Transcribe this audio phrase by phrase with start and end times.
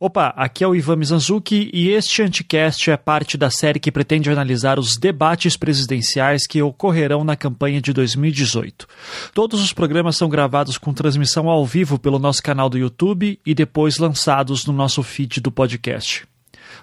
[0.00, 4.28] Opa, aqui é o Ivan Mizanzuki e este Anticast é parte da série que pretende
[4.28, 8.88] analisar os debates presidenciais que ocorrerão na campanha de 2018.
[9.32, 13.54] Todos os programas são gravados com transmissão ao vivo pelo nosso canal do YouTube e
[13.54, 16.26] depois lançados no nosso feed do podcast.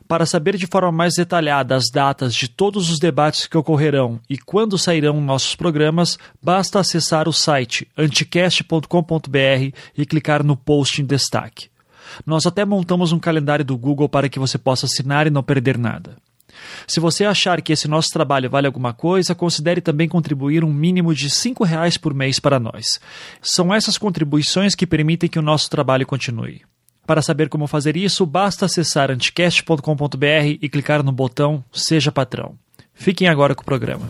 [0.08, 4.38] Para saber de forma mais detalhada as datas de todos os debates que ocorrerão e
[4.38, 11.71] quando sairão nossos programas, basta acessar o site anticast.com.br e clicar no post em destaque.
[12.26, 15.78] Nós até montamos um calendário do Google para que você possa assinar e não perder
[15.78, 16.16] nada.
[16.88, 21.14] Se você achar que esse nosso trabalho vale alguma coisa, considere também contribuir um mínimo
[21.14, 23.00] de R$ reais por mês para nós.
[23.42, 26.62] São essas contribuições que permitem que o nosso trabalho continue.
[27.06, 32.56] Para saber como fazer isso, basta acessar anticast.com.br e clicar no botão Seja Patrão.
[32.94, 34.10] Fiquem agora com o programa.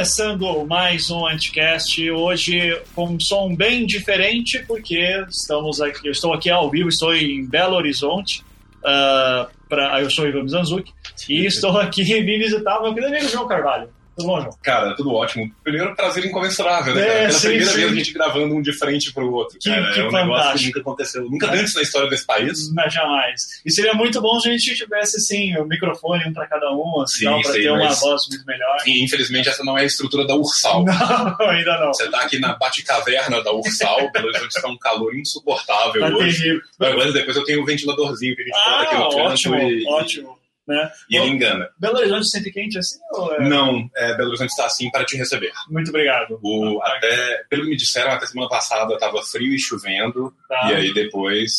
[0.00, 4.98] Começando mais um Anticast, hoje com um som bem diferente, porque
[5.28, 8.42] estamos aqui, eu estou aqui ao vivo, estou em Belo Horizonte.
[8.78, 10.90] Uh, pra, eu sou o Ivan Mizanzuki
[11.28, 13.90] e estou aqui me visitar meu querido amigo João Carvalho.
[14.20, 14.58] Tudo bom, João?
[14.62, 15.50] Cara, tudo ótimo.
[15.62, 17.02] Primeiro, prazer incomensurável, né?
[17.02, 17.76] É, Pela sim, primeira sim.
[17.78, 19.58] vez a gente gravando um de frente pro outro.
[19.58, 19.92] Que, cara.
[19.92, 20.26] que é um fantástico.
[20.26, 21.22] negócio que nunca aconteceu.
[21.30, 21.58] Nunca É.
[21.58, 22.72] antes na história desse país.
[22.72, 23.40] Mas jamais.
[23.64, 27.00] E seria muito bom se a gente tivesse, assim, o microfone um para cada um,
[27.02, 28.76] assim, sim, ter uma voz muito melhor.
[28.86, 30.84] E, infelizmente, essa não é a estrutura da Ursal.
[30.90, 31.92] Não, ainda não.
[31.94, 36.38] Você tá aqui na Bate-Caverna da Ursal, Belo Horizonte está um calor insuportável Tá hoje.
[36.38, 36.60] terrível.
[36.78, 39.54] Mas depois eu tenho um ventiladorzinho que a gente bota aqui Ah, no canto ótimo,
[39.56, 40.38] e, ótimo.
[40.70, 40.90] Né?
[41.10, 41.68] e ele engana.
[41.78, 42.98] Belo Horizonte sempre quente assim?
[43.12, 43.48] Ou é...
[43.48, 45.50] Não, é, Belo Horizonte está assim para te receber.
[45.68, 46.38] Muito obrigado.
[46.42, 50.70] O, até, pelo que me disseram, até semana passada estava frio e chovendo, Tá.
[50.70, 51.50] e aí depois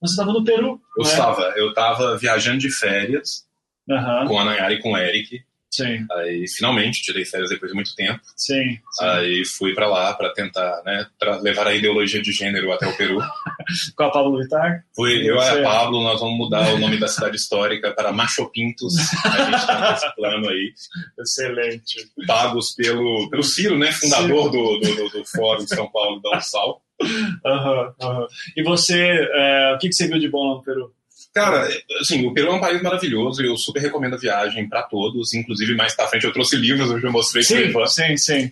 [0.00, 0.80] Você estava no Peru?
[0.98, 1.10] eu né?
[1.10, 3.44] estava, eu estava viajando de férias
[3.90, 5.44] Aham, com a Nayara e com o Eric.
[5.70, 8.20] Sim, Aí finalmente tirei férias depois de muito tempo.
[8.36, 8.78] sim.
[8.92, 9.04] sim.
[9.04, 11.06] Aí fui pra lá pra tentar, né,
[11.42, 13.18] levar a ideologia de gênero até o Peru.
[13.96, 14.84] Com a Pablo Vittar?
[14.94, 18.48] Fui eu e a Pablo, nós vamos mudar o nome da cidade histórica para Macho
[18.50, 18.94] Pintos.
[19.24, 20.72] A gente tá com esse plano aí,
[21.18, 22.10] Excelente.
[22.26, 26.36] pagos pelo, pelo Ciro, né, fundador do, do, do, do Fórum de São Paulo da
[26.36, 26.80] Ursal.
[27.44, 28.26] Aham, aham.
[28.56, 28.98] E você,
[29.34, 30.94] é, o que, que você viu de bom lá no Peru?
[31.36, 31.68] Cara,
[32.00, 35.34] assim, o Peru é um país maravilhoso e eu super recomendo a viagem pra todos.
[35.34, 37.84] Inclusive, mais pra frente eu trouxe livros, eu já mostrei Sim, Ivan.
[37.84, 38.50] sim, sim.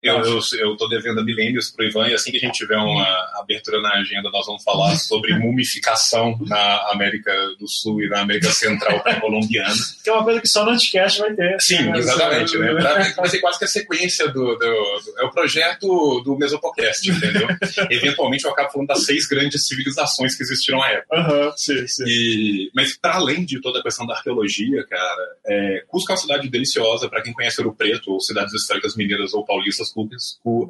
[0.00, 2.76] Eu, eu, eu tô devendo a milênios pro Ivan e assim que a gente tiver
[2.76, 3.04] uma
[3.34, 8.50] abertura na agenda, nós vamos falar sobre mumificação na América do Sul e na América
[8.52, 9.74] Central pré-colombiana.
[10.02, 11.60] Que é uma coisa que só no Anticast vai ter.
[11.60, 12.56] Sim, Mas, exatamente.
[12.56, 12.72] Né?
[13.16, 17.46] Vai ser quase que a sequência do, do- do- É o projeto do Mesopocast, entendeu?
[17.90, 21.14] Eventualmente eu acabo falando das seis grandes civilizações que existiram à época.
[21.16, 22.04] Aham, sim, sim.
[22.06, 26.20] E, mas para além de toda a questão da arqueologia, cara, é, Cusco é uma
[26.20, 29.92] cidade deliciosa para quem conhece Ouro Preto ou cidades históricas mineiras ou paulistas.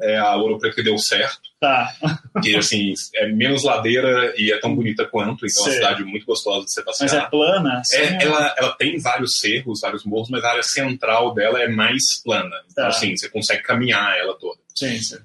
[0.01, 1.93] É a Ouro Preto que deu certo, Tá.
[2.41, 6.25] que assim é menos ladeira e é tão bonita quanto, então é uma cidade muito
[6.25, 7.25] gostosa de se Mas passear.
[7.25, 7.79] é plana?
[7.79, 11.67] Assim, É, ela, ela tem vários cerros, vários morros, mas a área central dela é
[11.67, 12.55] mais plana.
[12.71, 12.87] Então, Tá.
[12.89, 14.59] assim, você consegue caminhar ela toda.
[14.75, 15.17] Sim, sim.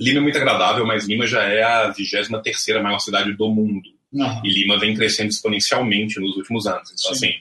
[0.00, 3.88] Lima é muito agradável, mas Lima já é a 23 terceira maior cidade do mundo.
[4.12, 4.40] Não.
[4.44, 6.90] E Lima vem crescendo exponencialmente nos últimos anos.
[6.92, 7.26] Então, Sim.
[7.28, 7.34] assim,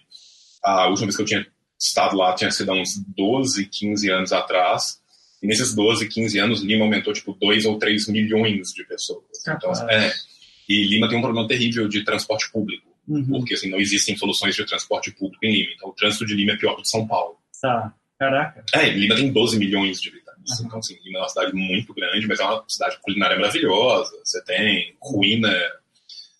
[0.64, 1.48] a última vez que eu tinha
[1.80, 5.01] estado lá tinha sido há uns 12, 15 anos atrás.
[5.42, 9.24] E nesses 12, 15 anos, Lima aumentou, tipo, 2 ou 3 milhões de pessoas.
[9.42, 9.82] Então, Capaz.
[9.90, 10.14] é.
[10.70, 12.88] E Lima tem um problema terrível de transporte público.
[13.08, 13.40] Uhum.
[13.40, 15.72] Porque, assim, não existem soluções de transporte público em Lima.
[15.76, 17.38] Então, o trânsito de Lima é pior que o de São Paulo.
[17.62, 17.94] Tá.
[18.20, 18.64] Caraca.
[18.76, 20.60] É, Lima tem 12 milhões de habitantes.
[20.60, 20.68] Uhum.
[20.68, 24.12] Então, assim, Lima é uma cidade muito grande, mas é uma cidade culinária maravilhosa.
[24.24, 25.52] Você tem ruína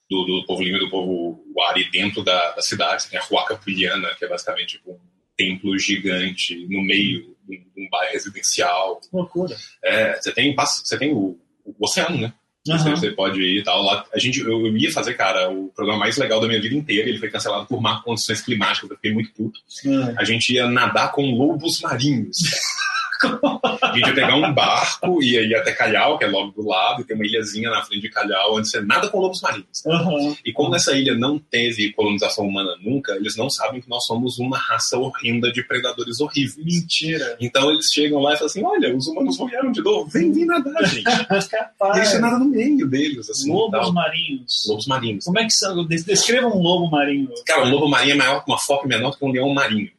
[0.08, 3.02] do, do povo Lima e do povo Wari dentro da, da cidade.
[3.02, 5.00] Você tem a Huaca Puliana, que é basicamente tipo, um
[5.38, 9.00] templo gigante no meio de um, um bairro residencial.
[9.02, 9.56] Que loucura.
[9.84, 12.34] É, você tem, você tem o, o oceano, né?
[12.66, 12.96] Você, Aham.
[12.96, 13.82] você pode ir e tal.
[13.82, 16.76] Lá, a gente, eu, eu ia fazer, cara, o programa mais legal da minha vida
[16.76, 17.10] inteira.
[17.10, 18.90] Ele foi cancelado por má condições climáticas.
[18.90, 19.60] Eu fiquei muito puto.
[19.88, 20.14] Ah.
[20.20, 22.38] A gente ia nadar com lobos marinhos.
[23.24, 27.02] A gente ia pegar um barco e ia até Calhau, que é logo do lado,
[27.02, 29.86] e tem uma ilhazinha na frente de Calhau, onde você nada com lobos marinhos.
[29.86, 30.36] Aham.
[30.46, 34.40] E como essa ilha não teve colonização humana nunca, eles não sabem que nós somos
[34.40, 36.58] uma raça horrenda de predadores horríveis.
[36.58, 37.38] Mentira.
[37.40, 40.46] Então eles chegam lá e falam assim: olha, os humanos vieram de novo, vem, vem
[40.46, 41.08] nadar, gente.
[41.10, 42.10] E Capaz.
[42.10, 43.52] você nada no meio deles, assim.
[43.52, 43.94] Lobos tal.
[43.94, 44.66] marinhos.
[44.68, 45.26] Lobos marinhos.
[45.26, 45.86] Como é que são?
[45.86, 47.30] Des- Descreva um lobo marinho.
[47.46, 49.90] Cara, um lobo marinho é maior que uma foca menor que um leão marinho.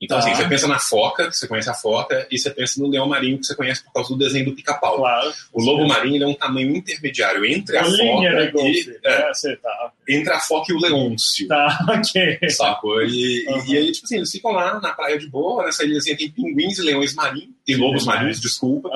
[0.00, 2.88] Então, assim, você pensa na foca, que você conhece a foca, e você pensa no
[2.88, 4.98] leão marinho, que você conhece por causa do desenho do pica-pau.
[4.98, 5.32] Claro.
[5.52, 8.90] O lobo marinho ele é um tamanho intermediário entre a linha foca golfe.
[8.90, 9.92] e, é, É, tá.
[10.08, 11.48] entre a foca e o leôncio.
[11.48, 12.38] Tá, ok.
[12.50, 13.02] Sacou?
[13.02, 13.64] E, Uhum.
[13.68, 16.78] e aí, tipo assim, eles ficam lá na praia de boa, nessa ilhazinha tem pinguins
[16.78, 18.90] e leões marinhos, e lobos marinhos, desculpa.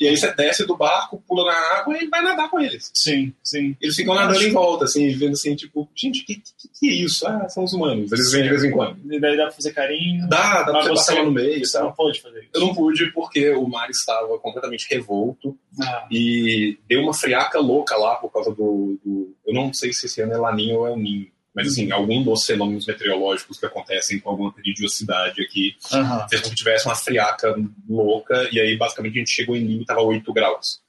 [0.00, 2.90] E aí você desce do barco, pula na água e vai nadar com eles.
[2.94, 3.76] Sim, sim.
[3.80, 7.26] Eles ficam nadando em volta, assim, vendo assim, tipo, gente, que, que, que é isso?
[7.26, 8.10] Ah, são os humanos.
[8.12, 8.98] Eles vêm de vez em quando.
[9.12, 10.28] E daí dá pra fazer carinho.
[10.28, 12.50] Dá, dá pra você passar lá no meio Você não pode fazer isso.
[12.54, 17.96] Eu não pude porque o mar estava completamente revolto Ah, e deu uma friaca louca
[17.96, 18.98] lá por causa do.
[19.04, 21.26] do- eu não sei se esse ano é Laninho ou é o Ninho,
[21.58, 26.26] mas assim, algum dos fenômenos meteorológicos que acontecem com alguma religiosidade aqui Aham.
[26.28, 27.54] fez com que tivesse uma friaca
[27.88, 30.80] louca e aí basicamente a gente chegou em Lima e tava 8 graus.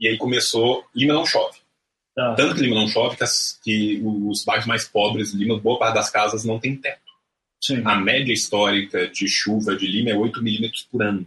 [0.00, 0.84] E aí começou.
[0.94, 1.58] Lima não chove.
[2.14, 2.34] Tá.
[2.34, 5.78] Tanto que Lima não chove que, as- que os bairros mais pobres de Lima, boa
[5.78, 7.00] parte das casas não tem teto.
[7.62, 7.82] Sim.
[7.84, 11.26] A média histórica de chuva de Lima é 8 milímetros por ano.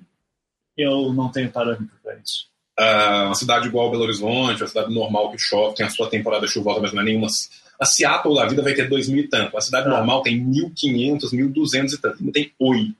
[0.77, 2.47] Eu não tenho parâmetro pra isso.
[2.79, 6.47] Ah, uma cidade igual Belo Horizonte, uma cidade normal que chove, tem a sua temporada
[6.47, 7.27] chuvosa, mas não é nenhuma.
[7.81, 9.57] A Seattle da vida vai ter 2 mil e tanto.
[9.57, 9.91] A cidade Ah.
[9.91, 12.17] normal tem 1.500, 1.200 e tanto.
[12.19, 12.93] Lima tem 8.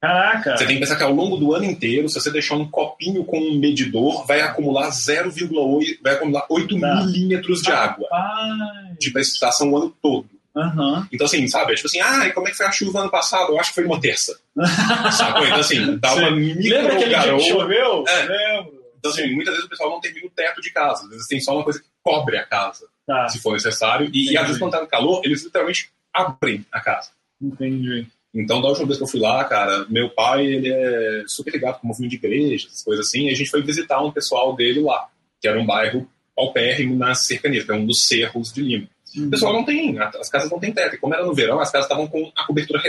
[0.00, 0.56] Caraca!
[0.56, 3.24] Você tem que pensar que ao longo do ano inteiro, se você deixar um copinho
[3.24, 7.04] com um medidor, vai acumular 0,8, vai acumular 8 Tá.
[7.04, 8.96] milímetros de água Pai.
[8.98, 10.28] de precipitação o ano todo.
[10.56, 11.06] Aham.
[11.12, 11.72] Então, assim, sabe?
[11.72, 13.50] É tipo assim, ah, e como é que foi a chuva ano passado?
[13.52, 14.38] Eu acho que foi uma terça.
[15.12, 15.44] Sacou?
[15.46, 16.36] Então, assim, dá uma Sim.
[16.36, 17.40] micro Lembra aquele dia que garoa.
[17.40, 18.04] choveu?
[18.08, 18.22] É.
[18.22, 18.78] Lembro.
[18.98, 21.04] Então, assim, muitas vezes o pessoal não termina o teto de casa.
[21.04, 24.10] Às vezes tem só uma coisa que cobre a casa, Tá, se for necessário.
[24.12, 27.10] E, e às vezes, quando tá no calor, eles literalmente abrem a casa.
[27.40, 28.06] entendi.
[28.34, 31.80] Então, da última vez que eu fui lá, cara, meu pai, ele é super ligado
[31.80, 34.54] com o movimento de igreja, essas coisas assim, e a gente foi visitar um pessoal
[34.54, 35.08] dele lá,
[35.40, 36.06] que era um bairro
[36.36, 38.88] paupérrimo nas cercanias, que é um dos cerros de Lima.
[39.16, 40.96] O pessoal não tem, as casas não têm teto.
[40.96, 42.82] E como era no verão, as casas estavam com a cobertura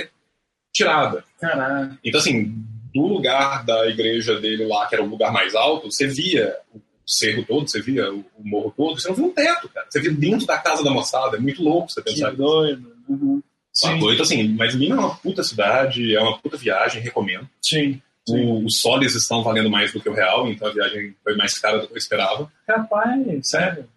[0.69, 1.23] retirada.
[1.39, 1.97] Caraca.
[2.03, 2.53] Então, assim,
[2.93, 6.79] do lugar da igreja dele lá, que era o lugar mais alto, você via o
[7.09, 9.87] cerro todo, você via o o morro todo, você não via um teto, cara.
[9.89, 11.37] Você via dentro da casa da moçada.
[11.37, 12.41] É muito louco você Que pensar nisso.
[12.43, 12.95] doido.
[13.07, 13.41] Uhum.
[13.73, 14.11] Sim, Sacou?
[14.13, 17.47] Então, assim, mas Lima é uma puta cidade, é uma puta viagem, recomendo.
[17.61, 18.01] sim.
[18.29, 21.57] O- os soles estão valendo mais do que o real, então a viagem foi mais
[21.57, 22.51] cara do que eu esperava.
[22.67, 23.19] Capaz,
[23.49, 23.89] sério.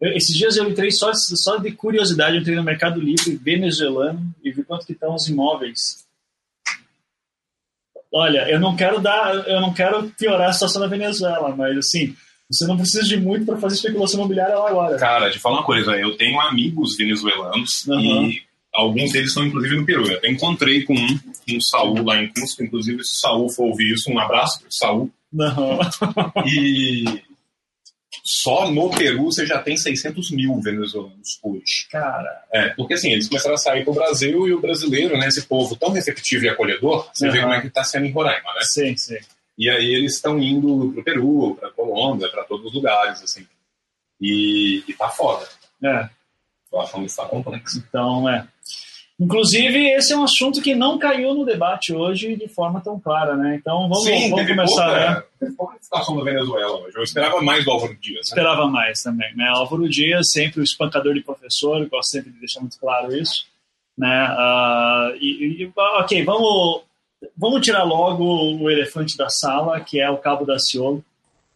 [0.00, 4.32] Eu- esses dias eu entrei só, só de curiosidade, eu entrei no Mercado Livre venezuelano
[4.44, 6.04] e vi quanto que estão os imóveis.
[8.12, 12.14] Olha, eu não quero dar, eu não quero piorar a situação da Venezuela, mas assim,
[12.54, 14.96] você não precisa de muito para fazer especulação imobiliária lá agora.
[14.98, 18.00] Cara, te falar uma coisa, eu tenho amigos venezuelanos Uhum.
[18.30, 18.42] e
[18.72, 20.06] alguns deles estão inclusive no Peru.
[20.10, 21.18] Eu até encontrei com um,
[21.50, 24.68] um Saul lá em Cusco, inclusive se o Saul for ouvir isso, um abraço pro
[24.72, 25.10] Saul.
[25.32, 25.78] Não.
[26.46, 27.04] E
[28.22, 31.86] só no Peru você já tem 600 mil venezuelanos hoje.
[31.90, 35.42] Cara, É, porque assim, eles começaram a sair pro Brasil e o brasileiro, né, esse
[35.42, 37.44] povo tão receptivo e acolhedor, você vê Uhum.
[37.44, 38.60] como é que tá sendo em Roraima, né?
[38.62, 39.18] sim, sim.
[39.56, 43.46] E aí eles estão indo pro Peru, pra Colômbia, pra todos os lugares, assim.
[44.20, 45.46] E, e tá foda.
[45.82, 46.08] É,
[46.70, 47.78] Tô achando que está complexo.
[47.88, 48.46] então, é.
[49.20, 53.36] Inclusive, esse é um assunto que não caiu no debate hoje de forma tão clara,
[53.36, 53.54] né?
[53.54, 55.12] Então, vamos, vamos teve começar, né?
[55.14, 56.96] pouca, teve pouca situação da Venezuela hoje.
[56.96, 58.16] Eu esperava mais do Álvaro Dias.
[58.16, 58.20] Né?
[58.22, 59.46] esperava mais também, né?
[59.54, 63.46] Álvaro Dias, sempre o espancador de professor, gosto sempre de deixar muito claro isso,
[63.96, 64.26] né?
[64.30, 66.82] Ah, e, e- ok, vamos,
[67.36, 68.24] vamos tirar logo
[68.58, 71.04] o elefante da sala, que é o Cabo da Ciolo,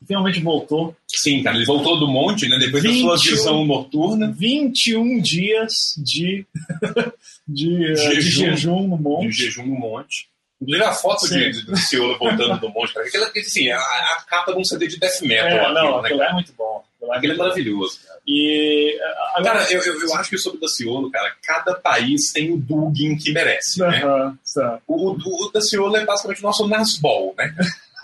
[0.06, 0.94] finalmente voltou.
[1.08, 2.58] Sim, cara, ele voltou do monte, né?
[2.58, 3.30] Depois da sua 21.
[3.32, 6.46] visão noturna 21 dias de,
[7.46, 8.44] de, eh, de Jejum.
[8.50, 9.32] jejum no de monte.
[9.32, 10.28] jejum no monte.
[10.60, 11.38] Inclusive a foto Sim.
[11.38, 13.06] de, de, do Ciolo voltando do monte, cara.
[13.06, 15.46] Aquela, assim, a, a capa de um CD de death metal.
[15.48, 16.84] É, aquilo, não, né, aquilo é muito bom.
[17.12, 18.20] Aquilo é maravilhoso, cara.
[18.26, 18.98] E
[19.34, 22.56] agora, Cara, eu, eu, eu acho que sobre o Daciolo, cara, cada país tem o
[22.56, 24.02] Dugin que merece, né?
[24.02, 24.80] Aham, tá.
[24.86, 27.54] O, o, o Daciolo é basicamente o nosso Nasbol, né?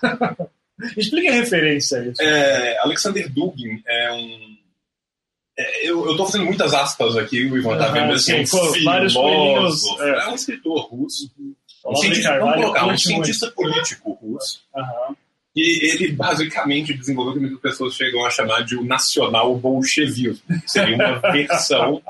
[0.97, 2.23] Explica a referência a isso.
[2.23, 4.57] É, Alexander Dugin é um.
[5.59, 8.57] é, eu, eu tô fazendo muitas aspas aqui, o Ivan tá vendo assim, um sim,
[8.57, 10.11] pô, vários coelhinhos, filósofo, é.
[10.11, 15.17] é um escritor russo, um Olavo de cientista, vamos colocar, um cientista político russo, Aham.
[15.55, 20.43] E ele basicamente desenvolveu o que muitas pessoas chegam a chamar de o nacional bolchevismo,
[20.67, 22.03] seria uma versão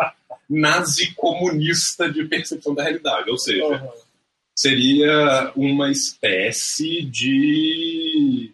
[0.48, 3.86] nazi-comunista de percepção da realidade, ou seja,
[4.56, 8.52] seria uma espécie de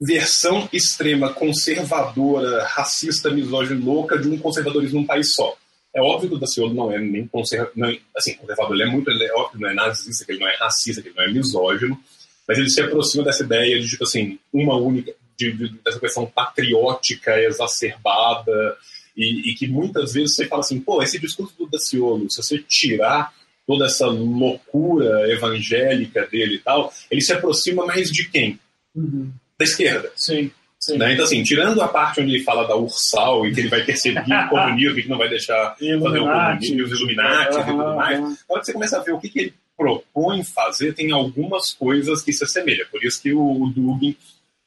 [0.00, 5.56] versão extrema conservadora, racista, misógina, louca de um conservadorismo num país só.
[5.94, 9.24] É óbvio que o Daciolo não é nem conservador, assim, conservador, ele é muito, ele
[9.24, 11.32] é óbvio que não é nazista, que ele não é racista, que ele não é
[11.32, 12.00] misógino,
[12.50, 16.26] mas ele se aproxima dessa ideia de, tipo assim, uma única, de, de, dessa questão
[16.26, 18.76] patriótica exacerbada,
[19.16, 22.58] e, e que muitas vezes você fala assim, pô, esse discurso do Daciolo, se você
[22.58, 23.32] tirar
[23.64, 28.58] toda essa loucura evangélica dele e tal, ele se aproxima mais de quem?
[28.96, 29.30] Uhum.
[29.56, 30.10] Da esquerda.
[30.16, 30.50] Sim.
[30.76, 30.98] Sim.
[30.98, 31.12] Né?
[31.12, 34.24] Então, assim, tirando a parte onde ele fala da Ursal e que ele vai perseguir
[34.24, 38.20] o comunismo, que não vai deixar fazer o comunismo, os Illuminati uhum, e tudo mais,
[38.20, 41.72] na hora que você começa a ver o que, que ele propõe fazer, tem algumas
[41.72, 42.86] coisas que se assemelham.
[42.90, 44.14] Por isso que o, o Dugin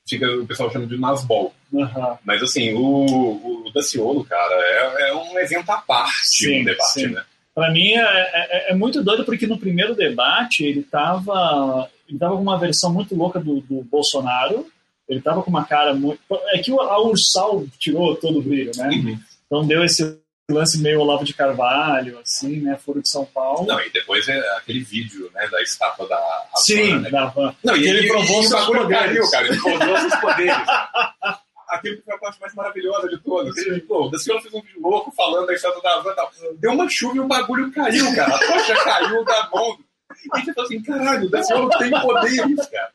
[0.09, 1.53] fica, o pessoal chama de Nasbol.
[1.71, 2.17] Uhum.
[2.25, 6.93] Mas, assim, o, o Daciolo, cara, é, é um evento à parte sim, no debate,
[6.93, 7.07] sim.
[7.09, 7.23] né?
[7.53, 12.35] Para mim é, é, é, muito doido porque no primeiro debate ele estava ele tava
[12.35, 14.65] com uma versão muito louca do, do Bolsonaro.
[15.07, 16.19] Ele estava com uma cara muito.
[16.51, 18.87] É que a Ursal tirou todo o brilho, né?
[18.87, 19.19] Uhum.
[19.45, 20.17] Então deu esse
[20.51, 22.77] lance meio Olavo de Carvalho, assim, né?
[22.77, 23.65] Foro de São Paulo.
[23.65, 27.09] Não, e depois é aquele vídeo, né, da estátua da Havana, Sim, né?
[27.09, 27.55] da Havana.
[27.63, 29.05] Não, e, ele e, provou e, seus o bagulho poderes.
[29.05, 29.47] caiu, cara.
[29.47, 30.55] Ele provou seus poderes.
[31.69, 33.57] Aquilo que foi a parte mais maravilhosa de todas.
[33.57, 36.31] Ele, pô, o Daciolo fez um vídeo louco falando da estátua da Havana e tal.
[36.57, 38.35] Deu uma chuva e o bagulho caiu, cara.
[38.35, 39.77] A tocha caiu da mão.
[40.23, 42.91] E a gente falou assim, caralho, o Daciolo tem poderes, cara.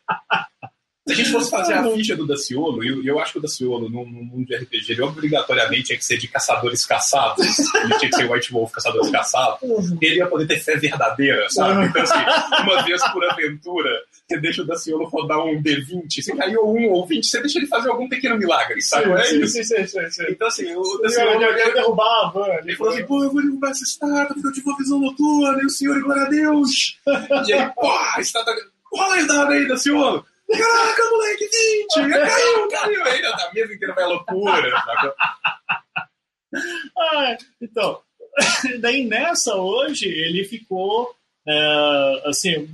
[1.09, 3.43] Se a gente fosse fazer a ficha do Daciolo, e eu, eu, acho que o
[3.43, 7.47] Daciolo, num, mundo de RPG, ele obrigatoriamente tinha que ser de caçadores caçados.
[7.75, 9.59] Ele tinha que ser White Wolf, caçadores caçados.
[10.03, 11.87] Ele ia poder ter fé verdadeira, sabe?
[11.87, 13.91] Então, assim, uma vez por aventura,
[14.29, 17.67] você deixa o Daciolo rodar um D20, você caiu um ou 20, você deixa ele
[17.67, 19.07] fazer algum pequeno milagre, sabe?
[19.07, 19.53] Sim, é sim, isso.
[19.65, 20.25] sim, sim, sim.
[20.29, 21.41] Então, assim, o Daciolo.
[21.41, 22.55] ia derrubar a van.
[22.63, 25.63] Ele falou assim, pô, eu vou derrubar essa estátua, porque eu tive uma visão noturna,
[25.63, 26.99] e o senhor, glória a Deus.
[27.49, 28.55] E aí, pô, a estátua.
[28.93, 30.25] Rola a dado aí, Daciolo.
[30.51, 31.49] Caraca, moleque,
[31.99, 32.11] 20!
[32.11, 33.05] Caiu, caiu!
[33.05, 34.83] Aí a mesa inteira vai loucura?
[36.97, 38.01] Ah, então,
[38.81, 41.15] daí nessa hoje, ele ficou,
[41.47, 42.69] é, assim,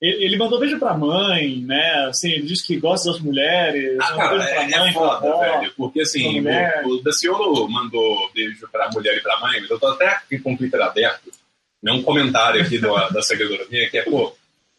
[0.00, 4.38] ele, mandou beijo pra mãe, né, assim, ele disse que gosta das mulheres, Ah, mandou
[4.38, 5.40] cara, pra é, mãe, é foda, avó.
[5.40, 5.72] velho.
[5.76, 9.88] Porque assim, o, o Daciolo mandou beijo pra mulher e pra mãe, mas eu tô
[9.88, 11.32] até aqui com o Twitter aberto.
[11.82, 14.32] Né, um comentário aqui do, da seguidora minha que é, pô,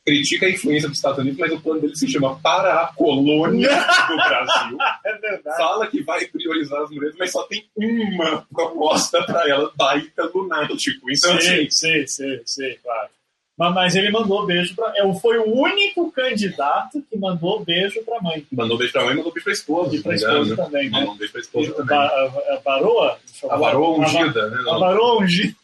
[0.09, 3.69] critica a influência dos Estados Unidos, mas o plano dele se chama Para a Colônia
[3.69, 4.77] do Brasil.
[5.05, 5.57] É verdade.
[5.57, 11.09] Fala que vai priorizar as mulheres, mas só tem uma proposta para ela, baita lunático.
[11.09, 13.09] Então, sim, assim, sim, sim, sim, claro.
[13.57, 14.93] Mas, mas ele mandou beijo pra.
[14.95, 18.45] é, Foi o único candidato que mandou beijo pra mãe.
[18.51, 19.95] mandou beijo pra mãe, mandou beijo pra esposa.
[19.95, 20.99] E pra esposa também, né?
[20.99, 21.97] Mandou beijo pra esposa A, também.
[21.97, 22.55] a, a?
[22.55, 24.57] A varoa A- ungida, né?
[24.69, 25.55] A varoa ungida.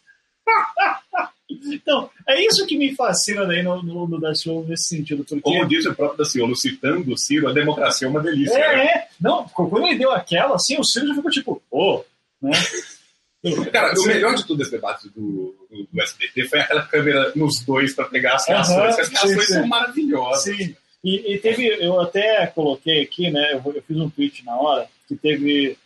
[1.50, 5.24] Então, é isso que me fascina daí no, no, no Daciolo nesse sentido.
[5.24, 8.58] Porque Como disse o próprio Daciolo, citando o Ciro, a democracia é uma delícia.
[8.58, 8.86] É, né?
[8.86, 9.08] é.
[9.20, 12.04] Não, quando ele deu aquela, assim, o Ciro já ficou tipo, pô,
[12.42, 12.52] né?
[13.72, 17.64] Cara, o melhor de tudo desse debate do, do, do SBT foi aquela câmera nos
[17.64, 18.98] dois para pegar as reações.
[18.98, 20.44] As sim, reações são maravilhosas.
[20.58, 20.76] Sim.
[21.04, 23.54] E, e teve, eu até coloquei aqui, né?
[23.54, 25.78] Eu, eu fiz um tweet na hora que teve.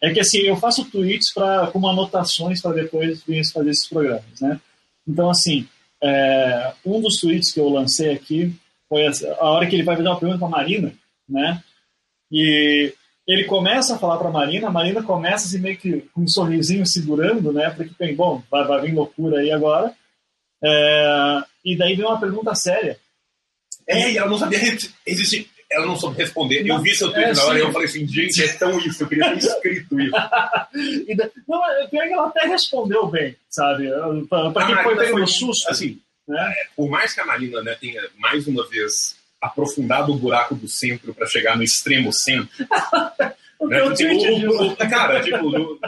[0.00, 4.40] É que assim, eu faço tweets pra, com anotações para depois vir fazer esses programas,
[4.40, 4.60] né?
[5.06, 5.68] Então, assim,
[6.02, 8.54] é, um dos tweets que eu lancei aqui
[8.88, 10.94] foi a hora que ele vai fazer uma pergunta para a Marina,
[11.28, 11.62] né?
[12.30, 12.92] E
[13.26, 16.28] ele começa a falar para a Marina, a Marina começa assim, meio que com um
[16.28, 17.70] sorrisinho segurando, né?
[17.70, 19.94] Porque tem, bom, vai, vai vir loucura aí agora.
[20.62, 22.98] É, e daí vem uma pergunta séria.
[23.86, 24.58] É, e ela não sabia
[25.06, 25.48] existir.
[25.70, 26.66] Ela não soube responder.
[26.66, 27.64] Eu vi seu tweet É, na hora sim.
[27.64, 29.02] e eu falei assim, gente, é tão isso.
[29.02, 30.12] Eu queria ter escrito isso.
[31.48, 33.88] Não, é pior que ela até respondeu bem, sabe?
[34.28, 35.68] Para quem foi Marina pego no susto.
[35.70, 36.54] Assim, né?
[36.76, 41.12] por mais que a Marina né, tenha mais uma vez aprofundado o buraco do centro
[41.14, 42.48] para chegar no extremo centro.
[43.60, 45.78] Né, teu tipo, o- cara, tipo, no-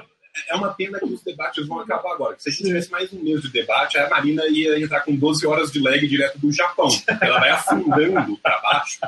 [0.48, 2.34] é uma pena que os debates vão acabar agora.
[2.38, 5.46] Se a gente tivesse mais um mês de debate, a Marina ia entrar com 12
[5.46, 6.88] horas de lag direto do Japão.
[7.20, 8.98] Ela vai afundando para baixo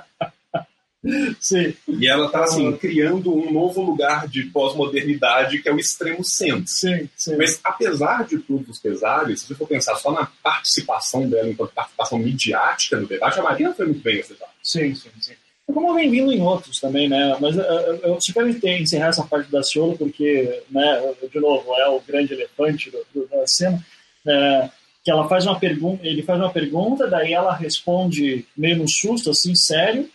[1.40, 6.25] Sim, e ela tá assim, criando um novo lugar de pós-modernidade que é o extremo
[6.25, 6.64] centro.
[6.67, 7.37] sim, sim.
[7.37, 11.73] Mas apesar de todos os pesares, se você for pensar só na participação dela enquanto
[11.73, 14.52] participação midiática no debate, a Marina foi muito bem nesse debate.
[14.62, 15.35] Sim, sim, sim.
[15.69, 17.37] É Como vem vindo em outros também, né?
[17.40, 21.75] Mas eh, eu, eu quero ente- encerrar essa parte da Ciolo, porque, né, de novo,
[21.76, 23.85] é o grande elefante do- do- da cena.
[24.26, 24.69] é,
[25.05, 29.31] que ela faz uma pergunta, ele faz uma pergunta, daí ela responde meio no susto,
[29.31, 30.11] assim, sério.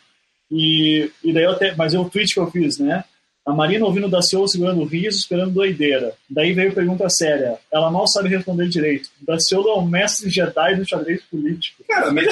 [0.51, 3.03] E, e daí eu até, mas é o tweet que eu fiz, né?
[3.45, 6.13] A Marina ouvindo o Daciolo segurando o riso, esperando doideira.
[6.29, 7.57] Daí veio pergunta séria.
[7.71, 9.09] Ela mal sabe responder direito.
[9.21, 11.83] Daciolo é um mestre Jedi do xadrez político.
[11.87, 12.25] Cara, mas.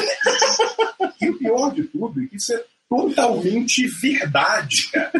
[1.21, 5.11] e o pior de tudo é que isso é totalmente verdade, cara.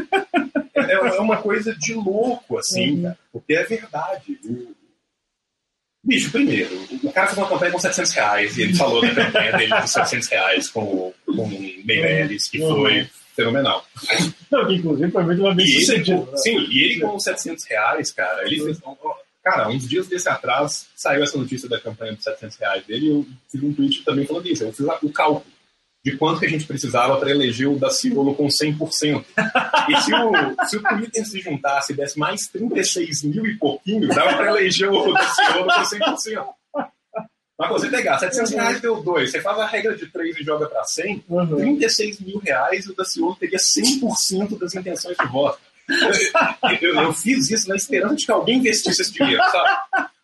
[0.75, 3.01] É, é uma coisa de louco, assim, Uhum.
[3.03, 4.39] cara, porque é verdade.
[4.45, 4.80] O-
[6.03, 9.51] Bicho, primeiro, o cara fez uma campanha com 700 reais e ele falou na campanha
[9.57, 11.47] dele dos 700 reais com, o- com
[11.85, 12.75] Meirelles, que Uhum.
[12.75, 13.85] foi fenomenal.
[14.51, 16.25] Não, que inclusive foi muito bem E ele, sucedido.
[16.25, 18.79] com- sim, e ele com 700 reais, cara, ele fez.
[19.43, 23.09] Cara, uns dias desse atrás, saiu essa notícia da campanha dos 700 reais dele e
[23.09, 24.63] eu fiz um tweet também falando isso.
[24.63, 25.43] Eu fiz o cálculo
[26.03, 29.23] de quanto que a gente precisava para eleger o Daciolo com 100%.
[29.89, 34.07] E se o, se o Twitter se juntasse e desse mais 36 mil e pouquinho,
[34.07, 36.45] dava para eleger o Daciolo com 100%.
[37.61, 40.67] Mas você pegar 700 reais deu 2, você faz a regra de 3 e joga
[40.67, 41.57] para 100, uhum.
[41.57, 45.59] 36 mil reais o Daciolo teria 100% das intenções de voto.
[46.81, 49.69] Eu, eu, fiz isso na esperança de que alguém investisse esse dinheiro, sabe?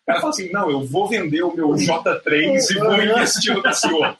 [0.02, 3.62] O cara fala assim, não, eu vou vender o meu J3 e vou investir no
[3.62, 4.16] Daciolo.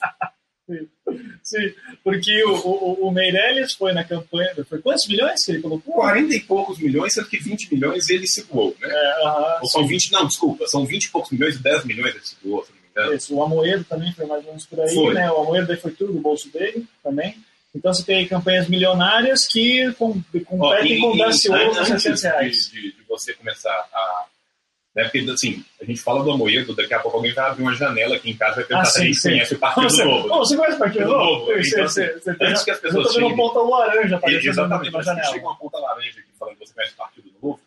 [1.48, 1.72] Sim,
[2.04, 4.54] porque o, o, o, Meirelles foi na campanha.
[4.68, 5.94] Foi quantos milhões que ele colocou?
[5.94, 8.86] 40 e poucos milhões, sendo que 20 milhões ele situou, né?
[8.90, 9.88] É, -huh, Ou são sim.
[9.88, 12.78] 20, não, desculpa, são 20 e poucos milhões e 10 milhões ele situou, se não
[12.82, 13.14] me engano.
[13.14, 15.14] Isso, o Amoedo também foi mais ou menos por aí, foi.
[15.14, 15.32] né?
[15.32, 17.34] O Amoedo foi tudo do bolso dele também.
[17.74, 22.56] Então você tem campanhas milionárias que competem com o Daciolo com 600 reais.
[22.70, 24.26] De, de, de você começar a
[24.98, 25.04] né?
[25.04, 28.16] Porque, assim, a gente fala do Amoedo, daqui a pouco alguém vai abrir uma janela
[28.16, 30.28] aqui em casa e vai perguntar ah, se a gente conhece o Partido você, Novo.
[30.28, 31.52] Oh, você conhece o Partido Novo?
[31.52, 33.36] Então, você, você, tem, antes que as pessoas cheguem...
[33.36, 35.32] ponta laranja aparecendo Exatamente, na janela.
[35.32, 37.60] chega uma ponta laranja aqui falando que você conhece o Partido Novo,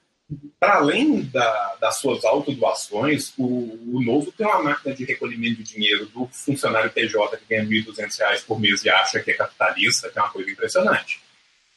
[0.60, 5.64] para além da, das suas autodoações, o, o Novo tem uma máquina de recolhimento de
[5.64, 10.10] dinheiro do funcionário PJ que ganha R$ 1.200 por mês e acha que é capitalista,
[10.10, 11.22] que é uma coisa impressionante.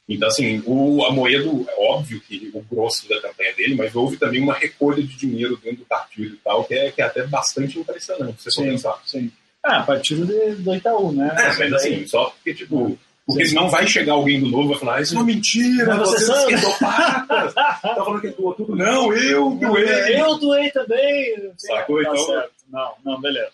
[0.09, 4.43] Então, assim, o Amoedo, é óbvio que o grosso da campanha dele, mas houve também
[4.43, 7.79] uma recolha de dinheiro dentro do partido e tal, que é, que é até bastante
[7.79, 9.03] impressionante, se você for pensar.
[9.07, 9.33] Sim.
[9.63, 11.35] Ah, partido de, do Itaú, né?
[11.39, 14.79] É, mas assim, só porque, tipo, porque senão vai chegar alguém do novo e vai
[14.79, 18.77] falar, isso é uma mentira, você vocês esquerdopatas, tá falando que doou tudo.
[18.77, 20.21] Não, eu doei.
[20.21, 21.51] Eu doei também.
[21.57, 22.27] Sacou, tá então?
[22.27, 22.53] Certo.
[22.71, 23.53] Não, não, beleza.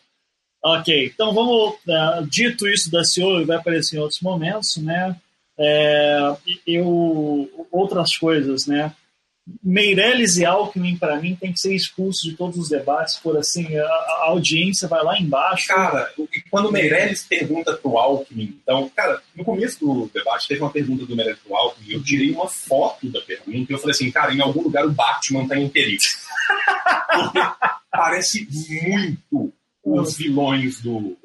[0.62, 1.76] Ok, então vamos,
[2.28, 5.16] dito isso da CEO, vai aparecer em outros momentos, né?
[5.60, 6.36] É,
[6.66, 8.94] eu, outras coisas, né?
[9.62, 13.76] Meirelles e Alckmin, para mim, tem que ser expulsos de todos os debates, por assim,
[13.76, 15.66] a, a audiência vai lá embaixo.
[15.68, 16.10] Cara,
[16.50, 21.04] quando o Meirelles pergunta pro Alckmin, então, cara, no começo do debate teve uma pergunta
[21.04, 24.32] do Meirelles pro Alckmin, eu tirei uma foto da pergunta e eu falei assim, cara,
[24.32, 25.70] em algum lugar o Batman tá em.
[25.70, 27.38] Porque
[27.90, 29.52] parece muito
[29.82, 31.16] os vilões do,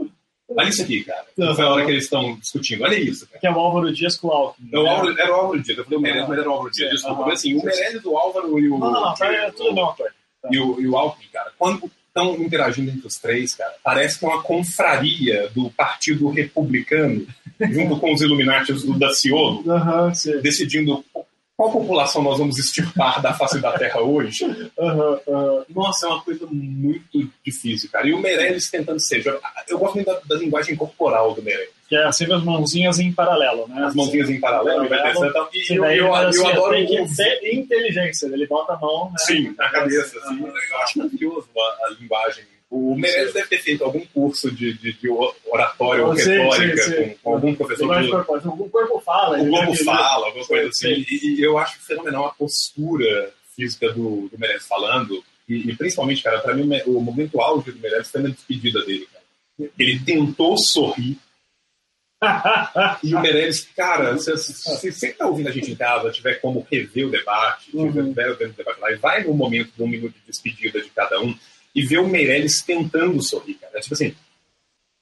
[0.49, 1.25] Olha isso aqui, cara.
[1.37, 2.83] Não, foi a hora que eles estão discutindo.
[2.83, 3.27] Olha isso.
[3.27, 3.39] Cara.
[3.39, 4.69] Que é o Álvaro Dias com o Alckmin.
[4.71, 4.89] Né?
[4.89, 5.77] Álvaro, era o Álvaro Dias.
[5.77, 6.91] Eu falei o Meirelles, mas era o Álvaro Dias.
[6.91, 7.25] Desculpa.
[7.25, 8.77] Mas assim, o Meirelles, o Álvaro e o.
[8.77, 9.95] Não, não, é tudo não,
[10.51, 14.25] e o, e o Alckmin, cara, quando estão interagindo entre os três, cara, parece que
[14.25, 17.27] é uma confraria do Partido Republicano,
[17.59, 19.63] junto com os Illuminatis do Daciolo,
[20.41, 21.03] decidindo
[21.57, 24.43] qual população nós vamos extirpar da face da Terra hoje?
[24.77, 25.65] Uhum, uhum.
[25.69, 28.07] Nossa, é uma coisa muito difícil, cara.
[28.07, 29.25] E o Meirelles tentando ser.
[29.67, 31.73] Eu gosto muito da, da linguagem corporal do Meirelles.
[31.87, 33.85] Que é sempre as mãozinhas em paralelo, né?
[33.85, 36.87] As mãozinhas em paralelo, paralelo vai ter e, eu, eu, eu, assim, eu adoro tem
[36.87, 39.05] que ter inteligência, ele bota a mão.
[39.05, 39.17] Né?
[39.19, 40.17] Sim, na cabeça.
[40.17, 42.43] Assim, eu acho maravilhoso a, a linguagem
[42.75, 45.09] o Meirelles deve ter feito algum curso de, de, de
[45.49, 47.09] oratória ou retórica sim, sim.
[47.09, 48.03] Com, com, algum professor.
[48.03, 48.63] Do...
[48.63, 49.41] O corpo fala.
[49.41, 51.05] O corpo fala, alguma coisa assim.
[51.09, 55.23] E, e, eu acho fenomenal a postura física do, do Meirelles falando.
[55.47, 59.07] E, e principalmente, cara, para mim o momento auge do Meirelles foi na despedida dele.
[59.11, 59.71] Cara.
[59.79, 61.17] Ele tentou sorrir.
[63.03, 67.07] e o Meirelles, cara, se você está ouvindo a gente em casa, tiver como rever
[67.07, 67.89] o debate, uhum.
[67.91, 71.21] tiver o debate lá, e vai no momento de um minuto de despedida de cada
[71.21, 71.33] um,
[71.75, 73.77] e ver o Meirelles tentando sorrir, cara.
[73.77, 74.15] É tipo assim,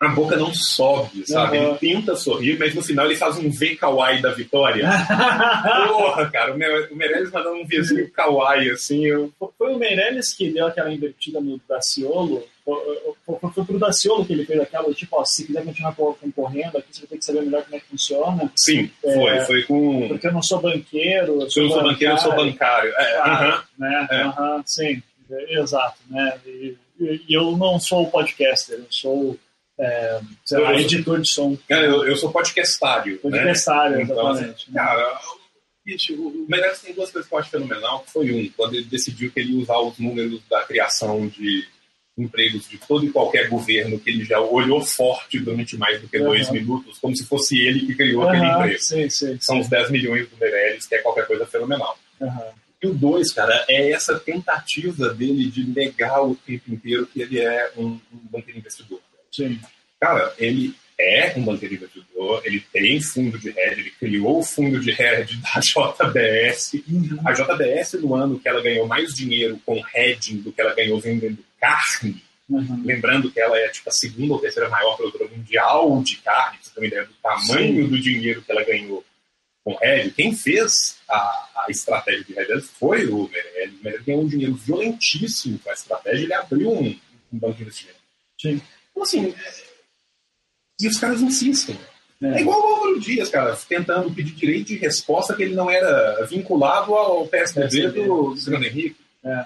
[0.04, 1.58] a boca não sobe, sabe?
[1.58, 1.70] Uhum.
[1.70, 4.90] Ele tenta sorrir, mas no final ele faz um V kawaii da vitória.
[5.88, 6.58] Porra, cara, o
[6.96, 9.06] Meirelles mandando um Vzinho kawaii, assim.
[9.06, 9.32] Eu...
[9.58, 12.44] Foi o Meirelles que deu aquela invertida no Daciolo.
[12.66, 17.02] Foi, pro Daciolo que ele fez aquela, tipo, ó, se quiser continuar concorrendo aqui, você
[17.02, 18.52] vai ter que saber melhor como é que funciona.
[18.58, 20.08] Sim, foi, é, foi com...
[20.08, 21.42] Porque eu não sou banqueiro.
[21.42, 22.94] Eu sou, eu não sou banqueiro, eu sou bancário.
[22.98, 23.64] É, ah, uh -huh.
[23.80, 24.08] né?
[24.12, 24.26] É.
[24.26, 25.04] Uh -huh, sim.
[25.50, 26.40] Exato, né?
[26.46, 29.40] E, e, eu não sou podcaster, eu sou
[29.80, 31.58] é, sei lá, editor de som.
[31.68, 33.18] Eu, eu sou podcastário.
[33.20, 34.04] Podcastário, né?
[34.04, 34.66] exatamente.
[34.70, 35.20] Então, cara,
[35.86, 38.06] bicho, o Meirelles tem duas coisas que eu acho fenomenal.
[38.08, 41.68] Foi um, quando ele decidiu que ele ia usar os números da criação de
[42.16, 46.20] empregos de todo e qualquer governo que ele já olhou forte durante mais do que
[46.20, 46.26] uhum.
[46.26, 48.30] dois minutos, como se fosse ele que criou uhum.
[48.30, 48.80] aquele emprego.
[48.80, 49.62] Sim, sim, São sim.
[49.62, 51.98] os 10 milhões do Meirelles, que é qualquer coisa fenomenal.
[52.20, 52.63] Uhum.
[52.84, 57.40] E o dois, cara, é essa tentativa dele de negar o tempo inteiro que ele
[57.40, 59.00] é um, um banqueiro investidor.
[59.32, 59.58] Sim.
[60.02, 64.82] Cara, ele é um banqueiro investidor, ele tem fundo de hedge, ele criou o fundo
[64.82, 66.74] de hedge da JBS.
[66.86, 67.20] Uhum.
[67.26, 71.00] A JBS, no ano que ela ganhou mais dinheiro com hedging do que ela ganhou
[71.00, 72.84] vendendo carne, uhum.
[72.84, 76.74] lembrando que ela é tipo a segunda ou terceira maior produtora mundial de carne, você
[76.76, 77.88] também ideia do tamanho Sim.
[77.88, 79.06] do dinheiro que ela ganhou
[79.64, 83.80] com Red, quem fez a, a estratégia de Red foi o Meirelles.
[83.80, 87.00] O Meirelles ganhou um dinheiro violentíssimo com a estratégia, ele abriu um,
[87.32, 88.00] um banco de investimento.
[88.40, 88.62] Sim.
[88.92, 89.34] Então, assim,
[90.80, 91.80] e os caras insistem.
[92.22, 95.70] É, é igual o Álvaro Dias, cara, tentando pedir direito de resposta que ele não
[95.70, 98.06] era vinculado ao PSDB, PSDB.
[98.06, 98.98] do Fernando Henrique.
[99.24, 99.46] É.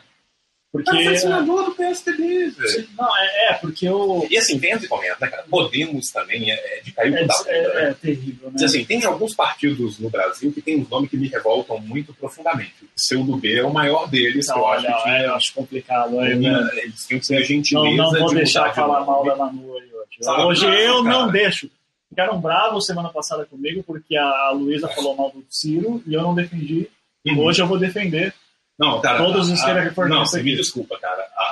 [0.83, 1.03] Porque.
[1.03, 2.87] Mas senador do PSDB, velho.
[2.97, 4.27] Não, é, é, porque o.
[4.29, 5.43] E assim, vendo e comenta, né, cara?
[5.49, 7.89] Podemos também é, é de cair o é, da é, né?
[7.89, 8.65] é terrível, né?
[8.65, 12.75] assim, tem alguns partidos no Brasil que tem uns nomes que me revoltam muito profundamente.
[12.83, 15.25] O seu do B é o maior deles, não, que eu olha, acho que é,
[15.25, 16.19] eu acho complicado.
[16.19, 16.69] Aí, né?
[16.83, 17.95] Eles têm que ter a gentileza.
[17.95, 19.07] Não, não vou de deixar de falar nome.
[19.07, 20.17] mal da Manu aí hoje.
[20.21, 20.43] Sabe?
[20.43, 21.15] Hoje Não, eu cara.
[21.15, 21.69] não deixo.
[22.09, 26.33] Ficaram bravos semana passada comigo porque a Luísa falou mal do Ciro e eu não
[26.33, 26.89] defendi.
[27.25, 27.39] Uhum.
[27.45, 28.33] Hoje eu vou defender.
[28.77, 29.17] Não, cara.
[29.17, 31.27] Todos os reformistas Não, você me desculpa, cara.
[31.35, 31.43] A,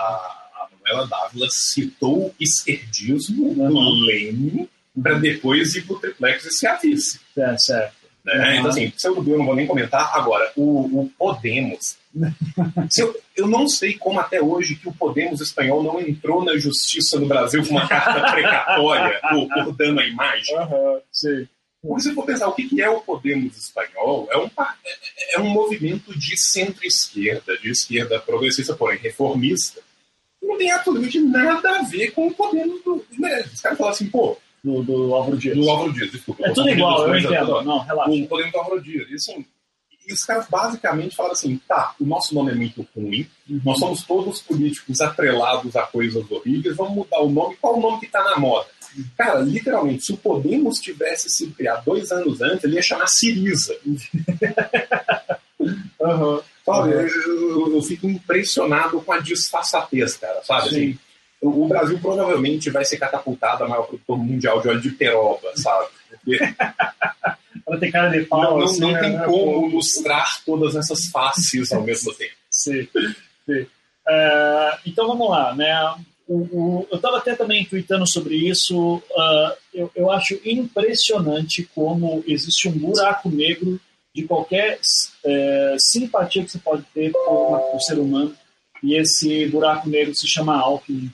[0.55, 4.05] a Manuela Dávila citou o esquerdismo do Uhum.
[4.05, 4.69] Lênin
[5.01, 7.19] para depois ir pro triplex e ser a vice.
[7.37, 7.93] É, certo.
[8.23, 8.33] Né?
[8.33, 8.55] Uhum.
[8.59, 10.11] Então, assim, do B eu não vou nem comentar.
[10.15, 11.97] Agora, o, o Podemos.
[12.89, 16.57] Se eu, eu não sei como até hoje que o Podemos espanhol não entrou na
[16.57, 20.55] justiça no Brasil com uma carta precatória por, por dano à imagem.
[20.57, 21.47] Aham, sim.
[21.87, 25.39] Porque se for pensar o que é o Podemos espanhol, é um, par- é- é
[25.39, 29.81] um movimento de centro-esquerda, de esquerda progressista, porém reformista.
[30.41, 33.53] Não tem absolutamente nada a ver com o Podemos do Meirelles.
[33.53, 35.55] Os caras falam assim, pô, Do, do Álvaro Dias.
[35.57, 36.45] do Álvaro Dias, desculpa.
[36.45, 37.61] É tudo igual, eu entendo.
[37.63, 38.11] Não, relaxa.
[38.11, 39.09] o Podemos do Álvaro Dias.
[39.09, 39.45] E assim,
[40.07, 43.27] e os caras basicamente falam assim, tá, o nosso nome é muito ruim,
[43.63, 47.99] nós somos todos políticos atrelados a coisas horríveis, vamos mudar o nome, qual o nome
[47.99, 48.67] que tá na moda?
[49.17, 53.75] Cara, literalmente, se o Podemos tivesse sido criado dois anos antes, ele ia chamar Siriza.
[56.65, 56.93] Sabe?
[56.95, 56.99] Uhum.
[57.27, 60.69] Eu, eu- fico impressionado com a disfarçatez, cara, sabe?
[60.69, 60.75] Sim.
[60.75, 60.99] Assim,
[61.41, 65.51] o, o Brasil provavelmente vai ser catapultado a maior produtor mundial de óleo de peroba,
[65.55, 65.87] sabe?
[66.09, 66.37] Porque
[67.67, 68.41] Ela tem cara de pau.
[68.43, 69.67] não, não, assim, não tem né, como pô.
[69.69, 72.33] ilustrar todas essas faces ao mesmo tempo.
[72.49, 72.87] Sim,
[73.45, 73.65] sim.
[74.07, 75.95] É, então vamos lá, né?
[76.27, 79.01] Eu estava até também tweetando sobre isso.
[79.17, 83.79] ah, eu, eu acho impressionante como existe um buraco negro
[84.13, 84.79] de qualquer
[85.23, 88.35] é, simpatia que você pode ter por, uma- por ser humano.
[88.83, 91.11] E esse buraco negro se chama Alckmin.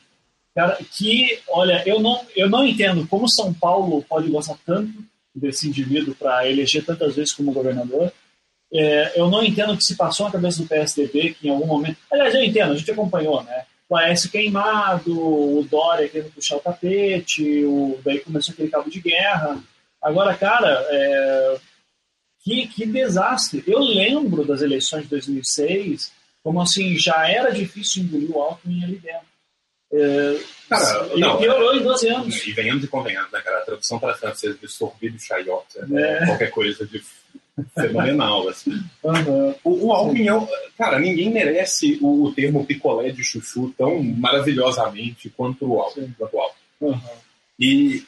[0.55, 4.91] Cara, que, olha, eu não, eu não entendo como São Paulo pode gostar tanto
[5.33, 8.11] desse indivíduo para eleger tantas vezes como governador.
[8.73, 11.65] É, eu não entendo o que se passou na cabeça do PSDB, que em algum
[11.67, 11.97] momento.
[12.11, 13.65] Aliás, eu entendo, a gente acompanhou, né?
[13.91, 17.99] O Aécio queimado, o Dória querendo puxar o tapete, o...
[18.05, 19.61] daí começou aquele cabo de guerra.
[20.01, 21.59] Agora, cara, é,
[22.41, 23.61] que, que desastre.
[23.67, 26.09] Eu lembro das eleições de 2006,
[26.41, 29.27] como assim, já era difícil engolir o Alckmin ali dentro.
[29.91, 32.47] É, Cara, ele não, piorou em 12 anos.
[32.47, 33.57] E venhamos e convenhamos, né, cara?
[33.57, 36.23] A tradução para francês de sorbido chayote É.
[36.23, 37.03] é qualquer coisa de
[37.73, 38.71] fenomenal, assim.
[39.03, 39.55] Aham.
[39.63, 40.47] O, o Alckmin, é
[40.77, 46.13] cara, ninguém merece o, o termo picolé de chuchu tão maravilhosamente quanto o Alckmin.
[46.17, 46.93] Quanto o Alckmin.
[46.93, 47.17] Aham.
[47.59, 48.03] E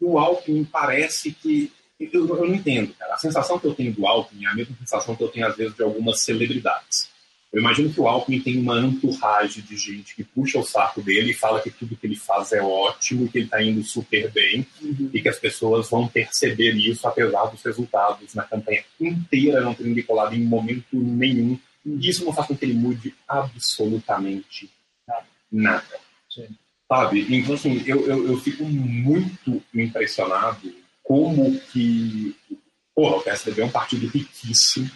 [0.00, 1.72] o Alckmin parece que.
[1.98, 3.14] Eu, eu não entendo, cara.
[3.14, 5.56] A sensação que eu tenho do Alckmin é a mesma sensação que eu tenho, às
[5.56, 7.08] vezes, de algumas celebridades.
[7.52, 11.30] Eu imagino que o Alckmin tem uma entourage de gente que puxa o saco dele
[11.30, 14.66] e fala que tudo que ele faz é ótimo, que ele está indo super bem
[14.82, 15.10] Uhum.
[15.12, 19.94] e que as pessoas vão perceber isso apesar dos resultados na campanha inteira não terem
[19.94, 21.58] decolado em momento nenhum.
[21.84, 24.70] E isso não faz com que ele mude absolutamente
[25.50, 26.00] nada.
[26.30, 26.48] Sim.
[26.88, 27.26] Sabe?
[27.30, 32.34] Então, assim, eu, eu, eu fico muito impressionado como que.
[32.94, 34.90] Porra, o PSDB é um partido riquíssimo,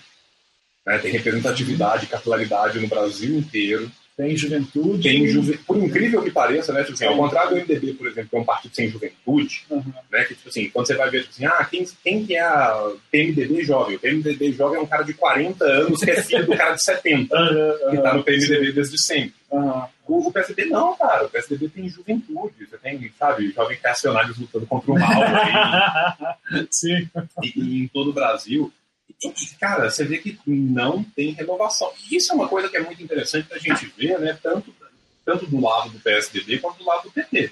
[0.86, 0.98] né?
[0.98, 3.90] tem representatividade, capilaridade no Brasil inteiro.
[4.16, 5.02] Tem juventude.
[5.02, 5.56] Tem juve...
[5.58, 6.82] Por incrível que pareça, né?
[6.82, 9.94] Tipo assim, ao contrário do MDB, por exemplo, que é um partido sem juventude, Aham.
[10.12, 10.24] né?
[10.24, 12.92] Que, tipo assim, quando você vai ver, tipo assim, ah, quem, quem que é a
[13.10, 13.96] PMDB jovem?
[13.96, 16.84] O PMDB jovem é um cara de 40 anos que é filho do cara de
[16.84, 17.34] 70,
[17.90, 19.34] que tá no PMDB desde sempre.
[19.50, 19.88] Aham.
[20.06, 21.26] O, PSDB não, cara.
[21.26, 22.66] O PSDB tem juventude.
[22.68, 25.08] Você tem, sabe, jovens reacionários lutando contra o mal
[26.68, 27.08] Sim.
[27.42, 28.72] e, e em todo o Brasil.
[29.58, 31.92] Cara, você vê que não tem renovação.
[32.10, 34.38] E isso é uma coisa que é muito interessante da gente ver, né?
[34.42, 34.74] Tanto,
[35.24, 37.50] tanto do lado do PSDB quanto do lado do PT.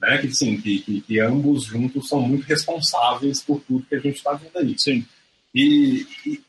[0.00, 0.18] Né?
[0.18, 4.16] Que, assim, que, que, que ambos juntos são muito responsáveis por tudo que a gente
[4.16, 4.74] está vendo aí.
[4.78, 5.06] Sim.
[5.54, 6.42] E, e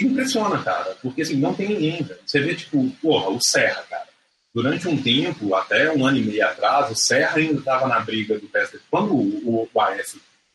[0.00, 2.20] impressiona, cara, porque assim, não tem ninguém, velho.
[2.24, 4.08] Você vê, tipo, porra, o Serra, cara.
[4.54, 8.38] Durante um tempo, até um ano e meio atrás, o Serra ainda estava na briga
[8.38, 8.82] do PSDB.
[8.90, 9.66] Quando o, o, o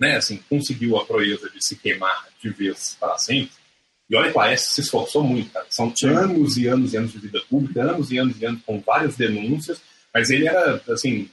[0.04, 3.54] né, assim, conseguiu a proeza de se queimar de vez para sempre,
[4.10, 5.66] e olha que o Aécio se esforçou muito, cara.
[5.70, 8.80] São anos e anos e anos de vida pública, anos e anos e anos com
[8.82, 9.82] várias denúncias,
[10.14, 11.30] mas ele era, assim,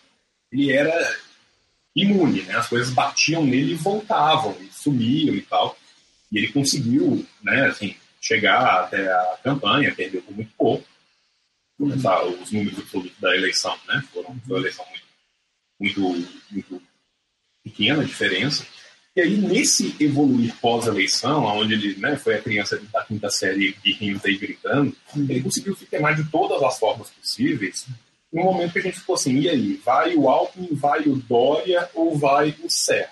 [0.53, 1.17] ele era
[1.95, 2.55] imune, né?
[2.55, 5.77] As coisas batiam nele e voltavam, e sumiam e tal.
[6.31, 10.87] E ele conseguiu, né, assim, chegar até a campanha, perdeu por muito pouco.
[11.79, 11.89] Uhum.
[12.43, 14.03] Os números absolutos da eleição, né?
[14.13, 14.87] Foram, foi uma eleição
[15.81, 16.90] muito, muito, muito
[17.71, 18.67] pequena diferença.
[19.15, 24.21] E aí, nesse evoluir pós-eleição, onde ele né, foi a criança da quinta série rindo
[24.29, 25.27] e gritando, uhum.
[25.29, 27.87] ele conseguiu ficar de todas as formas possíveis.
[28.33, 31.89] No momento que a gente ficou assim, e aí, vai o Alckmin, vai o Dória
[31.95, 33.11] ou vai o Serra?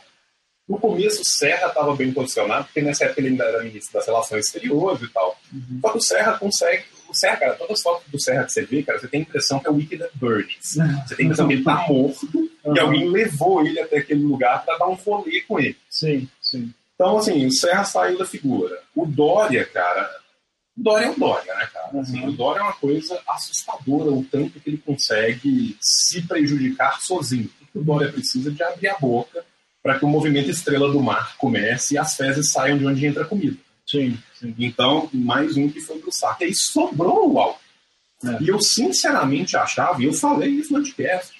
[0.69, 4.07] No começo, o Serra estava bem posicionado, porque nessa época ele ainda era ministro das
[4.07, 5.37] Relações Exteriores e tal.
[5.53, 5.79] Uhum.
[5.81, 6.85] Só que o Serra consegue.
[7.09, 9.23] O Serra, cara, todas as fotos do Serra que você vê, cara, você tem a
[9.23, 10.57] impressão que é o Wiki da Burns.
[10.61, 12.77] Você tem a impressão que ele tá morto uhum.
[12.77, 15.77] e alguém levou ele até aquele lugar para dar um rolê com ele.
[15.91, 16.73] Sim, sim.
[16.95, 18.81] Então, assim, o Serra saiu da figura.
[18.95, 20.11] O Dória, cara.
[20.77, 21.91] O Dória é o Dória, né, cara?
[21.93, 22.01] Uhum.
[22.01, 27.51] Assim, o Dória é uma coisa assustadora, o tanto que ele consegue se prejudicar sozinho.
[27.75, 29.45] O Dória precisa de abrir a boca
[29.83, 33.23] para que o movimento Estrela do Mar comece e as fezes saiam de onde entra
[33.23, 33.57] a comida.
[33.87, 34.55] Sim, sim.
[34.59, 36.43] Então, mais um que foi pro saco.
[36.43, 37.69] E aí sobrou o Alckmin.
[38.25, 38.43] É.
[38.43, 41.38] E eu sinceramente achava, e eu falei isso no podcast,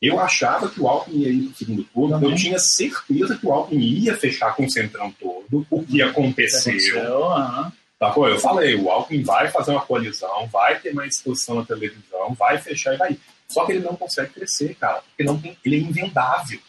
[0.00, 3.46] eu achava que o Alckmin ia ir para o segundo turno, eu tinha certeza que
[3.46, 6.72] o Alckmin ia fechar com o centrão todo, o que aconteceu.
[6.72, 7.72] aconteceu uhum.
[7.98, 11.64] tá, pô, eu falei, o Alckmin vai fazer uma coalizão, vai ter mais exposição na
[11.64, 13.18] televisão, vai fechar e vai.
[13.48, 16.60] Só que ele não consegue crescer, cara, porque não tem, ele é invendável.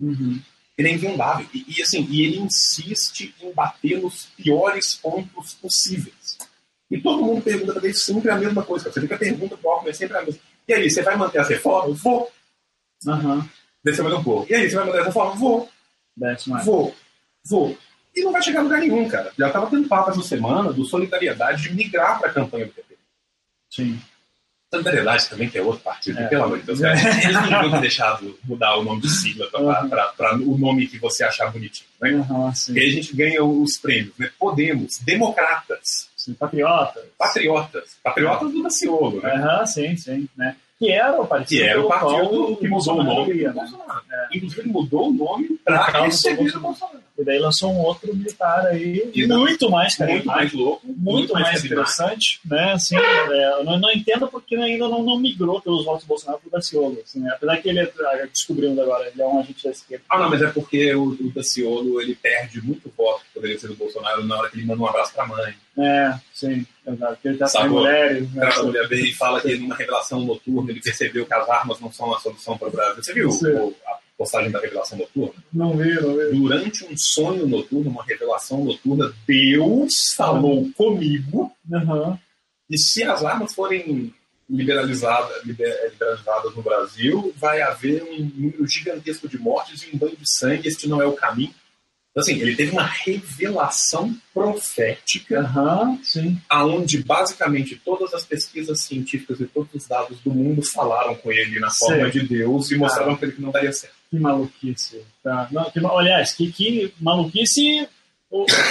[0.00, 0.40] Uhum
[0.78, 1.44] ele é invendável.
[1.52, 6.38] E, e, assim, e ele insiste em bater nos piores pontos possíveis.
[6.88, 8.90] E todo mundo pergunta também sempre a mesma coisa.
[8.90, 10.40] Você fica a pergunta pro Alckmin é sempre a mesma.
[10.68, 12.00] E aí, você vai manter as reformas?
[12.00, 12.30] Vou.
[13.06, 13.44] Uhum.
[13.84, 14.50] Desce mais um pouco.
[14.50, 15.38] E aí, você vai manter as reformas?
[15.38, 15.68] Vou.
[16.64, 16.94] Vou.
[17.44, 17.78] Vou.
[18.14, 19.32] E não vai chegar a lugar nenhum, cara.
[19.38, 22.96] Já estava tendo papo essa semana do Solidariedade de migrar para a campanha do PT.
[23.70, 24.00] Sim.
[24.70, 26.26] Solidariedade também, que é outro partido, é.
[26.26, 26.80] pelo amor de Deus.
[26.80, 30.54] Cara, eles não deviam deixado mudar o nome de sigla para uhum.
[30.54, 31.88] o nome que você achar bonitinho.
[32.00, 32.10] Né?
[32.10, 34.12] Uhum, Porque aí a gente ganha os prêmios.
[34.18, 34.30] Né?
[34.38, 36.10] Podemos, democratas.
[36.16, 37.04] Sim, patriotas.
[37.16, 37.96] Patriotas.
[38.02, 39.22] Patriotas do Daciolo.
[39.22, 39.34] Né?
[39.34, 40.28] Uhum, sim, sim.
[40.36, 40.54] Né?
[40.78, 43.34] Que era o partido, que era o partido que mudou o nome.
[43.34, 44.28] Né?
[44.32, 47.07] Inclusive, mudou o nome para receber o Bolsonaro.
[47.18, 51.32] E daí lançou um outro militar aí, muito mais carismático, muito mais louco, muito, muito
[51.32, 52.72] mais, mais interessante, né?
[52.74, 56.38] Assim, é, eu não, não, entendo porque ainda não, não migrou pelos votos do Bolsonaro
[56.38, 56.98] para o Daciolo.
[57.04, 57.32] Assim, né?
[57.34, 60.04] Apesar que ele é, ah, descobrindo agora, ele é um agente da esquerda.
[60.08, 63.66] Ah, não, mas é porque o, o Daciolo ele perde muito voto que poderia ser
[63.66, 65.54] do Bolsonaro na hora que ele manda um abraço para a mãe.
[65.76, 67.14] É, sim, exato.
[67.14, 68.32] Porque ele tá com mulheres.
[68.32, 68.46] Né?
[68.46, 72.14] A mulher bem fala que numa revelação noturna ele percebeu que as armas não são
[72.14, 73.02] a solução para o Brasil.
[73.02, 73.74] Você viu o,
[74.18, 75.42] postagem da revelação noturna?
[75.52, 76.36] Não vi, não vi.
[76.36, 80.72] Durante um sonho noturno, uma revelação noturna, Deus falou uhum.
[80.72, 81.52] comigo.
[81.70, 82.18] Uhum.
[82.68, 84.12] E se as armas forem
[84.50, 90.30] liberalizadas, liberalizadas no Brasil, vai haver um número gigantesco de mortes e um banho de
[90.30, 90.66] sangue.
[90.66, 91.54] Este não é o caminho.
[92.10, 96.40] Então, assim, ele teve uma revelação profética, uhum, sim.
[96.48, 101.60] aonde basicamente todas as pesquisas científicas e todos os dados do mundo falaram com ele
[101.60, 103.97] na forma de Deus e mostraram para ele que não daria certo.
[104.10, 105.04] Que maluquice.
[105.22, 105.48] Tá.
[105.50, 107.88] Não, que, aliás, que, que maluquice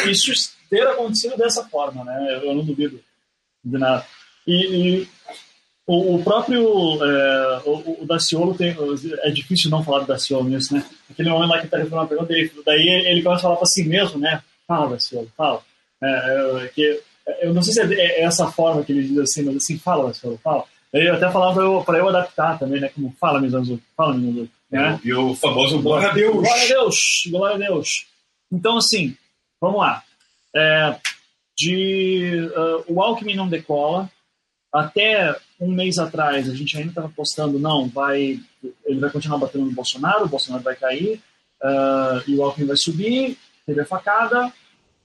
[0.05, 2.39] isso ter acontecido dessa forma, né?
[2.43, 2.99] Eu, não duvido
[3.63, 4.05] de nada.
[4.45, 5.07] E, e
[5.85, 6.63] o, o, próprio
[7.03, 8.75] é, o, o, Daciolo tem.
[9.23, 10.83] É difícil não falar do Daciolo nisso, né?
[11.09, 13.65] Aquele momento lá que está respondendo uma pergunta dele, daí ele começa a falar para
[13.67, 14.41] si mesmo, né?
[14.67, 15.61] Fala, Daciolo, fala.
[16.01, 17.01] É, é, que,
[17.41, 20.07] eu não sei se é, é essa forma que ele diz assim, mas assim, fala,
[20.07, 20.63] Daciolo, fala.
[20.93, 22.89] Eu até falava para eu, eu adaptar também, né?
[22.89, 24.49] Como fala, Mizanzu, fala, Mizanzu.
[24.69, 24.99] Né?
[25.03, 26.35] E o famoso glória a Deus.
[26.35, 26.95] Glória a Deus,
[27.29, 28.07] glória a Deus.
[28.51, 29.15] Então, assim,
[29.61, 30.03] vamos lá.
[30.55, 30.99] É,
[31.57, 34.09] de, uh, o Alckmin não decola.
[34.71, 38.39] Até um mês atrás, a gente ainda estava postando, não, vai,
[38.85, 41.21] ele vai continuar batendo no Bolsonaro, o Bolsonaro vai cair,
[41.63, 44.51] uh, e o Alckmin vai subir, teve a facada,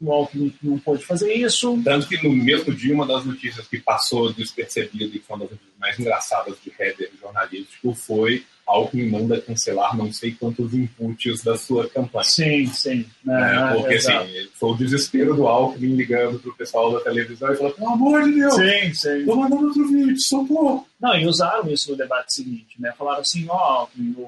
[0.01, 1.81] o Alckmin não pôde fazer isso.
[1.85, 5.59] Tanto que no mesmo dia, uma das notícias que passou despercebida e foi uma das
[5.79, 11.89] mais engraçadas de header jornalístico foi Alckmin manda cancelar não sei quantos inputs da sua
[11.89, 12.25] campanha.
[12.25, 13.07] Sim, sim.
[13.29, 17.75] É, porque assim, foi o desespero do Alckmin ligando pro pessoal da televisão e falando,
[17.75, 19.25] pelo amor de Deus, sim, sim.
[19.25, 20.87] tô mandando outro vídeo, socorro.
[21.01, 22.93] Não, e usaram isso no debate seguinte, né?
[22.97, 23.87] Falaram assim, ó,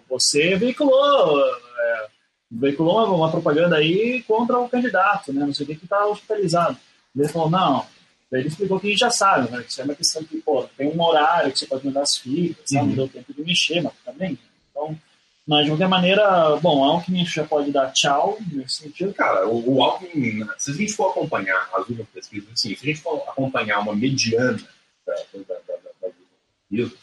[0.09, 2.07] você veiculou, é,
[2.51, 5.47] veiculou uma, uma, propaganda aí contra o candidato, né?
[5.47, 6.77] Não sei o que que tá hospitalizado.
[7.17, 7.87] Ele falou, não,
[8.35, 9.65] Daí ele explicou que a gente já sabe, né?
[9.65, 12.69] Isso é uma questão que, pô, tem um horário que você pode mandar as fitas,
[12.73, 12.87] uhum.
[12.87, 14.37] não deu tempo de mexer, mas também.
[14.73, 14.99] Então,
[15.47, 19.15] mas de qualquer maneira, bom, o Alckmin já pode dar tchau nesse sentido.
[19.15, 22.87] Cara, o, o Alckmin, se a gente for acompanhar as últimas pesquisas, assim, se a
[22.87, 24.59] gente for acompanhar uma mediana
[25.07, 26.99] das pesquisas,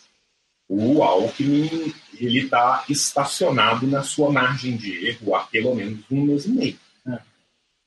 [0.67, 6.43] o Alckmin ele está estacionado na sua margem de erro há pelo menos um mês
[6.43, 6.79] e meio.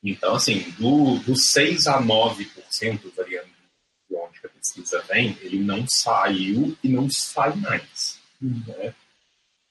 [0.05, 2.47] Então, assim, do, do 6 a 9%,
[3.17, 3.49] variando
[4.11, 8.19] de onde a pesquisa vem, ele não saiu e não sai mais.
[8.41, 8.63] Uhum.
[8.67, 8.93] Né?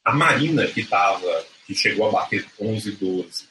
[0.04, 3.48] A Marina, que, tava, que chegou a bater 11, 12,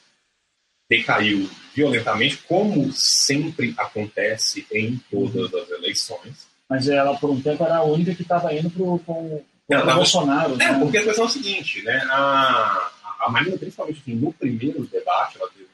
[0.89, 6.47] decaiu violentamente, como sempre acontece em todas as eleições.
[6.69, 10.53] Mas ela, por um tempo, era a única que estava indo para o Bolsonaro.
[10.55, 10.79] É, né?
[10.79, 11.95] porque a questão é a seguinte, né?
[12.09, 12.91] A,
[13.21, 15.72] a Marina, principalmente assim, no primeiro debate, ela teve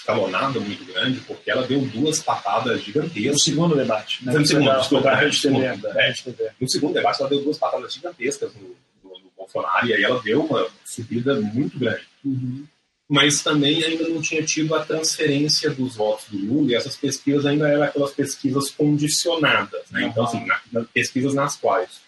[0.00, 3.32] escalonada muito grande, porque ela deu duas patadas gigantescas.
[3.32, 4.24] No segundo debate.
[4.24, 4.32] Né?
[4.32, 5.30] No segundo, desculpa, né?
[5.30, 10.02] TV, No segundo debate, ela deu duas patadas gigantescas no, no, no Bolsonaro, e aí
[10.02, 12.06] ela deu uma subida muito grande.
[12.24, 12.66] Uhum
[13.10, 17.44] mas também ainda não tinha tido a transferência dos votos do Lula, e essas pesquisas
[17.44, 19.90] ainda eram aquelas pesquisas condicionadas.
[19.90, 20.04] Né?
[20.04, 22.00] Então, assim, na, na, pesquisas nas quais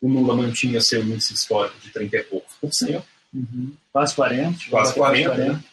[0.00, 3.04] o Lula mantinha seu índice histórico de 30 e poucos por cento.
[3.34, 3.72] Uhum.
[3.92, 4.58] Quase 40.
[4.70, 5.64] Quase 40, 40 né?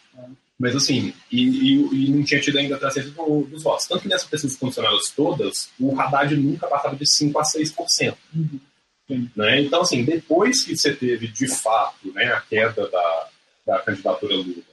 [0.63, 3.85] Mas assim, e, e, e, não tinha tido ainda a do, dos votos.
[3.85, 8.15] Tanto que nessas pesquisas condicionadas todas, o Haddad nunca passava de 5 a 6%.
[8.33, 9.27] Uhum.
[9.35, 9.59] Né?
[9.59, 13.27] Então, assim, depois que você teve, de fato, né, a queda da,
[13.67, 14.63] da candidatura Lula,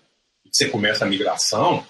[0.47, 1.85] e você começa a migração,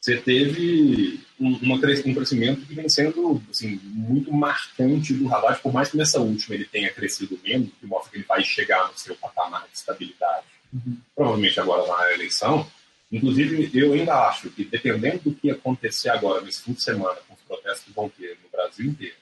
[0.00, 5.90] você teve um, um crescimento que vem sendo assim, muito marcante do Haddad, por mais
[5.90, 9.14] que nessa última ele tenha crescido menos, que mostra que ele vai chegar no seu
[9.14, 10.96] patamar de estabilidade, uhum.
[11.14, 12.66] provavelmente agora na eleição.
[13.12, 17.34] Inclusive, eu ainda acho que, dependendo do que acontecer agora, nesse fim de semana, com
[17.34, 19.14] os protestos que vão ter no Brasil inteiro,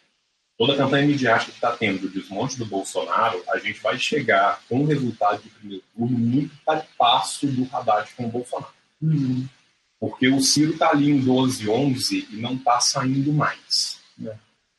[0.57, 4.62] toda a campanha midiática que está tendo do desmonte do Bolsonaro, a gente vai chegar
[4.68, 8.72] com um resultado de primeiro turno muito para passo do Haddad com o Bolsonaro.
[9.03, 9.44] Uhum.
[9.98, 13.98] Porque o Ciro está ali em 12, 11 e não está saindo mais.
[14.24, 14.35] É.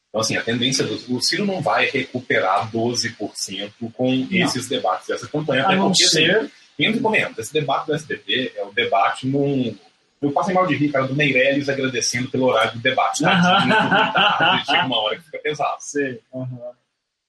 [0.09, 4.27] Então, assim, a tendência do o Ciro não vai recuperar 12% com não.
[4.31, 5.67] esses debates dessa campanha.
[5.67, 9.75] A não porque, assim, Assim, e esse debate do STP é o debate num
[10.21, 13.23] eu passo mal de rir, cara, do Meirelles agradecendo pelo horário do debate.
[13.23, 13.63] Tá?
[14.59, 14.65] Uhum.
[14.65, 15.77] Chega uma hora que fica pesado.
[15.79, 16.19] Sim.
[16.31, 16.59] Uhum.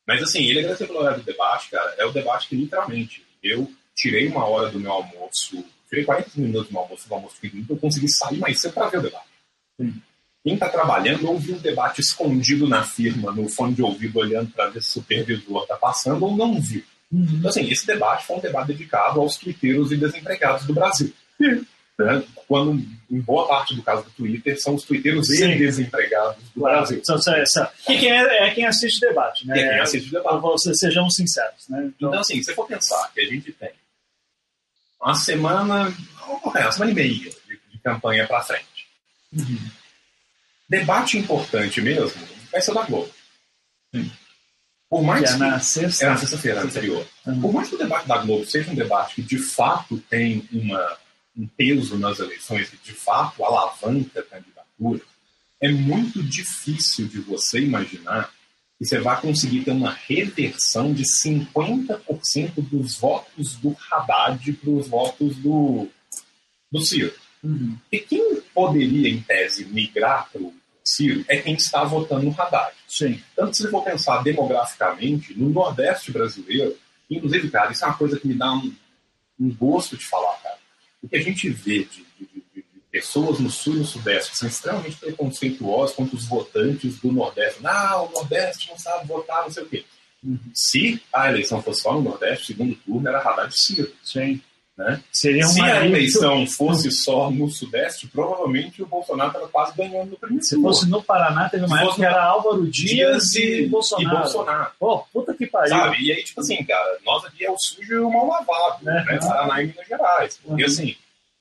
[0.07, 3.71] Mas assim, ele agradeceu pelo horário do debate, cara, é o debate que literalmente eu
[3.95, 7.71] tirei uma hora do meu almoço, tirei 40 minutos do meu almoço, do almoço seguinte,
[7.71, 9.27] eu consegui sair mais cedo para ver o debate.
[9.81, 10.03] Sim.
[10.45, 14.69] Quem está trabalhando ouviu um debate escondido na firma, no fone de ouvido, olhando para
[14.69, 16.83] ver se o supervisor está passando ou não viu.
[17.13, 17.27] Uhum.
[17.35, 21.13] Então, assim, esse debate foi um debate dedicado aos twitteiros e desempregados do Brasil.
[21.37, 21.67] Sim.
[21.99, 22.23] Né?
[22.49, 26.79] Quando, em boa parte do caso do Twitter, são os twitteiros e desempregados do claro.
[26.79, 27.03] Brasil.
[27.05, 27.71] Só.
[27.89, 29.61] E quem é, é, quem assiste o debate, né?
[29.61, 30.37] É quem assiste o debate.
[30.39, 31.69] Então, sejamos sinceros.
[31.69, 31.93] Né?
[31.95, 33.71] Então, então, assim, se for pensar que a gente tem
[35.01, 35.95] uma semana,
[36.45, 37.31] uma semana e meia de,
[37.71, 38.87] de campanha para frente.
[39.33, 39.59] Uhum.
[40.69, 43.11] Debate importante mesmo vai ser o da Globo.
[44.93, 46.05] Por mais que, é na sexta...
[46.05, 47.07] É na sexta-feira anterior.
[47.25, 47.41] Uhum.
[47.41, 50.99] Por mais que o debate da Globo seja um debate que de fato tem uma
[51.35, 55.01] um peso nas eleições que de fato alavanca a candidatura,
[55.59, 58.31] é muito difícil de você imaginar
[58.79, 64.89] que você vai conseguir ter uma reversão de 50% dos votos do Haddad para os
[64.89, 65.89] votos do,
[66.71, 67.15] do Ciro.
[67.43, 67.79] Uhum.
[67.91, 70.53] E quem poderia, em tese, migrar para o
[70.85, 72.73] Ciro é quem está votando no Haddad.
[72.89, 73.23] Sim.
[73.35, 76.77] Tanto se você for pensar demograficamente, no Nordeste brasileiro,
[77.11, 78.75] inclusive, cara, isso é uma coisa que me dá um,
[79.39, 80.63] um gosto de falar, cara
[81.03, 84.37] o que a gente vê de, de, de, pessoas no sul e no sudeste que
[84.37, 87.63] são extremamente preconceituosas contra os votantes do Nordeste.
[87.63, 89.85] Não, o Nordeste não sabe votar, não sei o quê.
[90.23, 90.39] Uhum.
[90.55, 93.91] Se a eleição fosse só no Nordeste, segundo turno era Haddad Ciro.
[94.05, 94.41] Sim.
[94.83, 95.01] Né?
[95.13, 100.17] Seria Se a eleição fosse só no Sudeste, provavelmente o Bolsonaro estava quase ganhando no
[100.17, 103.69] primeiro Se fosse no Paraná, teve uma época que era Álvaro Dias, Dias e, e,
[103.69, 104.17] Bolsonaro.
[104.17, 104.73] E Bolsonaro.
[104.81, 105.69] Pô, puta que pariu.
[105.69, 106.03] Sabe?
[106.03, 109.05] E aí, tipo assim, cara, nós aqui é o sujo e o mal lavado, é,
[109.05, 109.19] né?
[109.21, 110.41] Paraná e Minas Gerais.
[110.43, 110.69] Porque, uhum.
[110.69, 110.97] assim,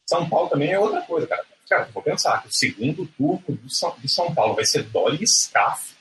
[0.08, 1.44] São Paulo também é outra coisa, cara.
[1.68, 3.58] Cara, vou pensar que o segundo turno
[3.98, 5.96] de São Paulo vai ser Dória e Scaff.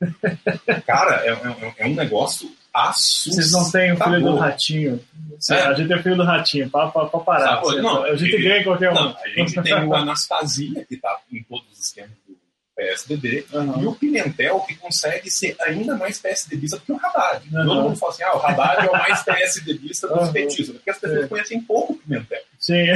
[0.86, 3.34] cara, é, é, é um negócio assustador.
[3.34, 5.04] Vocês não têm o filho do ratinho.
[5.50, 5.54] É.
[5.54, 7.62] A gente tem o filho do ratinho, para parar.
[7.62, 8.94] Sabe, não, a gente ganha qualquer um.
[8.94, 12.36] Não, a gente tem o Anastasia, que está em todos os esquemas do
[12.74, 13.82] PSDB, uhum.
[13.82, 17.46] e o Pimentel, que consegue ser ainda mais PSDBista do que o Haddad.
[17.52, 17.66] Uhum.
[17.66, 20.32] Todo mundo fala assim, ah, o Haddad é o mais PSDBista dos uhum.
[20.32, 22.42] petistas, porque as pessoas conhecem pouco o Pimentel.
[22.58, 22.86] Sim.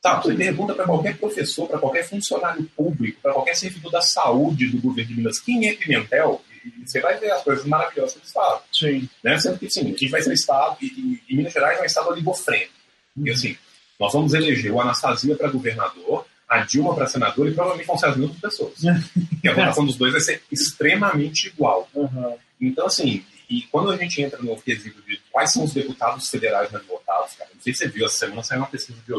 [0.00, 4.68] Tá, você pergunta para qualquer professor, para qualquer funcionário público, para qualquer servidor da saúde
[4.68, 6.44] do governo de Minas, quem é Pimentel?
[6.64, 8.60] E você vai ver as coisas maravilhosas que eles falam.
[8.72, 9.08] Sim.
[9.22, 9.38] Né?
[9.38, 12.08] Sendo que, sim, gente vai ser um estado, e, e, Minas Gerais é um estado
[12.08, 12.72] oligofrênico.
[13.16, 13.26] Uhum.
[13.26, 13.56] E assim,
[13.98, 18.06] nós vamos eleger o Anastasia para governador, a Dilma para senador e provavelmente vão ser
[18.06, 18.82] as mesmas pessoas.
[19.42, 21.88] e a votação dos dois vai ser extremamente igual.
[21.94, 22.36] Uhum.
[22.60, 26.70] Então, assim, e quando a gente entra no quesito de quais são os deputados federais
[26.70, 29.12] mais votados, cara, não sei se você viu, essa semana saiu uma pesquisa de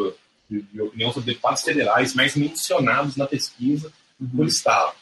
[0.50, 4.30] de, de opinião sobre deputados federais mais mencionados na pesquisa uhum.
[4.30, 4.93] por Estado.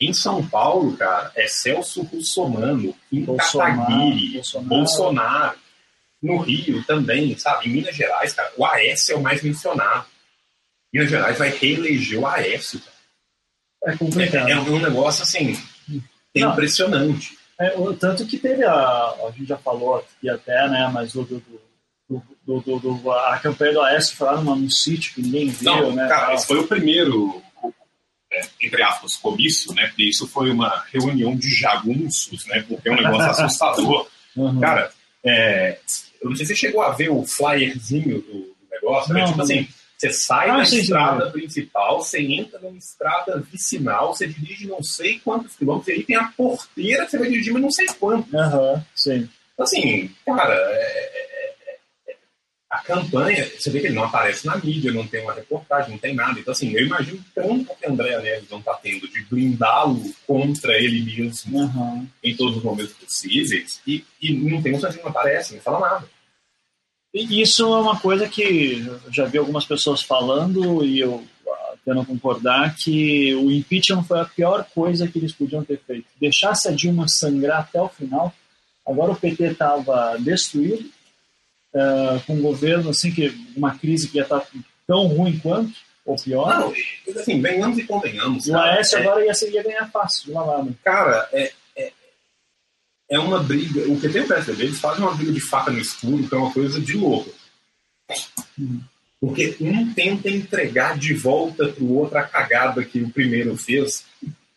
[0.00, 4.68] Em São Paulo, cara, é Celso Russomano, Kim Kataguiri, Bolsonaro.
[4.68, 5.58] Bolsonaro.
[6.20, 7.68] No Rio também, sabe?
[7.68, 10.06] Em Minas Gerais, cara, o Aécio é o mais mencionado.
[10.92, 13.94] Minas Gerais vai reeleger o Aécio, cara.
[13.94, 14.48] É complicado.
[14.48, 15.58] É, é um negócio, assim,
[16.34, 16.52] Não.
[16.52, 17.36] impressionante.
[17.60, 17.70] É,
[18.00, 18.72] tanto que teve a.
[18.74, 20.90] A gente já falou aqui até, né?
[20.92, 21.42] Mas o do,
[22.08, 25.92] do, do, do a campanha do Aécio foi lá num sítio que ninguém viu, Não,
[25.94, 26.08] né?
[26.08, 27.42] Cara, esse foi o primeiro
[28.34, 29.86] é, entre aspas, comício, né?
[29.86, 32.64] Porque isso foi uma reunião de jagunços, né?
[32.68, 34.08] Porque é um negócio assustador.
[34.36, 34.58] Uhum.
[34.58, 34.90] Cara,
[35.24, 35.78] é,
[36.20, 39.24] eu não sei se você chegou a ver o flyerzinho do, do negócio, né?
[39.26, 41.32] Tipo assim, você sai ah, da estrada sim.
[41.32, 46.16] principal, você entra numa estrada vicinal, você dirige não sei quantos quilômetros, e aí tem
[46.16, 48.36] a porteira que você vai dirigir, mas não sei quanto.
[48.36, 49.28] Aham, uhum, sim.
[49.54, 51.23] Então, assim, cara, é,
[52.84, 56.14] campanha, você vê que ele não aparece na mídia, não tem uma reportagem, não tem
[56.14, 56.38] nada.
[56.38, 61.02] Então, assim, eu imagino tanto que André Neves não está tendo de blindá-lo contra ele
[61.02, 62.06] mesmo uhum.
[62.22, 65.80] em todos os momentos possíveis e, e não tem um que não aparece, não fala
[65.80, 66.08] nada.
[67.12, 71.24] Isso é uma coisa que eu já vi algumas pessoas falando e eu
[71.84, 76.06] tendo concordar que o impeachment foi a pior coisa que eles podiam ter feito.
[76.18, 78.32] Deixasse a Dilma sangrar até o final,
[78.86, 80.90] agora o PT estava destruído,
[81.74, 84.46] uh, com um governo assim que uma crise que ia estar
[84.86, 86.58] tão ruim quanto ou pior.
[86.58, 86.72] Não,
[87.20, 88.46] assim, venhamos e convenhamos.
[88.46, 90.72] E o Aécio é, agora ia, ia ganhar fácil, lá, né?
[90.84, 91.92] Cara, é, é,
[93.10, 93.90] é uma briga.
[93.90, 96.38] O PT e o PSDB eles fazem uma briga de faca no escuro, que é
[96.38, 97.32] uma coisa de louco.
[99.18, 104.04] Porque um tenta entregar de volta para o outro a cagada que o primeiro fez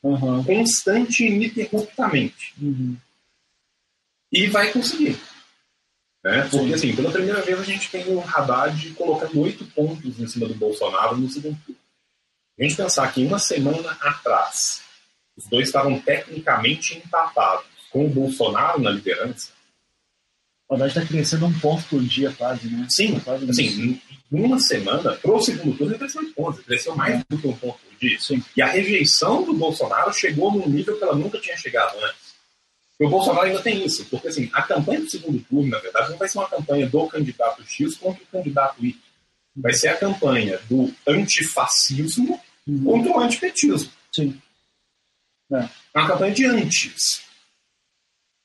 [0.03, 0.43] uhum.
[0.43, 2.53] constante e ininterruptamente.
[2.61, 2.97] Uhum.
[4.30, 5.18] E vai conseguir.
[6.24, 6.47] Né?
[6.49, 10.47] Porque, assim, pela primeira vez a gente tem o Haddad colocando oito pontos em cima
[10.47, 11.80] do Bolsonaro no segundo turno.
[12.59, 14.82] A gente pensar que uma semana atrás
[15.38, 19.51] os dois estavam tecnicamente empatados com o Bolsonaro na liderança.
[20.68, 22.88] O Haddad está crescendo um ponto por dia quase, né?
[22.89, 26.68] Sim, quase assim, em uma semana, para o segundo turno, ele cresceu oito pontos, ele
[26.68, 28.20] cresceu mais do que um ponto por dia.
[28.20, 28.43] Sim.
[28.55, 32.26] E a rejeição do Bolsonaro chegou num nível que ela nunca tinha chegado antes.
[33.00, 36.10] E o Bolsonaro ainda tem isso, porque assim, a campanha do segundo turno, na verdade,
[36.10, 39.00] não vai ser uma campanha do candidato X contra o candidato Y.
[39.56, 42.84] Vai ser a campanha do antifascismo uhum.
[42.84, 43.91] contra o antipetismo.
[44.14, 44.39] Sim.
[45.52, 45.58] É.
[45.93, 47.22] é uma campanha de antes.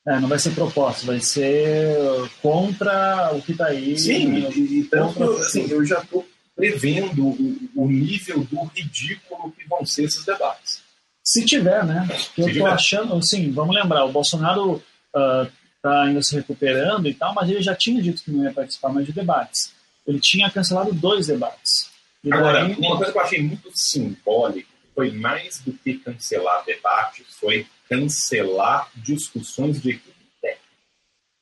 [0.07, 1.97] É, não vai ser proposta, vai ser
[2.41, 3.97] contra o que está aí.
[3.97, 4.51] Sim, né?
[4.51, 6.27] e, tanto, assim, eu já estou
[6.57, 10.82] prevendo o, o nível do ridículo que vão ser esses debates.
[11.25, 12.09] Se tiver, né?
[12.37, 17.33] eu estou achando, assim, vamos lembrar, o Bolsonaro está uh, ainda se recuperando e tal,
[17.35, 19.73] mas ele já tinha dito que não ia participar mais de debates.
[20.07, 21.91] Ele tinha cancelado dois debates.
[22.25, 22.75] E Agora, daí...
[22.75, 28.89] uma coisa que eu achei muito simbólica foi mais do que cancelar debates, foi cancelar
[28.97, 30.63] discussões de equipe técnica.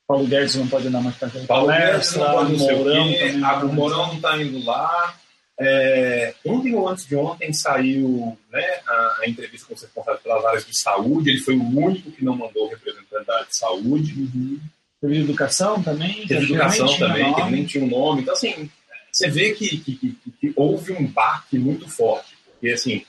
[0.07, 1.49] Paulo Guedes não pode dar mais cancelada.
[1.49, 5.15] Paulo Guedes não pode, não Mourão, o Mourão não está indo lá.
[5.63, 10.45] É, ontem ou antes de ontem saiu né, a, a, entrevista com o responsável pelas
[10.47, 11.29] áreas de saúde.
[11.29, 14.15] Ele foi o único que não mandou representante da área de saúde.
[14.15, 14.59] Uhum.
[15.03, 16.27] Teve educação também?
[16.27, 18.23] Teve educação também, que nem tinha um nome.
[18.23, 18.71] Então, assim,
[19.13, 22.39] você vê que, que, que, que houve um baque muito forte.
[22.47, 23.05] Porque, assim,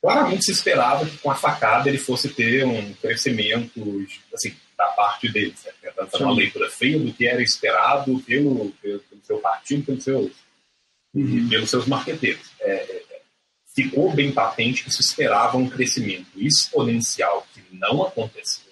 [0.00, 5.30] claramente se esperava que com a facada ele fosse ter um crescimento assim, da parte
[5.30, 5.72] dele, né?
[5.82, 10.04] tentando fazer uma leitura feia do que era esperado pelo, pelo, pelo seu partido, pelos
[10.04, 10.47] seus
[11.14, 11.48] uhum.
[11.48, 12.50] pelos seus marqueteiros.
[12.60, 13.02] É, é,
[13.74, 18.68] ficou bem patente que se esperava um crescimento exponencial que não aconteceu.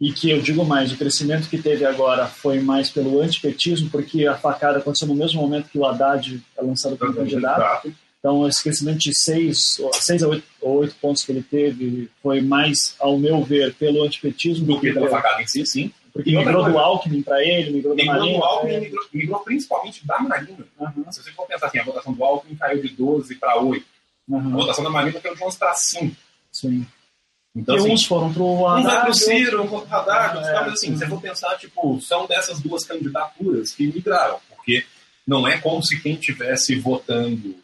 [0.00, 4.26] E que eu digo mais, o crescimento que teve agora foi mais pelo antipetismo, porque
[4.26, 7.92] a facada aconteceu no mesmo momento que o Haddad é lançado como candidato.
[8.18, 10.28] Então, esse crescimento de 6 seis a
[10.62, 15.08] 8 pontos que ele teve foi mais, ao meu ver, pelo antipetismo do que pela
[15.08, 15.92] facada em si, sim.
[16.18, 18.38] Porque migrou do Alckmin para ele, migrou, migrou da Marina.
[18.38, 20.66] Do Alckmin, migrou, migrou, principalmente da Marina.
[20.76, 21.12] Uhum.
[21.12, 23.86] Se você for pensar assim, a votação do Alckmin caiu de 12 para 8.
[24.28, 24.38] Uhum.
[24.38, 26.16] A votação da Marina caiu de 11 para 5.
[26.50, 26.84] Sim.
[27.54, 28.80] Então, e assim, uns foram para o Haddad.
[28.80, 30.48] Um vai para o Ciro, um para o Haddad.
[30.48, 34.40] É, mas assim, se você for pensar, tipo, são dessas duas candidaturas que migraram.
[34.48, 34.84] Porque
[35.24, 37.54] não é como se quem estivesse votando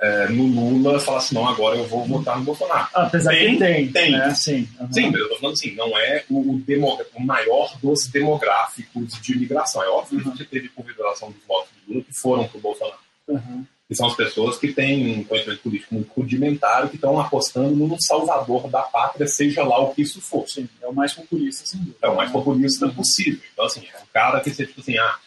[0.00, 2.88] é, no Lula falasse, não, agora eu vou votar no Bolsonaro.
[2.94, 3.92] Apesar tem, que tem.
[3.92, 4.12] Tem.
[4.12, 4.34] Né?
[4.34, 4.92] Sim, uhum.
[4.92, 9.82] Sim, mas eu tô falando assim, não é o, o maior dos demográficos de imigração.
[9.82, 10.32] É óbvio uhum.
[10.32, 12.98] que teve consideração dos votos do Lula que foram para o Bolsonaro.
[13.28, 13.66] Uhum.
[13.86, 17.96] Que são as pessoas que têm um conhecimento político muito rudimentar que estão apostando no
[18.00, 20.48] salvador da pátria, seja lá o que isso for.
[20.48, 21.94] Sim, é o mais populista, sim.
[22.00, 23.40] É o mais populista possível.
[23.52, 25.18] Então, assim, é um cara que você, tipo assim, ah,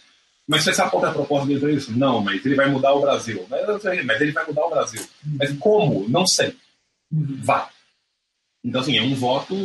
[0.56, 1.92] Mas você sabe qual é a proposta dele para isso?
[1.98, 3.46] Não, mas ele vai mudar o Brasil.
[3.50, 3.66] Mas,
[4.06, 5.02] mas ele vai mudar o Brasil.
[5.38, 6.08] Mas como?
[6.10, 6.56] Não sei.
[7.12, 7.68] Vai.
[8.66, 9.56] Então, assim, é um voto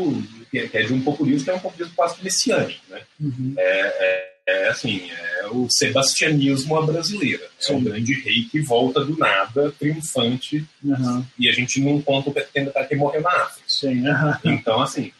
[0.50, 3.00] que é de um populismo que é um populismo quase messiânico, né?
[3.20, 3.54] Uhum.
[3.56, 7.48] É, é, é, assim, é o sebastianismo à brasileira.
[7.68, 11.24] É um grande rei que volta do nada, triunfante, Uhum.
[11.38, 12.34] e a gente não conta o
[12.72, 13.64] tá que morreu na África.
[13.68, 14.02] Sim.
[14.08, 14.34] uhum.
[14.44, 15.12] Então, assim,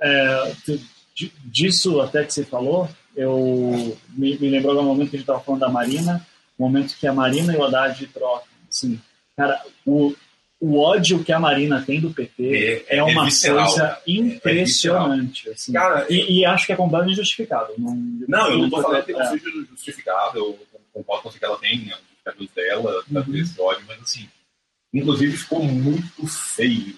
[0.00, 0.52] É,
[1.14, 5.24] di- disso até que você falou, eu me, me lembrou um momento que a gente
[5.28, 6.26] estava falando da Marina,
[6.58, 8.46] um momento que a Marina e o Haddad trocam.
[8.68, 9.00] Assim,
[9.36, 10.14] cara, o,
[10.60, 14.02] o ódio que a Marina tem do PT É- é, é uma visceral, coisa cara.
[14.06, 15.48] É impressionante.
[15.50, 15.72] assim.
[15.72, 17.72] cara, e, e acho que é completamente justificado.
[17.78, 17.94] Não,
[18.28, 19.26] Não, eu não estou falando que não É.
[19.30, 20.58] seja justificado, eu
[20.92, 23.36] concordo com você que ela tem né, os justificativos dela, Uhum.
[23.36, 24.28] esse ódio, mas assim,
[24.92, 26.96] inclusive ficou muito feio.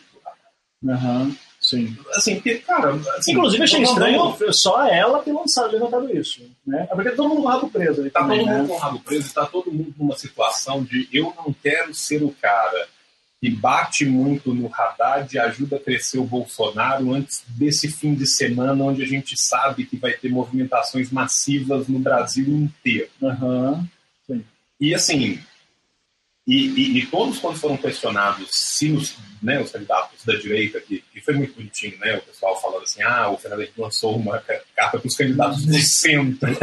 [0.89, 1.35] Aham,
[1.69, 1.97] sim.
[2.15, 6.41] Assim, porque, cara, assim, Inclusive, achei estranho vamos- só ela ter lançado, levantado isso.
[6.67, 6.87] Né?
[6.91, 8.59] É porque todo mundo com o rabo preso ali Tá também, todo né?
[8.59, 12.23] mundo com o rabo preso, tá todo mundo numa situação de eu não quero ser
[12.23, 12.89] o cara
[13.39, 18.27] que bate muito no Haddad e ajuda a crescer o Bolsonaro antes desse fim de
[18.27, 23.11] semana, onde a gente sabe que vai ter movimentações massivas no Brasil inteiro.
[23.23, 23.87] Aham.
[24.81, 25.39] E assim,
[26.47, 31.03] e, e- e todos quando foram questionados se os, né, os candidatos da direita, que,
[31.13, 32.17] que foi muito bonitinho, né?
[32.17, 35.67] O pessoal falando assim, ah, o Fernando Henrique lançou uma ca- carta para os candidatos
[35.67, 36.49] do centro.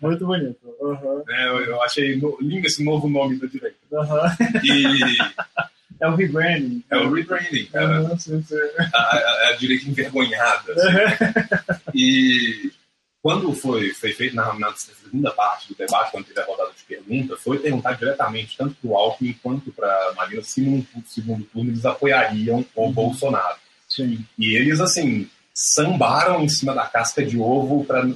[0.00, 0.56] Muito bonito.
[0.80, 1.22] Uhum.
[1.26, 1.48] né?
[1.48, 3.76] Eu, eu achei no- lindo esse novo nome da direita.
[3.90, 4.06] Uhum.
[4.64, 5.18] E
[6.00, 6.82] É o rebranding.
[6.90, 7.68] é o rebranding.
[7.74, 8.42] Uhum.
[8.92, 10.72] A, a- a direita envergonhada.
[11.68, 11.80] assim.
[11.94, 12.72] E
[13.22, 16.82] quando foi, foi feito na, na segunda parte do debate, quando teve a rodada de
[16.82, 21.44] perguntas, foi perguntar diretamente, tanto para o Alckmin quanto para a Marina, se no segundo
[21.44, 23.56] turno eles apoiariam o Bolsonaro.
[23.88, 24.24] Sim.
[24.36, 28.08] E eles, assim, sambaram em cima da casca de ovo para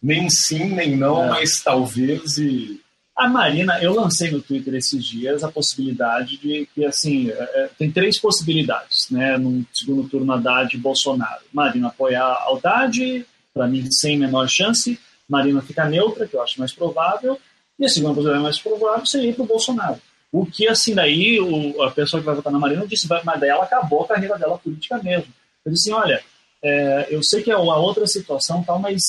[0.00, 1.28] nem sim, nem não, É.
[1.30, 2.80] mas talvez e...
[3.16, 7.70] A Marina, eu lancei no Twitter esses dias a possibilidade de que, assim, é, é,
[7.76, 11.42] tem três possibilidades, né, no segundo turno Haddad e Bolsonaro.
[11.52, 13.26] Marina apoiar a Haddad,
[13.58, 14.98] para mim, sem menor chance.
[15.28, 17.38] Marina ficar neutra, que eu acho mais provável.
[17.78, 20.00] E a segunda possibilidade mais provável seria para o Bolsonaro.
[20.30, 23.50] O que, assim, daí o, a pessoa que vai votar na Marina disse, mas daí
[23.50, 25.32] ela acabou a carreira dela política mesmo.
[25.64, 26.22] Eu disse assim, olha,
[26.62, 29.00] é, eu sei que é uma outra situação, tal, mas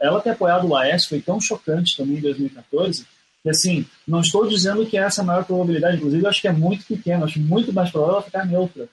[0.00, 3.06] ela ter apoiado o AS foi tão chocante também em 2014
[3.42, 6.48] que, assim, não estou dizendo que essa é a maior probabilidade, inclusive eu acho que
[6.48, 8.88] é muito pequeno, acho muito mais provável ela ficar neutra.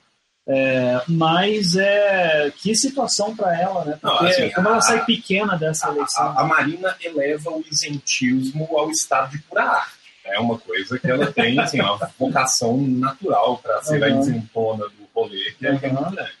[0.48, 3.98] É, mas é que situação para ela, né?
[4.02, 6.24] Não, Porque assim, como a- ela sai pequena dessa A, eleição.
[6.36, 10.00] a- a Marina eleva o isentismo ao estado de pura arte.
[10.24, 14.20] É uma coisa que ela tem, assim, uma vocação natural para ser a Uhum.
[14.20, 15.78] isentona do rolê, que é, Uhum.
[15.78, 16.32] grande.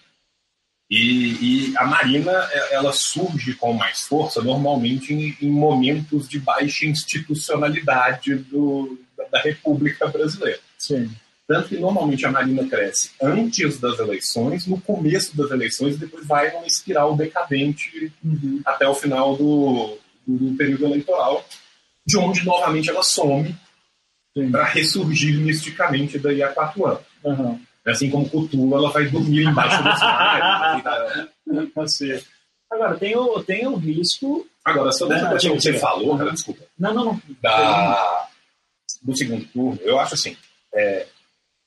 [0.90, 6.40] E, e a Marina, é- ela surge com mais força, normalmente em, em momentos de
[6.40, 10.58] baixa institucionalidade do, da, da República Brasileira.
[10.76, 11.10] Sim.
[11.50, 16.24] Tanto que normalmente a Marina cresce antes das eleições, no começo das eleições, e depois
[16.24, 18.62] vai numa espiral decadente Uhum.
[18.64, 21.44] até o final do, do, do período eleitoral,
[22.06, 23.52] de onde novamente ela some
[24.52, 27.02] para ressurgir misticamente daí a quatro anos.
[27.24, 27.60] Uhum.
[27.84, 31.72] Assim como Cthulhu, ela vai dormir embaixo do cenário.
[31.76, 32.20] Assim.
[32.70, 34.46] Agora, tem o, tem o risco.
[34.64, 37.22] Agora, sobre essa questão que você falou, cara, desculpa, Não, não, não.
[37.42, 38.28] da,
[39.02, 40.36] do segundo turno, eu acho assim,
[40.72, 41.06] é,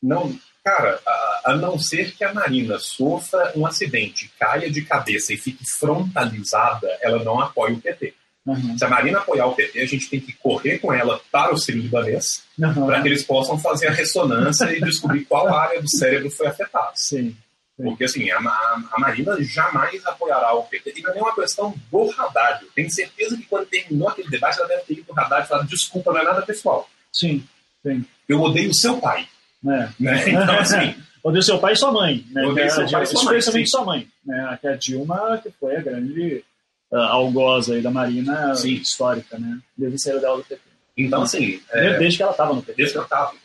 [0.04, 5.34] não, cara, a, a não ser que a Marina sofra um acidente, caia de cabeça
[5.34, 8.14] e fique frontalizada, ela não apoia o PT.
[8.46, 8.78] Uhum.
[8.78, 11.58] Se a Marina apoiar o PT, a gente tem que correr com ela para o
[11.58, 12.86] Sírio-Libanês Uhum.
[12.86, 16.92] para que eles possam fazer a ressonância e descobrir qual área do cérebro foi afetada.
[16.94, 17.36] Sim.
[17.76, 20.94] Porque, assim, a, a Marina jamais apoiará o PT.
[20.98, 22.64] E não é uma questão do Haddad.
[22.64, 25.48] Eu tenho certeza que quando terminou aquele debate, ela deve ter ido pro Haddad e
[25.48, 26.88] falado, desculpa, não é nada pessoal.
[27.12, 27.44] Sim.
[27.82, 28.06] Sim.
[28.30, 29.28] Eu odeio o seu pai.
[29.66, 29.90] É.
[30.00, 30.24] Né?
[30.28, 32.26] Então, assim, Odeio seu pai e sua mãe.
[32.32, 32.42] Né?
[32.54, 34.08] Que seu pai e sua mãe, Especialmente sua mãe.
[34.26, 34.58] Né?
[34.60, 36.44] Que é a Dilma, que foi a grande
[36.92, 38.74] uh, algoz aí da Marina Sim.
[38.74, 39.60] histórica, né?
[39.78, 40.62] Desde sair dela do PT.
[40.98, 42.84] então, assim é, Desde que ela estava no PT.
[42.84, 43.40] descartável.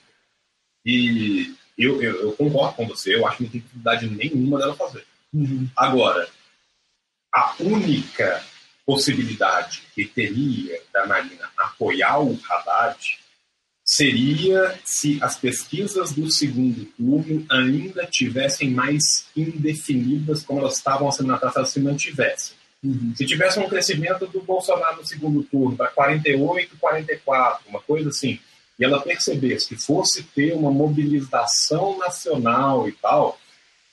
[0.84, 4.74] E eu, eu, eu concordo com você, eu acho que não tem dificuldade nenhuma dela
[4.74, 5.04] fazer.
[5.32, 5.68] Uhum.
[5.76, 6.28] Agora,
[7.32, 8.42] a única
[8.84, 13.18] possibilidade que teria da Marina apoiar o Haddad
[13.88, 21.28] seria se as pesquisas do segundo turno ainda tivessem mais indefinidas como elas estavam sendo
[21.28, 22.54] na taça se mantivessem.
[22.84, 23.14] Uhum.
[23.16, 28.38] Se tivesse um crescimento do Bolsonaro no segundo turno para 48, 44, uma coisa assim,
[28.78, 33.38] e ela percebesse que fosse ter uma mobilização nacional e tal,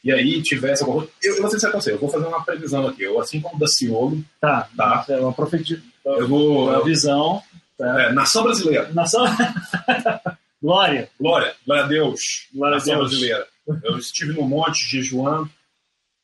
[0.03, 2.43] e aí tivesse alguma Eu, eu vou ser sincero com você, eu vou fazer uma
[2.43, 3.01] previsão aqui.
[3.01, 4.23] Eu, assim como o Daciolo.
[4.41, 5.05] Tá, Tá.
[5.07, 5.81] É uma profetia.
[6.05, 6.69] Eu vou.
[6.69, 7.41] Uma visão.
[7.77, 8.03] Tá.
[8.03, 8.89] É, nação brasileira.
[8.93, 9.25] Nação.
[10.61, 11.09] Glória.
[11.19, 12.47] Glória, glória a Deus.
[12.53, 13.09] Glória a nação Deus.
[13.09, 13.47] brasileira.
[13.83, 15.49] Eu estive no monte jejuando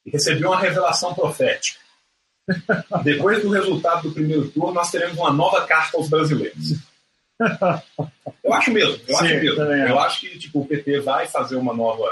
[0.06, 1.80] e recebi uma revelação profética.
[3.04, 6.76] Depois do resultado do primeiro turno, nós teremos uma nova carta aos brasileiros.
[8.44, 9.56] Eu acho mesmo, eu Sim, acho mesmo.
[9.56, 10.08] também Eu acho.
[10.08, 12.04] acho que tipo, o PT vai fazer uma nova,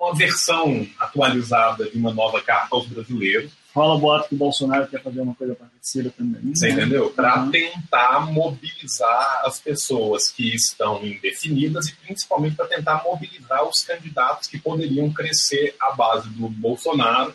[0.00, 5.02] uma versão atualizada de uma nova carta aos brasileiros, Rola boato que o Bolsonaro quer
[5.02, 6.40] fazer uma coisa parecida também.
[6.54, 7.10] você entendeu?
[7.10, 7.50] Para Uhum.
[7.50, 14.58] tentar mobilizar as pessoas que estão indefinidas e principalmente para tentar mobilizar os candidatos que
[14.58, 17.34] poderiam crescer à base do Bolsonaro,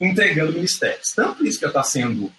[0.00, 1.12] entregando ministérios.
[1.14, 2.32] Tanto isso que está sendo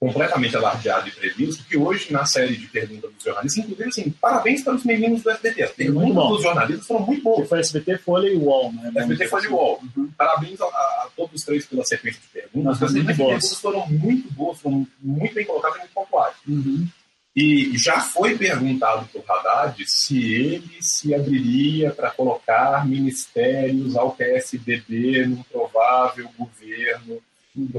[0.00, 4.62] completamente alardeado e previsto, que hoje, na série de perguntas dos jornalistas, inclusive, assim, parabéns
[4.62, 5.62] para os meninos do SBT.
[5.64, 7.48] As perguntas dos jornalistas foram muito boas.
[7.48, 8.92] foi SBT, Folha e UOL, né?
[8.94, 9.82] SBT foi de UOL.
[9.96, 10.10] Uhum.
[10.16, 12.82] Parabéns a, a todos os três pela sequência de perguntas.
[12.82, 16.36] As perguntas foram muito boas, foram muito bem colocadas e muito pontuais.
[16.46, 16.86] Uhum.
[17.34, 25.26] E já foi perguntado por Haddad se ele se abriria para colocar ministérios ao PSDB
[25.26, 27.20] num provável governo
[27.66, 27.78] do.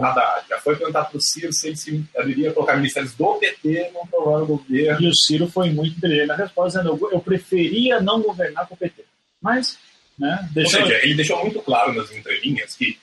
[0.50, 3.92] Já foi perguntado para o Ciro se ele se abriria a colocar ministérios do PT
[3.94, 5.02] num provável governo.
[5.02, 8.74] E o Ciro foi muito brilhante na resposta, dizendo, eu, eu preferia não governar com
[8.76, 9.04] o PT.
[9.42, 9.78] Mas,
[10.18, 10.82] né, Ou deixou...
[10.82, 12.98] seja, ele deixou muito claro nas entrelinhas que,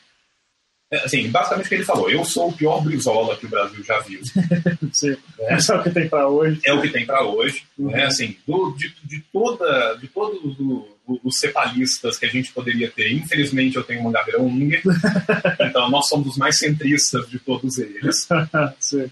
[0.90, 3.82] é, assim, basicamente o que ele falou, eu sou o pior Brizola que o Brasil
[3.82, 4.20] já viu.
[4.92, 5.16] Sim.
[5.40, 6.60] É só o que tem para hoje.
[6.64, 7.90] é o que tem para hoje, Uhum.
[7.90, 8.04] né?
[8.04, 12.90] Assim, do- de, de toda, de todos o- o- os cepalistas que a gente poderia
[12.90, 14.82] ter, infelizmente eu tenho uma Gabriel Unger,
[15.60, 18.26] então nós somos os mais centristas de todos eles.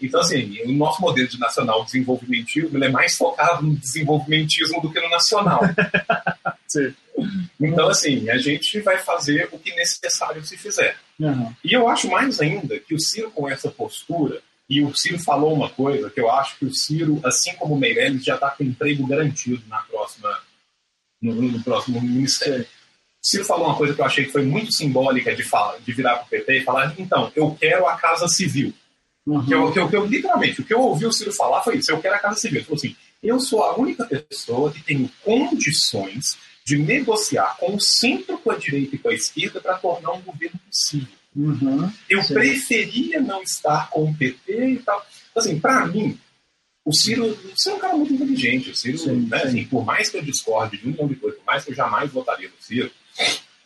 [0.00, 4.90] Então assim, o nosso modelo de nacional desenvolvimentismo ele é mais focado no desenvolvimentismo do
[4.90, 5.60] que no nacional.
[7.60, 10.96] Então assim, a gente vai fazer o que necessário se fizer.
[11.18, 11.52] Uhum.
[11.64, 15.52] E eu acho mais ainda que o Ciro, com essa postura, e o Ciro falou
[15.52, 18.64] uma coisa que eu acho que o Ciro, assim como o Meirelles, já está com
[18.64, 20.30] emprego garantido na próxima,
[21.24, 22.62] no, no próximo ministério.
[22.64, 25.92] O Ciro falou uma coisa que eu achei que foi muito simbólica de, fala, de
[25.92, 28.72] virar para o PT e falar: então, eu quero a Casa Civil.
[29.26, 29.44] Uhum.
[29.46, 31.78] Que eu, que eu- que eu, literalmente, o que eu ouvi o Ciro falar foi
[31.78, 32.58] isso: eu quero a Casa Civil.
[32.58, 37.80] Ele falou assim: eu sou a única pessoa que tenho condições de negociar com o
[37.80, 41.08] centro, com a direita e com a esquerda para tornar um governo possível.
[41.36, 41.90] Uhum.
[42.08, 42.34] Eu Sim.
[42.34, 45.04] preferia não estar com o PT e tal.
[45.34, 46.18] Assim, para mim,
[46.84, 48.70] o Ciro, o Ciro é um cara muito inteligente.
[48.70, 49.46] O Ciro, Sim, né, sim.
[49.46, 51.74] assim, por mais que eu discorde de um milhão de coisas, por mais que eu
[51.74, 52.90] jamais votaria no Ciro,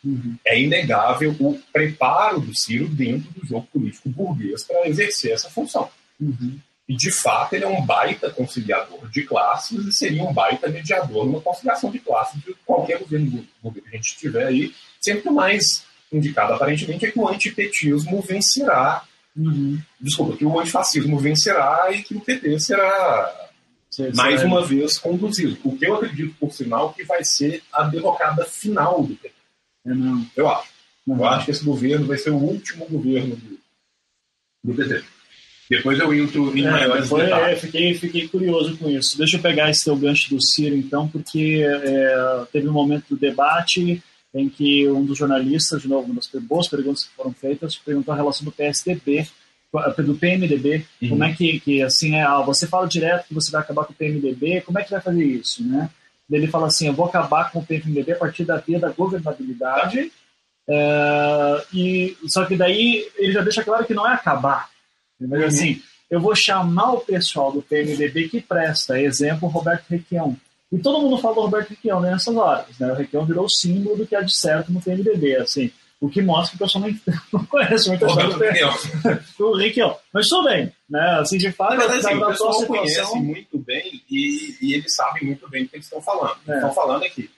[0.04, 0.36] Uhum.
[0.46, 5.90] é inegável o preparo do Ciro dentro do jogo político burguês para exercer essa função.
[6.20, 6.56] Uhum.
[6.88, 11.26] E, de fato, ele é um baita conciliador de classes e seria um baita mediador
[11.26, 14.72] numa conciliação de classes de qualquer governo que a gente tiver aí.
[15.00, 19.02] Sempre mais indicado, aparentemente, é que o antipetismo vencerá
[19.38, 19.78] Uhum.
[20.00, 23.48] desculpa, que o antifascismo vencerá e que o PT será
[23.90, 24.46] Sim, mais sim.
[24.46, 25.56] uma vez conduzido.
[25.62, 29.34] O que eu acredito, por sinal, que vai ser a derrocada final do PT.
[29.86, 29.90] É.
[30.36, 30.68] Eu acho.
[31.06, 31.16] Uhum.
[31.18, 33.58] Eu acho que esse governo vai ser o último governo do,
[34.64, 35.04] do PT.
[35.70, 37.60] Depois eu entro em É, maiores depois, é, detalhes.
[37.60, 39.16] fiquei, fiquei curioso com isso.
[39.18, 43.16] Deixa eu pegar esse teu gancho do Ciro, então, porque é, teve um momento do
[43.16, 44.02] debate
[44.38, 48.12] em que um dos jornalistas, de novo, uma das boas perguntas que foram feitas, perguntou
[48.12, 49.26] a relação do PSDB,
[50.04, 51.08] do PMDB, Uhum.
[51.10, 53.92] como é que, que assim, é, ah, você fala direto que você vai acabar com
[53.92, 55.90] o PMDB, como é que vai fazer isso, né?
[56.30, 60.10] Ele fala assim, eu vou acabar com o PMDB a partir da via da governabilidade,
[60.68, 64.68] é, e, só que daí ele já deixa claro que não é acabar,
[65.20, 65.46] mas Uhum.
[65.46, 70.36] assim, eu vou chamar o pessoal do PMDB que presta, exemplo, Roberto Requião.
[70.70, 72.78] E todo mundo fala do Roberto Requião né, nessas horas.
[72.78, 72.92] Né?
[72.92, 75.70] O Requião virou o símbolo do que há de certo no PMDB, assim.
[76.00, 76.84] O que mostra que o pessoal
[77.32, 78.74] não conhece muito Roberto do Requião.
[79.38, 79.96] do Requião.
[80.12, 81.18] Mas tudo bem, né?
[81.20, 85.24] Assim, de fato, verdade, assim, da- o pessoal conhece muito bem e, e eles sabem
[85.24, 86.36] muito bem do que eles estão falando.
[86.46, 86.54] É.
[86.54, 87.28] Estão falando aqui.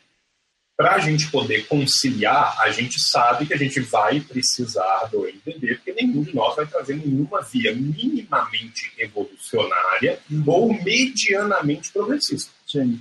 [0.77, 5.75] Para a gente poder conciliar, a gente sabe que a gente vai precisar do MDB,
[5.77, 10.43] porque nenhum de nós vai trazer nenhuma via minimamente revolucionária Uhum.
[10.47, 12.51] ou medianamente progressista.
[12.67, 13.01] Sim.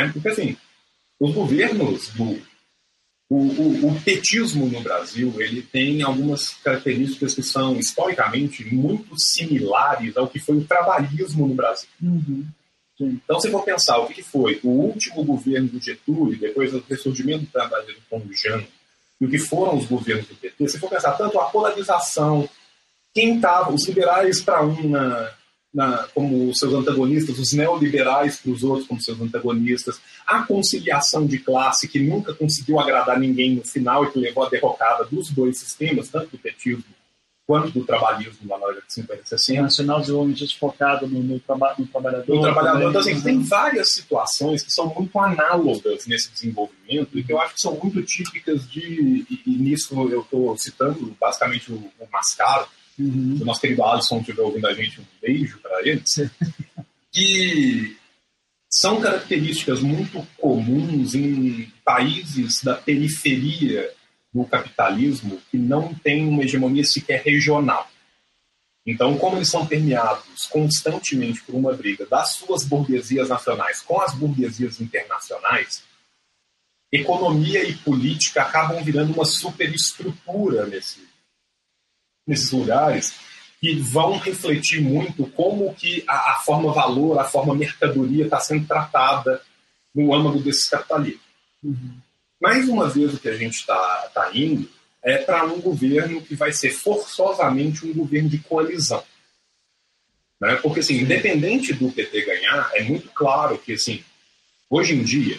[0.00, 0.10] Né?
[0.12, 0.56] Porque, assim,
[1.20, 2.56] os governos do.
[3.28, 10.16] O, o, o petismo no Brasil ele tem algumas características que são historicamente muito similares
[10.16, 11.88] ao que foi o trabalhismo no Brasil.
[12.00, 12.46] Uhum.
[13.00, 17.44] Então, se for pensar o que foi o último governo do Getúlio, depois do ressurgimento
[17.44, 18.66] do trabalhismo com o Jano,
[19.20, 22.48] e o que foram os governos do PT, se for pensar tanto a polarização,
[23.14, 25.30] quem estava, os liberais para uma
[25.76, 31.38] na, como seus antagonistas, os neoliberais para os outros como seus antagonistas, a conciliação de
[31.38, 35.58] classe que nunca conseguiu agradar ninguém no final e que levou à derrocada dos dois
[35.58, 36.82] sistemas, tanto do petismo
[37.46, 39.62] quanto do trabalhismo na década de 50 e 60.
[39.62, 42.34] Nacional desenvolvimento focado no, no, traba no trabalhador.
[42.34, 42.88] No trabalhador.
[42.88, 47.54] Então, assim, tem várias situações que são muito análogas nesse desenvolvimento e que eu acho
[47.54, 48.80] que são muito típicas de.
[49.30, 52.66] E, e nisso eu estou citando basicamente o, o Mascaro,
[52.98, 53.38] uhum.
[53.40, 56.02] o nosso querido Alisson estiver ouvindo a gente, um beijo para ele.
[57.12, 57.96] que
[58.70, 63.90] são características muito comuns em países da periferia
[64.34, 67.90] no capitalismo que não tem uma hegemonia sequer regional.
[68.86, 74.14] Então, como eles são permeados constantemente por uma briga das suas burguesias nacionais com as
[74.14, 75.82] burguesias internacionais,
[76.92, 81.00] economia e política acabam virando uma superestrutura nesse,
[82.26, 83.14] nesses lugares
[83.60, 88.66] que vão refletir muito como que a, a forma valor, a forma mercadoria está sendo
[88.66, 89.40] tratada
[89.94, 91.22] no âmago desses capitalismos.
[91.62, 91.96] Uhum.
[92.40, 94.68] Mais uma vez, o que a gente está tá indo
[95.02, 99.02] é para um governo que vai ser forçosamente um governo de coalizão.
[100.40, 100.56] Né?
[100.56, 104.04] Porque, assim, independente do PT ganhar, é muito claro que, assim,
[104.68, 105.38] hoje em dia,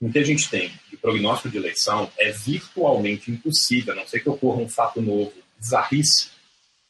[0.00, 4.20] o que a gente tem de prognóstico de eleição é virtualmente impossível, a não ser
[4.20, 6.30] que ocorra um fato novo, bizarrice,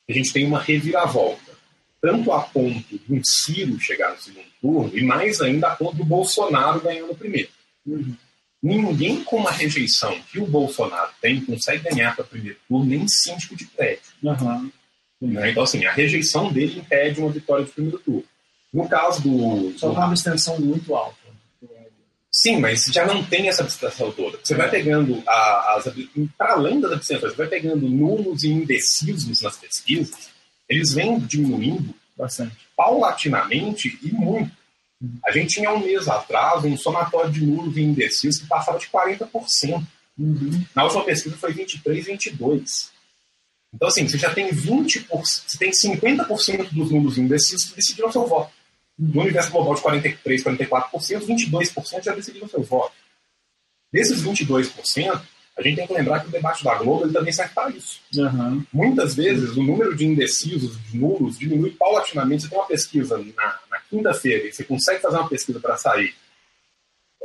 [0.09, 1.51] a gente tem uma reviravolta.
[2.01, 5.97] Tanto a ponto de um Ciro chegar no segundo turno, e mais ainda a ponto
[5.97, 7.51] do Bolsonaro ganhar no primeiro.
[7.87, 8.17] Uhum.
[8.63, 13.07] Ninguém com a rejeição que o Bolsonaro tem consegue ganhar para o primeiro turno nem
[13.07, 14.03] síndico de prédio.
[14.23, 14.71] Uhum.
[15.21, 15.51] Né?
[15.51, 18.25] Então, assim, a rejeição dele impede uma vitória de primeiro turno.
[18.73, 19.79] No caso do.
[19.79, 21.17] Só com uma abstenção muito alta.
[22.33, 24.39] Sim, mas já não tem essa abstenção toda.
[24.43, 25.85] Você vai pegando, as,
[26.39, 30.31] para além das abstenções, você vai pegando nulos e indecisos nas pesquisas,
[30.69, 34.53] eles vêm diminuindo bastante, paulatinamente e muito.
[35.27, 38.87] A gente tinha um mês atrás um somatório de nulos e indecisos que passava de
[38.87, 39.85] 40%.
[40.19, 40.65] Uhum.
[40.75, 42.91] Na última pesquisa foi 23, 22.
[43.75, 48.13] Então, assim, você já tem 20%, você tem 50% dos nulos e indecisos que decidiram
[48.13, 48.53] seu voto.
[49.01, 52.93] No universo global de 43, 44%, 22% já decidiram seu voto.
[53.93, 55.21] Desses 22%,
[55.57, 58.01] a gente tem que lembrar que o debate da Globo ele também serve para isso.
[58.15, 58.65] Uhum.
[58.73, 62.43] Muitas vezes, o número de indecisos, de nulos, diminui paulatinamente.
[62.43, 66.15] Você tem uma pesquisa na, na quinta-feira e você consegue fazer uma pesquisa para sair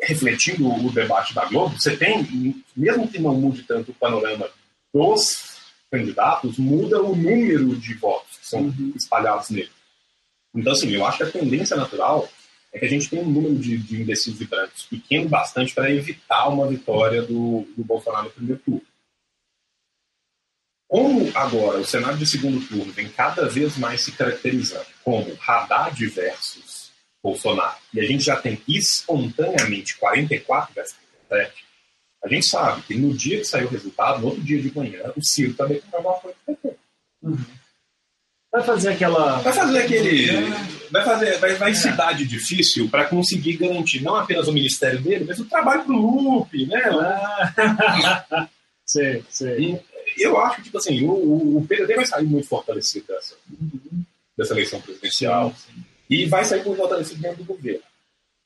[0.02, 4.48] refletindo o debate da Globo, você tem, mesmo que não mude tanto o panorama
[4.94, 5.56] dos
[5.92, 8.94] candidatos, muda o número de votos que são uhum.
[8.96, 9.72] espalhados nele.
[10.56, 12.30] Então, assim, eu acho que a tendência natural
[12.72, 15.92] é que a gente tem um número de, de indecisos e brancos pequeno bastante para
[15.92, 18.82] evitar uma vitória do, do Bolsonaro no primeiro turno.
[20.88, 26.06] Como agora o cenário de segundo turno vem cada vez mais se caracterizando como Haddad
[26.08, 26.92] versus
[27.24, 30.96] Bolsonaro, e a gente já tem espontaneamente 44 versus
[31.28, 31.66] 37,
[32.24, 35.12] a gente sabe que no dia que saiu o resultado, no outro dia de manhã,
[35.16, 36.38] o Ciro também comprou uma coisa.
[37.24, 37.38] Uhum.
[38.56, 39.40] Vai fazer aquela.
[39.40, 40.28] Vai fazer aquele.
[40.90, 41.38] Vai fazer.
[41.40, 42.26] Vai, vai cidade é.
[42.26, 46.82] difícil para conseguir garantir não apenas o ministério dele, mas o trabalho pro Lupe, né?
[48.38, 48.48] Ah.
[48.86, 49.82] sei.
[50.16, 53.36] E eu acho que, tipo assim, o, o PDT vai sair muito fortalecido dessa,
[54.38, 55.84] dessa eleição presidencial sim, sim.
[56.08, 57.82] e vai sair muito fortalecido dentro do governo.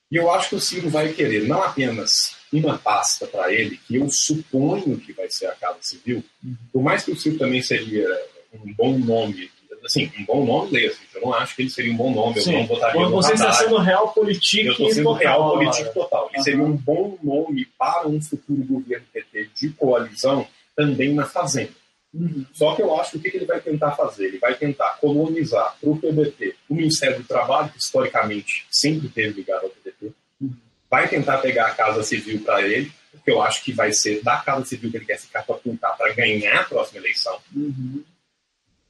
[0.10, 3.98] E eu acho que o Ciro vai querer não apenas uma pasta para ele, que
[3.98, 6.56] eu suponho que vai ser a Casa Civil, uhum.
[6.72, 8.08] por mais que o Ciro também seria
[8.54, 9.52] um bom nome
[9.90, 11.00] assim, um bom nome mesmo.
[11.14, 12.54] Eu não acho que ele seria um bom nome, Sim.
[12.54, 16.30] eu não botaria no Você está sendo real político Eu estou sendo real político total.
[16.30, 16.44] Ele uhum.
[16.44, 21.72] seria um bom nome para um futuro governo PT de coalizão também na Fazenda.
[22.14, 22.46] Uhum.
[22.54, 24.28] Só que eu acho que o que ele vai tentar fazer?
[24.28, 29.34] Ele vai tentar colonizar para o PDT o Ministério do Trabalho, que historicamente sempre teve
[29.34, 30.14] ligado ao PDT.
[30.42, 30.54] Uhum.
[30.90, 34.38] Vai tentar pegar a Casa Civil para ele, porque eu acho que vai ser da
[34.38, 37.38] Casa Civil que ele quer se catapultar para ganhar a próxima eleição.
[37.56, 38.04] Uhum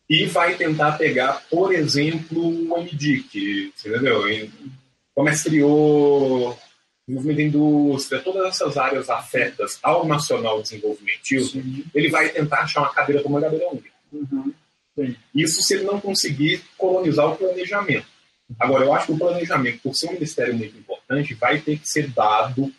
[0.09, 4.23] e vai tentar pegar, por exemplo, o MDIC, entendeu?
[5.13, 6.57] Comerciou,
[7.07, 12.93] movimento de indústria, todas essas áreas afetas ao nacional desenvolvimentismo, ele vai tentar achar uma
[12.93, 13.89] cadeira como uma cadeira única.
[14.11, 14.53] Uhum.
[15.33, 18.07] Isso se ele não conseguir colonizar o planejamento.
[18.59, 21.87] Agora, eu acho que o planejamento, por ser um ministério muito importante, vai ter que
[21.87, 22.73] ser dado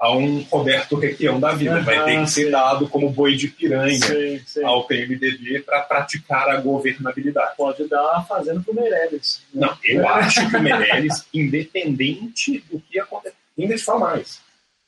[0.00, 1.76] a um Roberto Requião da vida.
[1.76, 4.64] Uhum, vai ter que ser dado como boi de piranha sim, sim.
[4.64, 7.54] ao PMDB para praticar a governabilidade.
[7.58, 9.42] Pode dar fazendo para o Meirelles.
[9.52, 9.66] Né?
[9.66, 14.40] Não, eu acho que o Meirelles, independente do que acontecer, ainda te fala mais,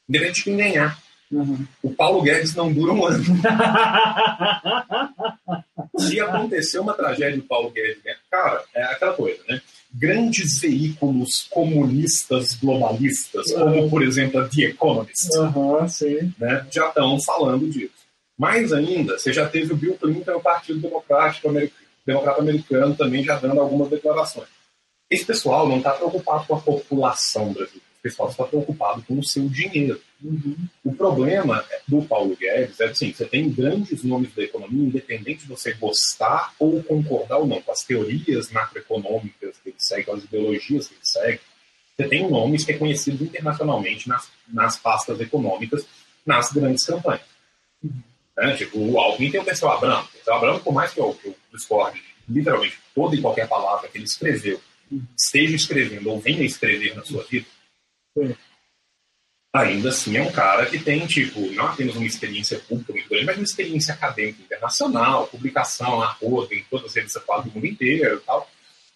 [0.09, 0.99] independente de quem ganhar,
[1.31, 1.67] uhum.
[1.83, 3.23] o Paulo Guedes não dura um ano.
[5.99, 8.17] Se acontecer uma tragédia do Paulo Guedes, né?
[8.31, 9.61] cara, é aquela coisa, né?
[9.93, 15.29] Grandes veículos comunistas globalistas, como, por exemplo, a The Economist,
[15.89, 16.33] sim.
[16.39, 18.03] né, já estão falando disso.
[18.39, 22.97] Mais ainda, você já teve o Bill Clinton e o Partido Democrático Americano, Democrata Americano
[22.97, 24.49] também já dando algumas declarações.
[25.11, 29.25] Esse pessoal não está preocupado com a população brasileira, esse pessoal está preocupado com o
[29.25, 30.01] seu dinheiro.
[30.85, 35.49] O problema do Paulo Guedes é assim, você tem grandes nomes da economia, independente de
[35.49, 40.25] você gostar ou concordar ou não com as teorias macroeconômicas que ele segue, com as
[40.25, 41.41] ideologias que ele segue,
[41.97, 45.87] você tem nomes reconhecidos internacionalmente nas, nas pastas econômicas,
[46.25, 47.23] nas grandes campanhas.
[48.37, 48.57] Né?
[48.57, 50.05] Tipo, o Alckmin tem o Perseu Abramo.
[50.05, 53.49] O Perseu Abramo, por mais que eu, que eu discorde de literalmente toda e qualquer
[53.49, 54.61] palavra que ele escreveu,
[55.17, 57.47] esteja escrevendo ou venha escrever na sua vida,
[58.17, 58.35] Sim.
[59.53, 63.27] Ainda assim é um cara que tem, tipo, não apenas uma experiência pública muito grande,
[63.27, 67.67] mas uma experiência acadêmica internacional, publicação na rua, em todas as revistas quadras do mundo
[67.67, 68.49] inteiro e tal.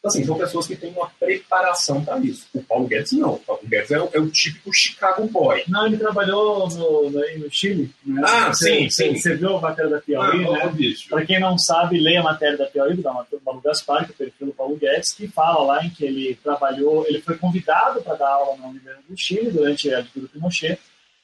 [0.06, 2.46] Então, assim, são pessoas que têm uma preparação para isso.
[2.54, 3.34] O Paulo Guedes não.
[3.34, 5.64] O Paulo Guedes é o, é o típico Chicago Boy.
[5.68, 7.90] Não, ele trabalhou no, no, no Chile.
[8.04, 8.22] Né?
[8.24, 9.18] Ah, você, sim, você, sim.
[9.18, 10.74] Você viu a matéria da Piauí, Ah, né?
[11.08, 14.16] Para quem não sabe, leia a matéria da Piauí, do Mauro Gaspar, que é o
[14.16, 18.14] perfil do Paulo Guedes, que fala lá em que ele trabalhou, ele foi convidado para
[18.14, 20.78] dar aula na Universidade do Chile durante a ditadura Pinochet.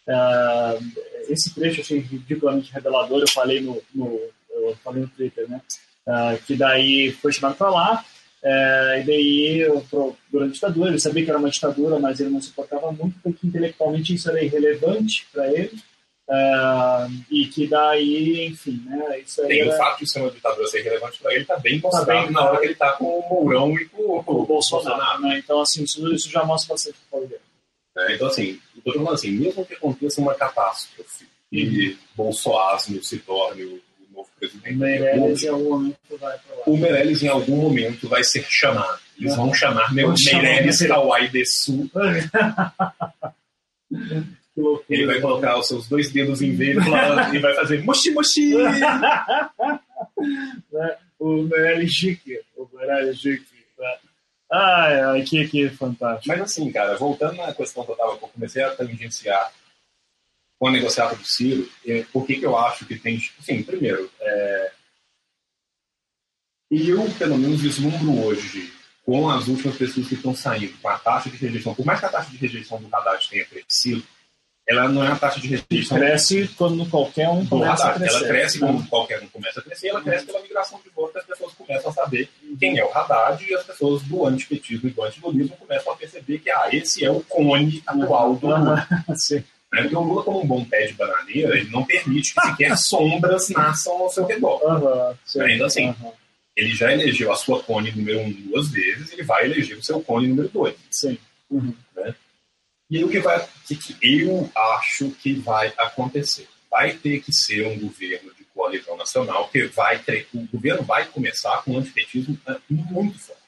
[0.08, 0.76] Ah,
[1.28, 4.20] esse trecho eu achei ridiculamente revelador, eu falei no, no,
[4.50, 5.60] eu falei no Twitter, né?
[6.04, 8.04] Ah, que daí foi chamado para lá,
[8.42, 12.30] eh, e daí, eu, durante a ditadura, ele sabia que era uma ditadura, mas ele
[12.30, 15.72] não se importava muito, porque intelectualmente isso era irrelevante para ele.
[16.28, 19.20] Ah, e que daí, enfim, né?
[19.20, 21.80] Isso Tem o era- fato de ser uma ditadura ser relevante para ele, tá bem
[21.80, 24.46] Tá mostrado bem, na hora que ele tá com o Mourão e com, com o
[24.46, 25.38] Bolsonaro, né?
[25.44, 27.42] Então, assim, isso, isso já mostra bastante o Paulo Guedes.
[27.96, 28.14] né?
[28.14, 33.74] Então, assim, tô falando assim, mesmo que aconteça uma catástrofe e Bolsonaro se torne o,
[33.74, 33.80] o
[34.42, 36.40] presidente O Meirelles em República, algum momento vai lá.
[36.66, 38.98] o Meirelles em algum momento vai ser chamado.
[39.18, 40.86] Eles vão chamar Meu Meirelles.
[40.86, 41.30] Kawai.
[44.54, 44.84] Que loucura.
[44.90, 46.86] Ele vai colocar os seus dois dedos em verde
[47.34, 48.54] e vai fazer moshi moshi.
[48.54, 48.80] Né?
[51.18, 52.38] O Meirelles chique.
[52.56, 53.46] O Meirelles chique.
[53.78, 53.94] né?
[54.50, 56.28] Ai, ai, que, que fantástico.
[56.28, 59.50] Mas assim, cara, voltando na questão que eu tava, eu comecei a tangenciar
[60.62, 63.20] com a negociata do Ciro, é, por que que eu acho que tem...
[63.36, 64.70] Assim, primeiro, é,
[66.70, 68.72] eu, pelo menos, vislumbro hoje,
[69.04, 72.06] com as últimas pessoas que estão saindo, com a taxa de rejeição, por mais que
[72.06, 74.04] a taxa de rejeição do Haddad tenha crescido,
[74.64, 78.18] ela não é uma taxa de rejeição Cresce quando qualquer um começa a crescer.
[78.18, 78.66] Ela cresce né?
[78.68, 81.90] quando qualquer um começa a crescer, ela cresce pela migração de voto, as pessoas começam
[81.90, 85.92] a saber quem é o Haddad e as pessoas do antipetismo e do antilulismo começam
[85.92, 88.86] a perceber que ah, esse é o cone atual do Lula.
[89.72, 89.82] Né?
[89.82, 93.48] Porque o Lula, como um bom pé de bananeira, ele não permite que sequer sombras
[93.48, 95.16] nasçam ao seu redor.
[95.24, 95.40] Sim.
[95.40, 95.88] Ainda assim.
[95.88, 96.12] Aham,
[96.56, 100.00] Ele já elegeu a sua cone número um duas vezes, ele vai eleger o seu
[100.02, 100.76] cone número dois.
[100.90, 101.16] Sim.
[101.50, 101.74] Uhum.
[102.90, 106.46] E aí o que, vai, o que, que eu acho que vai acontecer?
[106.70, 111.06] Vai ter que ser um governo de coalizão nacional, que vai ter, o governo vai
[111.06, 113.40] começar com um antipetismo eh, muito forte.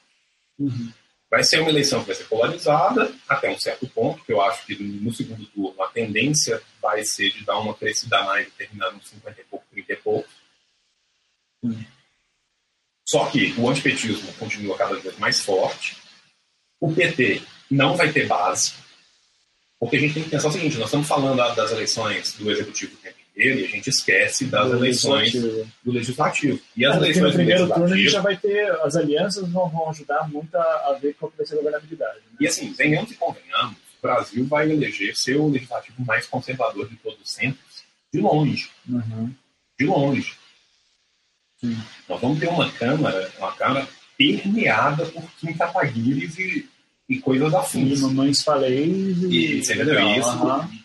[0.57, 0.91] Uhum.
[1.35, 4.65] Vai ser uma eleição que vai ser polarizada até um certo ponto, que eu acho
[4.65, 8.89] que no segundo turno a tendência vai ser de dar uma crescida mais e terminar
[8.93, 10.29] nos 50 e pouco, 30 e pouco.
[13.05, 15.97] Só que o antipetismo continua cada vez mais forte.
[16.79, 18.73] O PT não vai ter base.
[19.77, 22.49] Porque a gente tem que pensar o seguinte: nós estamos falando da- das eleições do
[22.49, 25.71] executivo tempo inteiro e a gente esquece das Do eleições legislativo.
[25.83, 26.59] do legislativo.
[26.77, 29.69] E as porque eleições no primeiro turno a gente já vai ter, as alianças não
[29.69, 32.15] vão ajudar muito a, a ver qual vai ser a governabilidade.
[32.31, 32.37] né?
[32.39, 37.19] E assim, venhamos e convenhamos, o Brasil vai eleger seu legislativo mais conservador de todos
[37.23, 37.83] os tempos,
[38.13, 39.31] de longe, Uhum.
[39.79, 40.33] de longe.
[41.59, 41.77] Sim.
[42.07, 47.55] Nós vamos ter uma Câmara, uma Câmara permeada por Kim Kataguiri e, e coisas E
[47.55, 48.01] afins.
[48.01, 49.57] mamães falei e...
[49.57, 50.29] E você entendeu isso?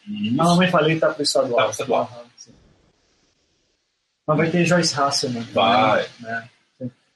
[0.09, 1.57] E isso A mamãe falei tá pro estadual.
[1.57, 2.07] Tá pro estadual.
[2.25, 2.30] Sim.
[4.31, 5.43] Mas vai ter Joyce Hasselman.
[5.43, 6.07] também, Vai.
[6.21, 6.49] Né?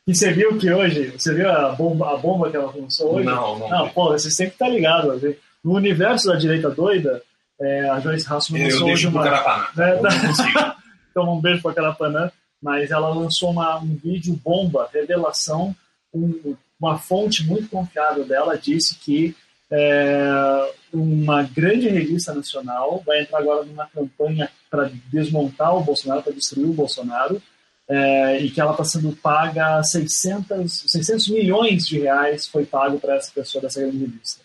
[0.07, 3.25] E você viu que hoje, você viu a bomba, a bomba que ela lançou hoje?
[3.25, 3.69] Não, não.
[3.69, 5.23] Não, pô, vocês têm que estar ligados.
[5.65, 7.23] No universo da direita doida,
[7.61, 9.25] é, a Joyce Hasselman eu lançou hoje uma...
[9.25, 10.01] Né.
[11.11, 12.29] Então, um beijo para aquela Panã.
[12.61, 15.75] Mas ela lançou uma, um vídeo bomba, revelação.
[16.13, 19.37] Um, uma fonte muito confiável dela disse que
[19.77, 26.33] é, uma grande revista nacional vai entrar agora numa campanha para desmontar o Bolsonaro, para
[26.33, 27.43] destruir o Bolsonaro,
[27.89, 33.17] é, e que ela está sendo paga 600, 600 milhões de reais foi pago para
[33.17, 34.41] essa pessoa dessa grande revista.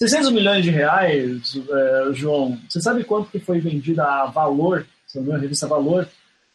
[0.00, 5.18] 600 milhões de reais, é, João, você sabe quanto que foi vendida a Valor, se
[5.18, 6.08] não me a revista Valor?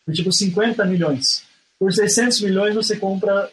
[0.06, 1.46] Foi tipo 50 milhões.
[1.80, 3.50] Por 600 milhões você compra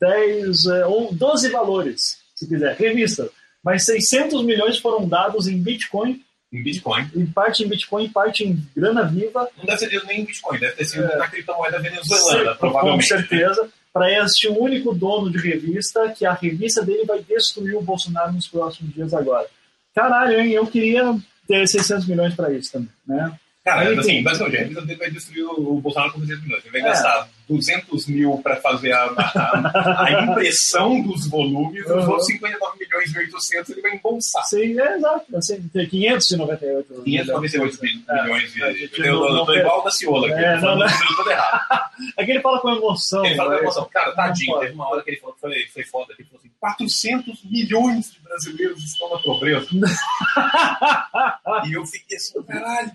[0.00, 2.18] 10 é, ou 12 valores.
[2.34, 3.30] se quiser, revista.
[3.64, 7.08] Mas 600 milhões foram dados em Bitcoin, Em Bitcoin.
[7.14, 10.58] em parte em Bitcoin, parte em grana viva, Não deve ter sido nem em Bitcoin,
[10.58, 11.16] deve ter sido É.
[11.16, 13.06] na criptomoeda venezuelana, com provavelmente.
[13.06, 18.32] certeza, para este único dono de revista, que a revista dele vai destruir o Bolsonaro
[18.32, 19.46] nos próximos dias agora.
[19.94, 20.52] Caralho, hein?
[20.52, 23.32] Eu queria ter 600 milhões para isso também, né?
[23.62, 26.64] Cara, assim, basicamente, a dele vai destruir o Bolsonaro com 200 milhões.
[26.64, 26.84] Ele vai É.
[26.84, 32.08] gastar 200 mil para fazer a, a, a impressão dos volumes, os Uhum.
[32.08, 34.44] outros 59 milhões e 800 ele vai embolsar.
[34.46, 35.36] Sim, é exato.
[35.36, 37.02] Assim, tem 598.
[37.04, 38.72] 598 É, milhões de.
[38.78, 41.30] gente eu, não- não tô igual o da Ciola aqui, É, não, o número todo
[41.30, 41.90] errado.
[42.16, 43.24] É que ele fala com emoção.
[43.26, 43.56] Ele fala né?
[43.56, 43.88] da emoção.
[43.92, 46.14] Cara, tadinho, Não teve uma hora que ele falou que foi, foi foda.
[46.18, 49.66] Ele falou assim: 400 milhões de brasileiros estão na pobreza.
[51.66, 52.92] e eu fiquei assim, caralho.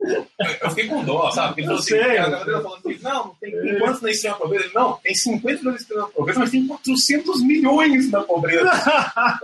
[0.00, 1.48] Eu fiquei com dó, sabe?
[1.48, 4.10] Porque falou assim, Eu sei, a galera falando assim, não, não tem, tem quantos na
[4.10, 4.70] extrema pobreza?
[4.74, 8.70] Não, tem 50 milhões na pobreza, mas tem 400 milhões na pobreza.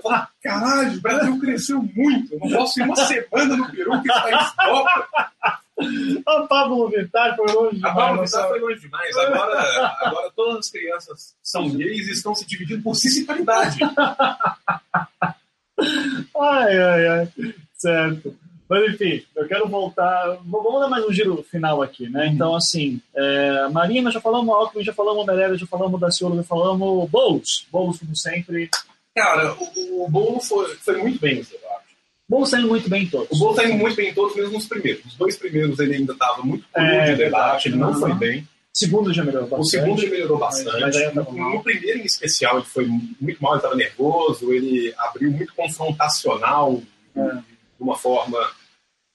[0.03, 2.35] Falo, caralho, o Brasil cresceu muito.
[2.35, 5.09] Eu não posso ir uma semana no Peru que esse país dobra.
[6.27, 7.95] A Pablo Vittar foi longe A demais.
[7.95, 9.17] Pablo não Vittar foi longe demais.
[9.17, 13.79] Agora, agora todas as crianças são gays e estão se dividindo por cisparidade.
[16.39, 17.29] Ai, ai, ai.
[17.77, 18.35] Certo.
[18.69, 20.39] Mas enfim, eu quero voltar.
[20.45, 22.27] Vamos dar mais um giro final aqui, né?
[22.29, 27.09] Então, assim, é, Marina, já falamos, Alckmin, já falamos, Meirelles, já falamos, Daciolo, já falamos,
[27.11, 27.67] Boulos.
[27.71, 28.69] Boulos, como sempre.
[29.15, 31.76] Cara, o, o Bolo foi, foi muito bem debate.
[32.29, 33.39] Boulos saindo muito bem em O todos.
[33.39, 35.05] Bolo tá indo muito bem em todos, mesmo nos primeiros.
[35.07, 38.01] Os dois primeiros ele ainda estava muito cru É, de debate, ele não verdade.
[38.01, 38.19] foi Uhum.
[38.19, 38.49] bem.
[38.73, 39.71] Segundo já melhorou O bastante.
[39.71, 40.81] segundo ele melhorou Mas- bastante.
[40.83, 45.31] mas ainda no, primeiro, em especial, ele foi muito mal, ele estava nervoso, ele abriu
[45.31, 46.83] muito confrontacional,
[47.17, 47.21] É.
[47.37, 47.43] de
[47.81, 48.39] uma forma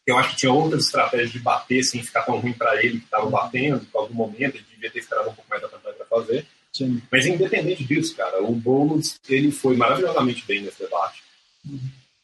[0.04, 2.98] que eu acho que tinha outras estratégias de bater sem ficar tão ruim para ele
[3.00, 5.96] que estava batendo, em algum momento, ele devia ter esperado um pouco mais da campanha
[5.96, 6.46] para fazer.
[6.74, 7.00] Sim.
[7.12, 11.22] Mas independente disso, cara, o Boulos ele foi maravilhosamente bem nesse debate.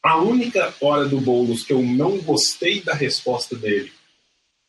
[0.08, 3.92] A única hora do Boulos que eu não gostei da resposta dele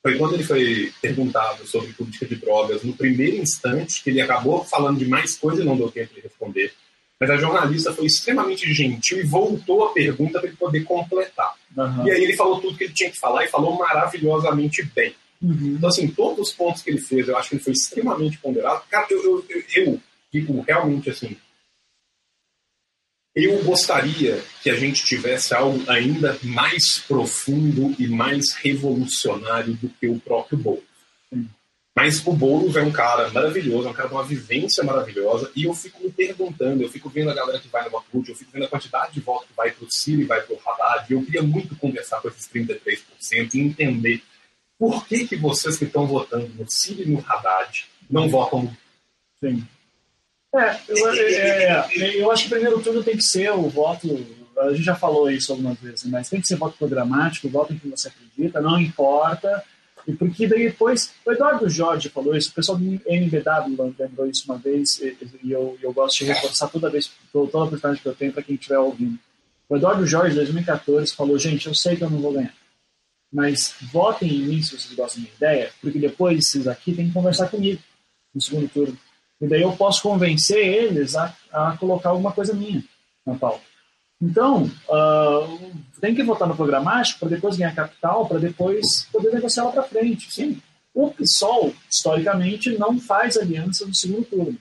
[0.04, 4.66] foi quando ele foi perguntado sobre política de drogas no primeiro instante, que ele acabou
[4.66, 6.74] falando de mais coisa e não deu tempo de responder.
[7.18, 11.56] Mas a jornalista foi extremamente gentil e voltou a pergunta para ele poder completar.
[11.78, 12.06] Aham.
[12.06, 15.16] E aí ele falou tudo que ele tinha que falar e falou maravilhosamente bem.
[15.42, 15.76] Uhum.
[15.78, 18.84] Então, assim, todos os pontos que ele fez, eu acho que ele foi extremamente ponderado.
[18.90, 20.02] Cara, eu, eu, eu, eu
[20.34, 21.38] digo realmente assim.
[23.42, 30.08] Eu gostaria que a gente tivesse algo ainda mais profundo e mais revolucionário do que
[30.10, 30.84] o próprio Boulos.
[31.30, 31.48] Sim.
[31.96, 35.64] Mas o Boulos é um cara maravilhoso, é um cara de uma vivência maravilhosa, e
[35.64, 38.52] eu fico me perguntando, eu fico vendo a galera que vai no útil, eu fico
[38.52, 41.06] vendo a quantidade de votos que vai para o Ciro e vai para o Haddad,
[41.10, 44.22] e eu queria muito conversar com esses 33% e entender
[44.78, 48.76] por que, que vocês que estão votando no Ciro e no Haddad não votam
[49.42, 49.66] Sim.
[50.56, 54.08] É, eu, é, é, eu acho que primeiro turno tem que ser o voto.
[54.58, 57.78] A gente já falou isso algumas vezes, mas tem que ser voto programático, voto em
[57.78, 59.64] que você acredita, não importa.
[60.08, 61.14] E porque daí depois.
[61.26, 65.52] O Eduardo Jorge falou isso, o pessoal do NBW lembrou isso uma vez, e, e
[65.52, 68.56] eu, eu gosto de reforçar toda vez, toda a oportunidade que eu tenho para quem
[68.56, 69.20] estiver ouvindo.
[69.70, 72.54] O Eduardo Jorge, em 2014, falou: gente, eu sei que eu não vou ganhar.
[73.32, 77.08] Mas votem em mim se vocês gostam da minha ideia, porque depois vocês aqui têm
[77.08, 77.80] que conversar comigo
[78.34, 78.98] no segundo turno.
[79.42, 82.84] E daí eu posso convencer eles a, a colocar alguma coisa minha
[83.26, 83.62] na pauta.
[84.22, 85.58] Então, ah,
[86.02, 89.84] tem que votar no programático para depois ganhar capital, para depois poder negociar lá para
[89.84, 90.32] frente.
[90.32, 90.62] Sim,
[90.94, 94.58] o PSOL, historicamente, não faz aliança no segundo turno.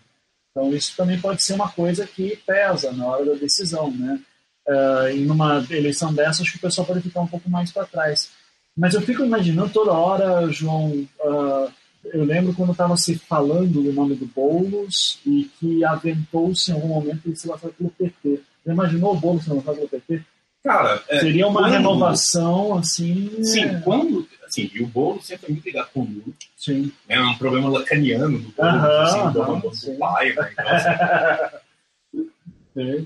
[0.50, 3.90] Então, isso também pode ser uma coisa que pesa na hora da decisão.
[3.90, 4.20] Né?
[4.68, 7.84] Ah, em uma eleição dessa, acho que o pessoal pode ficar um pouco mais para
[7.84, 8.30] trás.
[8.76, 11.04] Mas eu fico imaginando toda hora, João.
[11.20, 11.68] ah,
[12.12, 16.88] eu lembro quando estava se falando do nome do Boulos e que aventou-se em algum
[16.88, 18.40] momento ele se lançar pelo PT.
[18.64, 20.22] Você imaginou o Boulos se lançar pelo PT?
[20.64, 23.42] Cara, é, Seria uma quando- renovação assim.
[23.44, 24.28] Sim, é, quando.
[24.44, 26.24] Assim, e o Bolo sempre é muito ligado com o Lula.
[26.56, 26.90] sim.
[27.08, 30.32] É um problema lacaniano do Bolo, Aham, assim, aham, do pai.
[30.34, 30.52] Né?
[30.52, 32.28] Então, assim,
[32.76, 33.02] É.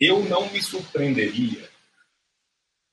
[0.00, 1.68] eu não me surpreenderia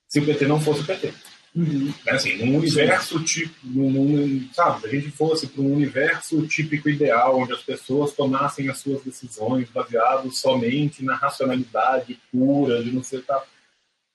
[0.08, 1.12] se o PT não fosse o PT.
[1.54, 1.94] Uhum.
[2.08, 6.88] Assim, num universo tipo, num, num- sabe, se a gente fosse para um universo típico
[6.88, 13.04] ideal, onde as pessoas tomassem as suas decisões baseadas somente na racionalidade pura, de não
[13.04, 13.46] ser tal.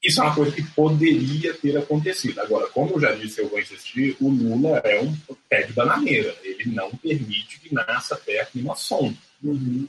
[0.04, 2.40] Isso é uma coisa que poderia ter acontecido.
[2.40, 5.14] Agora, como eu já disse, eu vou insistir, o Lula é um
[5.50, 6.36] pé de bananeira.
[6.44, 9.18] Ele não permite que nasça perto de uma sombra.
[9.44, 9.88] Uhum.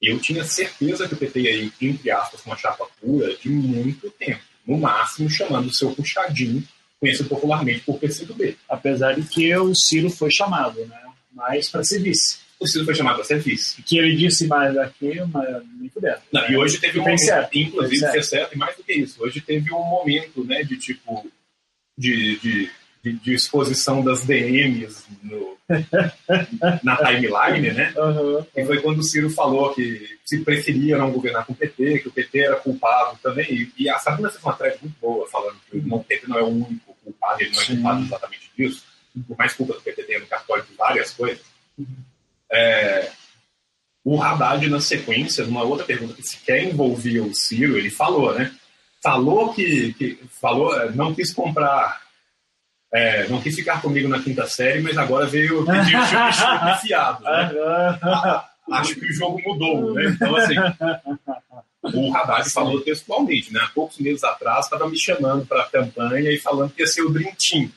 [0.00, 3.48] Eu tinha certeza que o PT ia ir, entre aspas, com uma chapa pura de
[3.50, 4.42] muito tempo.
[4.66, 6.62] No máximo, chamando o seu puxadinho,
[7.00, 8.56] conhecido popularmente por PCdoB.
[8.68, 11.00] Apesar de que o Ciro foi chamado, né?
[11.32, 12.38] Mas para ser vice.
[12.58, 13.82] o Ciro foi chamado para ser vice.
[13.82, 16.20] Que ele disse mais aqui, mas nem puder.
[16.32, 17.58] Não, e hoje teve um momento, certo.
[17.58, 20.76] inclusive, que é certo, e mais do que isso, hoje teve um momento, né, de
[20.78, 21.30] tipo,
[21.98, 22.70] de, de,
[23.04, 25.58] de, de exposição das DMs no,
[26.82, 27.92] na timeline, né?
[27.94, 28.46] Aham.
[28.56, 32.08] E foi quando o Ciro falou que se preferia não governar com o PT, que
[32.08, 33.46] o PT era culpado também.
[33.52, 36.42] E, e a Sabrina fez uma thread muito boa falando que o PT não é
[36.42, 37.74] o único culpado, ele não é Sim.
[37.74, 38.84] culpado exatamente disso.
[39.28, 41.44] Por mais culpa do PT tem no cartório de várias coisas.
[42.50, 43.10] É,
[44.02, 48.50] o Haddad, na sequência, numa outra pergunta que sequer envolvia o Ciro, ele falou, né?
[49.02, 52.03] Falou que, que falou, é, não quis comprar,
[52.94, 56.04] é, não quis ficar comigo na quinta série, mas agora veio pedir o
[56.80, 57.50] fiado, né?
[58.70, 60.04] Acho que o jogo mudou, né?
[60.14, 60.54] Então, assim,
[61.82, 63.60] o Haddad falou textualmente, né?
[63.62, 67.02] Há poucos meses atrás, estava me chamando para a campanha e falando que ia ser
[67.02, 67.70] o Dream Team.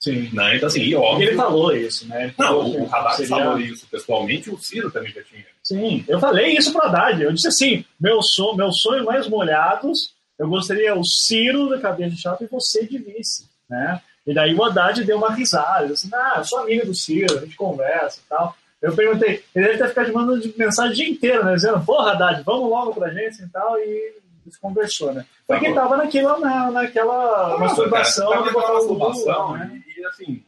[0.00, 0.30] Sim.
[0.32, 0.56] Né?
[0.56, 1.36] Então, assim, e Ele óbvio.
[1.36, 2.24] falou isso, né?
[2.24, 5.44] Ele Não, falou o Haddad seria- falou isso textualmente, o Ciro também já tinha.
[5.62, 7.20] Sim, eu falei isso pro Haddad.
[7.22, 12.14] Eu disse assim: meu, sonho, meu sonho mais molhados, eu gostaria o Ciro da cabeça
[12.14, 14.00] de chapa e você de vice, né?
[14.26, 17.40] E daí o Haddad deu uma risada, disse, ah, eu sou amigo do Ciro, a
[17.40, 18.54] gente conversa e tal.
[18.80, 21.54] Eu perguntei, ele deve ter ficado mandando mensagem o dia inteiro, né?
[21.54, 24.14] Dizendo, porra, Haddad, vamos logo pra gente e tal, e
[24.60, 25.26] conversou, né?
[25.46, 29.82] Foi Tá tava naquela, na, naquela masturbação, Tava de botar naquela masturbação, né?
[29.86, 30.42] e, e, assim,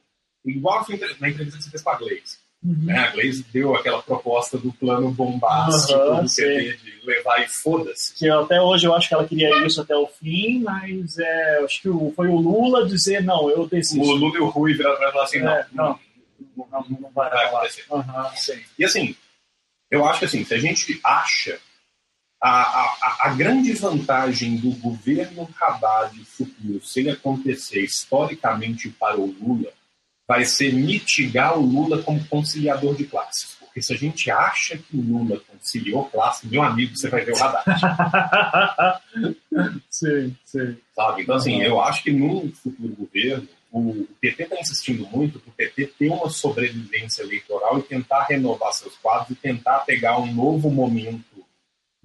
[0.44, 2.38] igual assim, na entrevista que você fez com a Gleice.
[2.62, 2.74] Uhum.
[2.84, 2.98] Né?
[2.98, 8.14] A Gleice deu aquela proposta do plano bombástico Aham, do PT de levar e foda-se.
[8.14, 11.80] que até hoje eu acho que ela queria isso até o fim, mas é, acho
[11.80, 13.98] que o- foi o Lula dizer, não, eu desisto.
[14.02, 15.98] O Lula e o Rui viraram pra falar assim, É, não, não.
[16.70, 17.84] Não, não vai vai acontecer.
[18.36, 18.60] Sim.
[18.78, 19.16] E assim,
[19.90, 21.58] eu acho que assim, se a gente acha
[22.42, 29.26] a, a, a grande vantagem do governo Haddad futuro, se ele acontecer historicamente para o
[29.26, 29.70] Lula,
[30.30, 33.56] vai ser mitigar o Lula como conciliador de classes.
[33.58, 37.32] Porque se a gente acha que o Lula conciliou classe, meu amigo, você vai ver
[37.32, 37.64] o Haddad.
[39.90, 40.76] sim, sim.
[40.94, 41.22] sabe?
[41.22, 45.52] Então, assim, eu acho que num futuro governo, o PT está insistindo muito para o
[45.52, 50.70] PT ter uma sobrevivência eleitoral e tentar renovar seus quadros e tentar pegar um novo
[50.70, 51.44] momento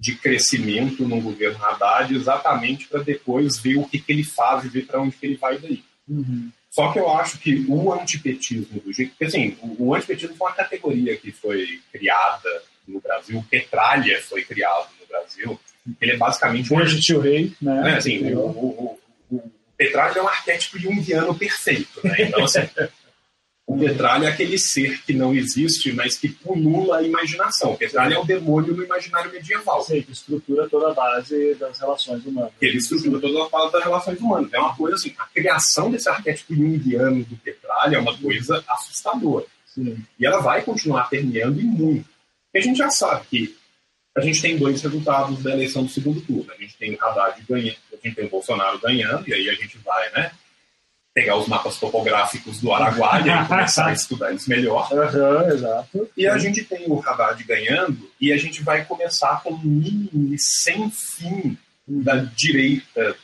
[0.00, 4.68] de crescimento no governo Haddad, exatamente para depois ver o que, que ele faz e
[4.68, 5.84] ver para onde ele vai daí.
[6.08, 6.50] Uhum.
[6.76, 9.12] Só que eu acho que o antipetismo do jeito.
[9.12, 14.44] Porque, assim, o, o antipetismo foi uma categoria que foi criada no Brasil, Petralha foi
[14.44, 15.58] criado no Brasil.
[15.98, 17.80] Ele é basicamente um Beijo, tio Rei, né?
[17.80, 19.00] né, assim, o, o,
[19.30, 21.98] o, o Petralha é um arquétipo junguiano perfeito.
[22.04, 22.16] Né?
[22.18, 22.68] Então, assim,
[23.66, 27.72] o Petralha é aquele ser que não existe, mas que pulula a imaginação.
[27.72, 29.82] O Petralha é o demônio no imaginário medieval.
[29.82, 32.52] Sei, que estrutura toda a base das relações humanas.
[32.62, 34.52] Ele estrutura todas as falas das relações humanas.
[34.52, 39.46] É uma coisa assim, a criação desse arquétipo junguiano do Petralha é uma coisa assustadora.
[39.66, 39.98] Sim.
[40.18, 42.08] E ela vai continuar permeando e muito.
[42.44, 43.56] Porque a gente já sabe que
[44.16, 46.46] a gente tem dois resultados da eleição do segundo turno.
[46.52, 49.54] A gente tem o Haddad ganhando, a gente tem o Bolsonaro ganhando, e aí a
[49.54, 50.30] gente vai, né?
[51.16, 54.86] Pegar os mapas topográficos do Araguaia e começar a estudar eles melhor.
[54.92, 56.10] Aham, exato.
[56.14, 60.36] E a gente tem o Haddad ganhando, e a gente vai começar com um mini
[60.38, 61.56] sem fim
[61.88, 63.16] da direita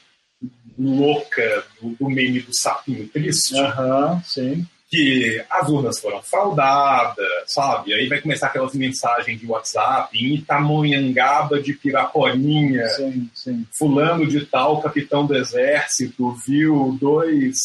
[0.78, 4.66] louca do, do meme do sapinho triste Aham, sim.
[4.92, 7.94] Que as urnas foram fraudadas, sabe?
[7.94, 13.66] Aí vai começar aquelas mensagens de WhatsApp em Itamonhangaba de Piraporinha, Sim, sim.
[13.72, 17.56] fulano de tal, capitão do exército, viu dois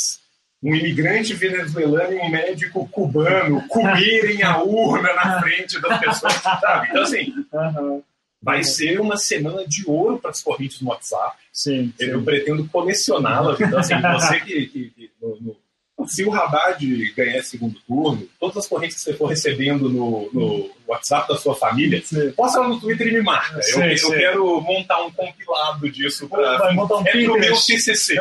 [0.63, 6.87] um imigrante venezuelano e um médico cubano comerem a urna na frente das pessoas, sabe?
[6.89, 8.01] Então, assim, Aham,
[8.41, 11.35] vai ser uma semana de ouro para as correntes no WhatsApp.
[11.53, 12.25] sim, Eu sim.
[12.25, 13.59] pretendo colecioná-las.
[13.59, 14.65] Então, assim, você que.
[14.67, 15.66] que- que- no- no-
[16.05, 20.69] se o Haddad ganhar segundo turno, todas as correntes que você for recebendo no, no
[20.87, 22.31] WhatsApp da sua família, Sim.
[22.31, 23.61] posta lá no Twitter e me marca.
[23.63, 24.11] Sim, eu, eu sim.
[24.11, 26.29] quero montar um compilado disso.
[26.29, 27.55] Pra, Vai montar um é pro meu.
[27.55, 28.15] TCC.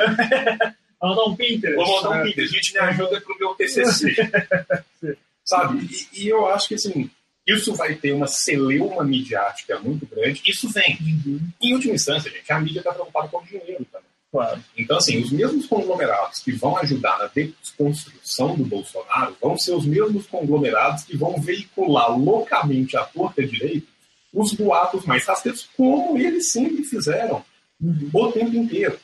[1.01, 1.77] Vamos dar um Pinterest.
[1.77, 2.25] Vou montar um né?
[2.25, 2.55] Pinterest.
[2.55, 4.17] Gente, me ajuda pro meu TCC.
[5.45, 5.89] Sabe?
[6.13, 7.11] E, e eu acho que, assim,
[7.47, 10.43] isso vai ter uma celeuma midiática muito grande.
[10.45, 10.99] Isso vem.
[11.01, 14.06] Uhum, Em última instância, gente, a mídia está preocupada com o dinheiro também.
[14.37, 14.63] Claro.
[14.77, 19.87] Então, assim, os mesmos conglomerados que vão ajudar na desconstrução do Bolsonaro vão ser os
[19.87, 23.87] mesmos conglomerados que vão veicular loucamente à torta direita
[24.35, 27.43] os boatos mais rasteiros, como eles sempre fizeram
[27.79, 28.99] Uhum, o tempo inteiro.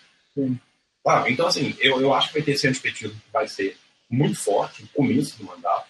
[1.07, 1.33] Sabe?
[1.33, 3.77] Então, assim, eu, eu acho que vai ter esse antipetismo que vai ser
[4.09, 5.87] muito forte no começo do mandato.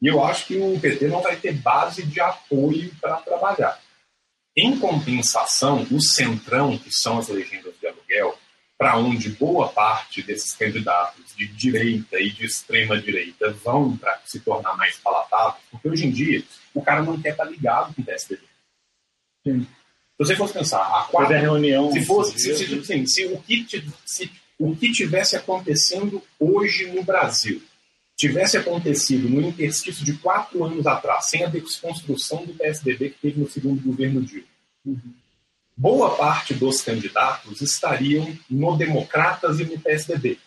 [0.00, 3.80] E eu acho que o PT não vai ter base de apoio para trabalhar.
[4.56, 8.38] Em compensação, o centrão, que são as legendas de aluguel,
[8.82, 14.40] para onde boa parte desses candidatos de direita e de extrema direita vão para se
[14.40, 16.42] tornar mais palatáveis, porque hoje em dia
[16.74, 18.42] o cara não quer estar tá ligado com o PSDB.
[19.46, 19.60] Sim.
[19.62, 19.68] Se
[20.18, 23.64] você fosse pensar, a quarta reunião, se fosse, se, se, assim, se, o que,
[24.04, 27.62] se o que tivesse acontecendo hoje no Brasil
[28.16, 33.40] tivesse acontecido no interstício de quatro anos atrás, sem a desconstrução do PSDB que teve
[33.40, 34.48] no segundo governo Dilma,
[34.84, 35.21] uhum
[35.76, 40.38] boa parte dos candidatos estariam no Democratas e no PSDB.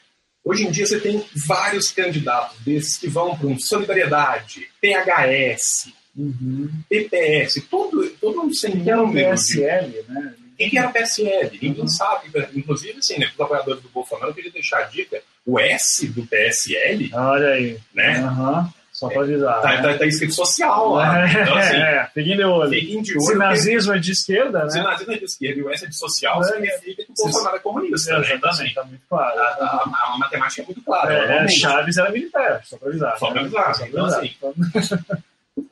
[0.44, 6.70] Hoje em dia você tem vários candidatos desses que vão para um Solidariedade, PHS, uhum.
[6.88, 10.36] PPS, todo, todo um sem Quem era o PSL, né?
[10.58, 11.60] Quem que era o PSL?
[11.62, 11.88] Ninguém uhum.
[11.88, 12.30] sabe.
[12.54, 16.26] Inclusive, assim, né, os apoiadores do Bolsonaro, eu queria deixar a dica, o S do
[16.26, 17.10] PSL...
[17.14, 17.78] Olha aí.
[17.94, 18.22] Né?
[18.22, 18.70] Uhum.
[18.96, 19.62] Só para avisar.
[19.62, 19.82] Tá, né?
[19.82, 21.30] tá, tá, escrito social lá.
[21.30, 22.70] Então, assim, é, fiquem de olho.
[22.70, 23.22] Fiquem de olho.
[23.26, 24.70] Se nazismo é de esquerda, né?
[24.70, 27.16] Se nazismo é de esquerda e o S é de social, é, significa que o
[27.16, 28.14] Bolsonaro é comunista.
[28.14, 28.20] Né?
[28.20, 28.50] Exatamente, né?
[28.50, 29.38] assim, tá muito claro.
[29.38, 31.14] A, a, a, matemática é muito clara.
[31.14, 33.20] É, é Chaves era militar, só para avisar.
[33.20, 33.80] Só para avisar.
[33.80, 33.88] Né?
[33.90, 34.36] Então, assim,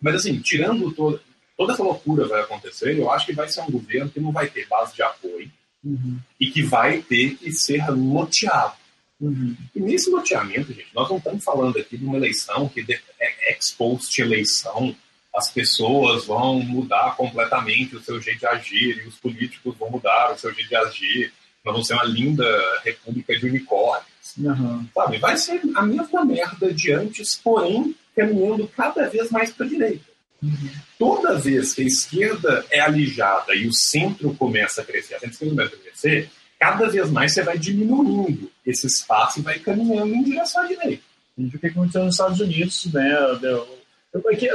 [0.02, 1.22] mas assim, tirando todo,
[1.58, 4.48] toda essa loucura vai acontecer, eu acho que vai ser um governo que não vai
[4.48, 5.50] ter base de apoio
[5.82, 6.20] uhum.
[6.38, 8.83] e que vai ter que ser loteado.
[9.24, 9.56] Uhum.
[9.74, 12.86] E nesse loteamento, gente, nós não estamos falando aqui de uma eleição que
[13.20, 14.94] é ex-post eleição,
[15.34, 20.34] as pessoas vão mudar completamente o seu jeito de agir e os políticos vão mudar
[20.34, 21.34] o seu jeito de agir.
[21.64, 22.46] Nós vamos ser uma linda
[22.84, 24.36] república de unicórnios.
[24.38, 24.86] Uhum.
[24.94, 25.18] Sabe?
[25.18, 30.06] Vai ser a mesma merda de antes, porém caminhando cada vez mais para a direita.
[30.42, 30.70] Uhum.
[31.00, 35.50] Toda vez que a esquerda é alijada e o centro começa a crescer, a centro
[35.50, 36.30] começa a crescer,
[36.60, 41.04] cada vez mais você vai diminuindo esse espaço e vai caminhando em direção à direita.
[41.38, 43.10] o que aconteceu nos Estados Unidos, né?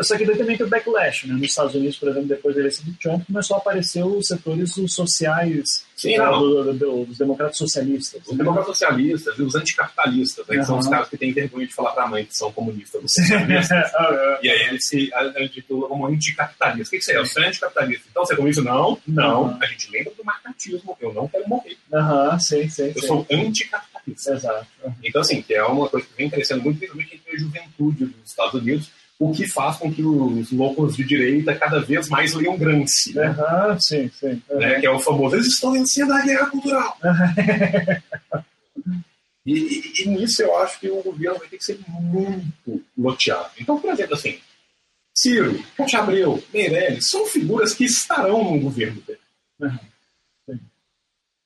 [0.02, 1.34] Só que daí também tem o backlash, né?
[1.34, 4.72] Nos Estados Unidos, por exemplo, depois da eleição do Trump, começou a aparecer os setores
[4.86, 8.22] sociais Sim, né, do, do, dos democratas socialistas.
[8.24, 8.38] Os né?
[8.38, 10.62] democratas socialistas e os anticapitalistas, né, uhum.
[10.62, 13.02] são os caras que têm vergonha de falar para a mãe que são comunistas
[14.40, 15.10] e aí eles se
[15.40, 16.86] intitulam como anticapitalistas.
[16.86, 17.18] O que, que você é?
[17.18, 18.04] Você é anticapitalista.
[18.08, 18.62] Então você é comunista?
[18.62, 19.42] Não, não.
[19.42, 19.58] Uhum.
[19.60, 20.96] A gente lembra do marcatismo.
[21.00, 21.76] Eu não quero morrer.
[21.92, 23.87] Uhum, sim, sim, Eu sou anticapitalista.
[24.12, 24.66] Exato.
[25.02, 28.30] Então, assim, que é uma coisa que vem crescendo muito, principalmente entre a juventude dos
[28.30, 32.56] Estados Unidos o que faz com que os loucos de direita cada vez mais leiam
[32.56, 33.14] Gramsci.
[33.14, 33.30] Né?
[33.30, 34.40] Uhum, sim, sim.
[34.48, 34.58] Uhum.
[34.58, 34.80] Né?
[34.80, 36.96] Que é o famoso, eles estão vencendo a guerra cultural.
[39.44, 43.50] e, e, e, nisso eu acho que o governo vai ter que ser muito loteado.
[43.58, 44.38] Então, por exemplo, assim,
[45.12, 49.18] Ciro, Cátia Abreu, Meirelles, são figuras que estarão no governo dele.
[49.60, 49.78] Uhum.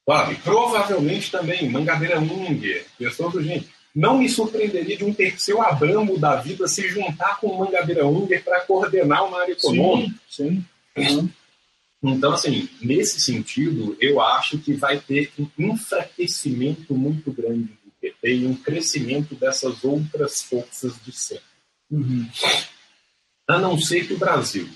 [0.05, 0.35] Sabe?
[0.37, 6.37] Provavelmente também Mangabeira Unger, pessoas do gente não me surpreenderia de um terceiro Abramo da
[6.37, 10.15] vida se juntar com Mangabeira Unger para coordenar uma área econômica.
[10.29, 10.65] Sim,
[10.97, 11.11] sim.
[11.17, 11.29] Uhum.
[12.03, 18.35] Então, assim, nesse sentido, eu acho que vai ter um enfraquecimento muito grande do PT
[18.35, 21.45] e um crescimento dessas outras forças de centro.
[21.91, 22.29] Uhum.
[23.47, 24.69] A não ser que o Brasil.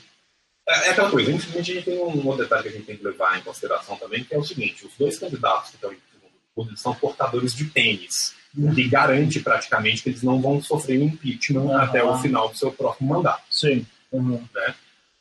[0.68, 2.96] É, é aquela coisa, infelizmente a gente tem um outro detalhe que a gente tem
[2.96, 5.98] que levar em consideração também, que é o seguinte: os dois candidatos que estão em
[6.12, 8.34] segundo são portadores de tênis
[8.74, 11.76] que garante praticamente que eles não vão sofrer impeachment uhum.
[11.76, 13.42] até o final do seu próximo mandato.
[13.50, 13.86] Sim.
[14.10, 14.42] Uhum.
[14.54, 14.74] Né?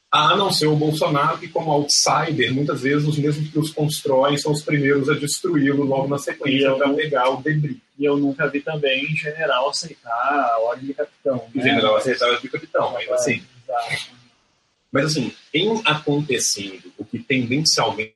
[0.09, 4.37] A não ser o Bolsonaro, que como outsider, muitas vezes os mesmos que os constroem
[4.37, 7.77] são os primeiros a destruí-lo logo na sequência para pegar o debris.
[7.99, 10.09] E eu nunca vi também general aceitar
[10.53, 11.45] a ordem de capitão.
[11.53, 11.63] Né?
[11.63, 13.43] General aceitar a ordem de capitão, mas assim.
[14.95, 18.15] Mas assim, em acontecendo o que tendencialmente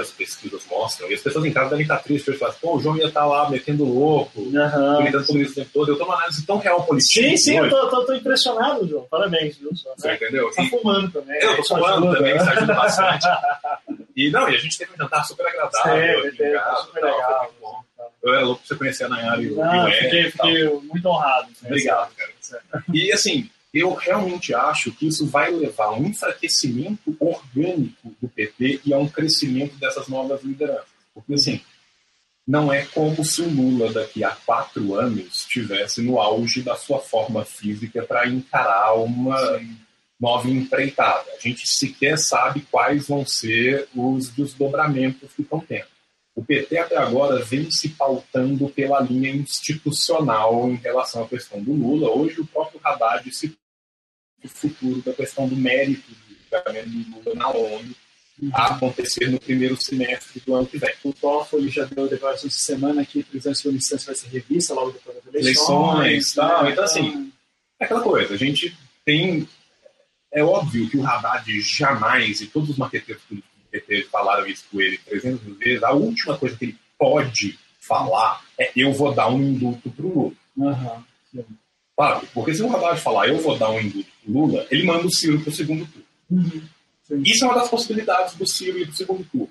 [0.00, 2.80] as pesquisas mostram, e as pessoas em casa devem estar tristes, eles falam, pô, o
[2.80, 5.02] João ia estar lá metendo louco, uhum.
[5.02, 5.88] gritando sobre isso o tempo todo.
[5.88, 7.20] Eu estou numa análise tão real política.
[7.20, 9.06] Sim, sim, eu tô, tô, tô, impressionado, João.
[9.10, 9.76] Parabéns, viu?
[9.76, 9.94] Só, né?
[9.98, 10.50] Você entendeu?
[10.52, 11.42] Tá e, fumando também.
[11.42, 13.26] Eu tô fumando também, isso ajuda bastante.
[14.16, 16.22] E não, e a gente teve um jantar super agradável.
[16.22, 17.54] Sim, teve, casa, super tal, legal.
[17.60, 17.84] bom.
[18.22, 18.46] Eu era
[23.78, 28.98] eu realmente acho que isso vai levar a um enfraquecimento orgânico do PT e a
[28.98, 30.86] um crescimento dessas novas lideranças.
[31.12, 31.60] Porque, assim,
[32.46, 37.00] não é como se o Lula, daqui a quatro anos, estivesse no auge da sua
[37.00, 39.76] forma física para encarar uma Sim.
[40.18, 41.26] nova empreitada.
[41.36, 45.96] A gente sequer sabe quais vão ser os desdobramentos que estão tendo.
[46.34, 51.72] O PT até agora vem se pautando pela linha institucional em relação à questão do
[51.72, 52.10] Lula.
[52.10, 53.56] Hoje o próprio Haddad se
[54.46, 57.94] o futuro da questão do mérito do julgamento do Lula na ONU
[58.52, 60.92] a acontecer no primeiro semestre do ano que vem.
[61.04, 64.90] O Toffoli já deu declaração essa semana que em segunda instância vai ser revista logo
[64.90, 66.34] depois das eleições.
[66.34, 66.64] tal.
[66.64, 66.72] Né?
[66.72, 67.32] Então, assim,
[67.80, 69.48] é aquela coisa, a gente tem...
[70.32, 74.80] É óbvio que o Haddad jamais, e todos os marqueteiros do PT falaram isso com
[74.80, 79.28] ele 300 mil vezes, a última coisa que ele pode falar é eu vou dar
[79.30, 80.32] um indulto pro Lula.
[80.56, 81.44] Uhum.
[81.98, 82.26] Sabe?
[82.34, 85.10] Porque se o Haddad falar eu vou dar um indulto pro Lula, ele manda o
[85.10, 86.06] Ciro pro segundo turno.
[86.30, 87.22] Uhum.
[87.24, 89.48] Isso é uma das possibilidades do Ciro ir pro segundo turno.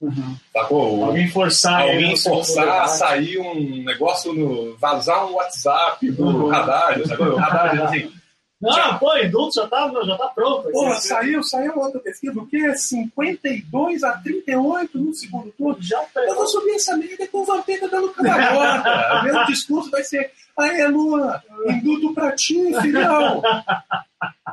[0.00, 0.36] Uhum.
[0.52, 1.04] Sacou?
[1.04, 6.54] Alguém forçar Alguém forçar sair um negócio, no, vazar um WhatsApp do Uhum.
[6.54, 7.26] Haddad, sacou?
[7.34, 8.12] O Haddad assim,
[8.60, 10.70] Não, pô, indulto já tá, já tá pronto.
[10.70, 12.74] Porra, Esse- saiu, saiu outra pesquisa, o quê?
[12.76, 15.76] 52 a 38 no segundo turno.
[15.80, 19.22] Já Eu vou subir essa merda com o Vampeta dando cambalhota.
[19.24, 23.42] Meu discurso vai ser, aê, Lula, induto pra ti, filhão.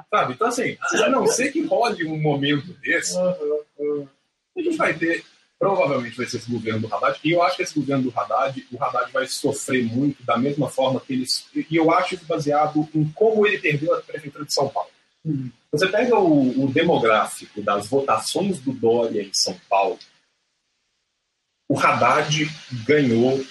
[0.09, 0.33] Sabe?
[0.33, 5.23] Então, assim, a não ser que role um momento desse, a gente vai ter,
[5.57, 8.65] provavelmente vai ser esse governo do Haddad, e eu acho que esse governo do Haddad,
[8.71, 11.45] o Haddad vai sofrer muito da mesma forma que eles.
[11.55, 14.89] E eu acho baseado em como ele perdeu a prefeitura de São Paulo.
[15.71, 19.97] Você pega o, o demográfico das votações do Dória em São Paulo,
[21.67, 22.47] o Haddad
[22.85, 23.43] ganhou,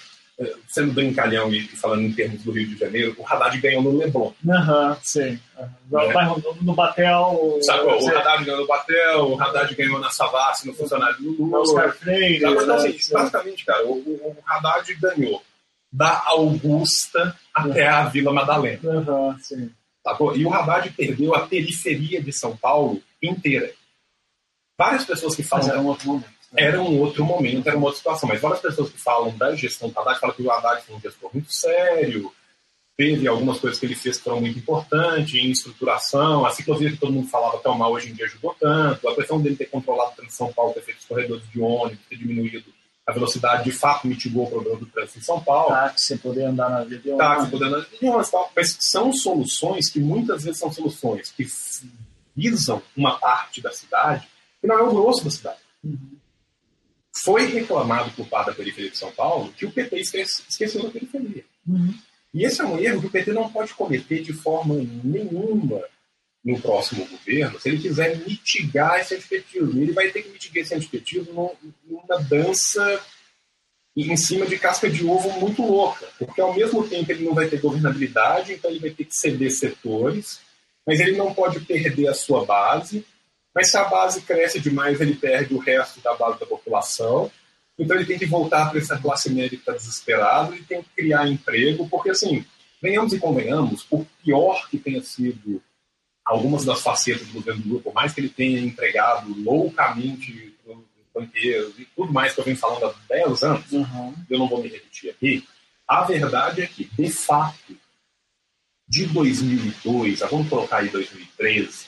[0.69, 4.33] sendo brincalhão e falando em termos do Rio de Janeiro, o Haddad ganhou no Leblon.
[4.49, 5.39] Aham, sim.
[5.91, 6.01] Uhum.
[6.01, 6.13] É.
[6.13, 7.59] Vai no, no Batel.
[7.63, 8.03] Sacou?
[8.03, 11.61] O Haddad ganhou no Batel, o Haddad ganhou na Savassi, no funcionário do Lula.
[11.61, 12.41] Oscar Freire.
[12.41, 12.55] Sabe?
[12.55, 12.75] Então, né?
[12.75, 15.43] assim, basicamente, cara, o, o, Haddad ganhou
[15.93, 18.81] da Augusta até a Vila Madalena.
[18.85, 19.71] Aham, sim.
[20.03, 20.37] Sacou?
[20.37, 23.73] E o Haddad perdeu a periferia de São Paulo inteira.
[24.77, 26.34] Várias pessoas que Mas falam era um outro momento.
[26.55, 26.63] Né?
[26.63, 28.29] era um outro momento, era uma outra situação.
[28.29, 31.01] Mas várias pessoas que falam da gestão do Haddad falam que o Haddad foi um
[31.01, 32.33] gestor muito sério,
[32.97, 36.97] teve algumas coisas que ele fez que foram muito importantes, em estruturação, a ciclovia que
[36.97, 40.13] todo mundo falava tão mal hoje em dia ajudou tanto, a questão dele ter controlado
[40.13, 42.73] o trânsito em São Paulo, ter feito os corredores de ônibus, ter diminuído
[43.07, 45.69] a velocidade, de fato mitigou o problema do trânsito em São Paulo.
[45.69, 47.03] Táxi, sem poder andar na vida.
[47.03, 47.51] de Táxi, ônibus.
[47.51, 47.87] podendo...
[47.95, 51.47] Idiomas, tal, mas são soluções que muitas vezes são soluções que
[52.35, 54.27] visam uma parte da cidade
[54.61, 55.59] que não é o grosso da cidade.
[55.83, 56.17] Uhum.
[57.17, 60.91] Foi reclamado por parte da periferia de São Paulo que o PT esquece- esqueceu da
[60.91, 61.45] periferia.
[61.67, 61.95] Uhum.
[62.35, 65.81] E esse é um erro que o PT não pode cometer de forma nenhuma
[66.45, 69.81] no próximo governo, se ele quiser mitigar esse antipetismo.
[69.81, 73.01] Ele vai ter que mitigar esse antipetismo num- numa dança
[73.97, 77.47] em cima de casca de ovo muito louca, porque ao mesmo tempo ele não vai
[77.49, 80.41] ter governabilidade, então ele vai ter que ceder setores,
[80.85, 83.07] mas ele não pode perder a sua base,
[83.55, 87.31] mas se a base cresce demais, ele perde o resto da base da população,
[87.79, 90.89] então ele tem que voltar para essa classe média que está desesperada, ele tem que
[90.97, 92.45] criar emprego, porque assim,
[92.83, 95.63] venhamos e convenhamos, por pior que tenha sido
[96.25, 100.55] algumas das facetas do governo Lula, por mais que ele tenha empregado loucamente
[101.15, 104.15] banqueiros e tudo mais que eu venho falando há 10 anos, Uhum.
[104.29, 105.47] eu não vou me repetir aqui,
[105.87, 107.77] a verdade é que, de fato,
[108.89, 111.87] de 2002 a vamos colocar aí 2013,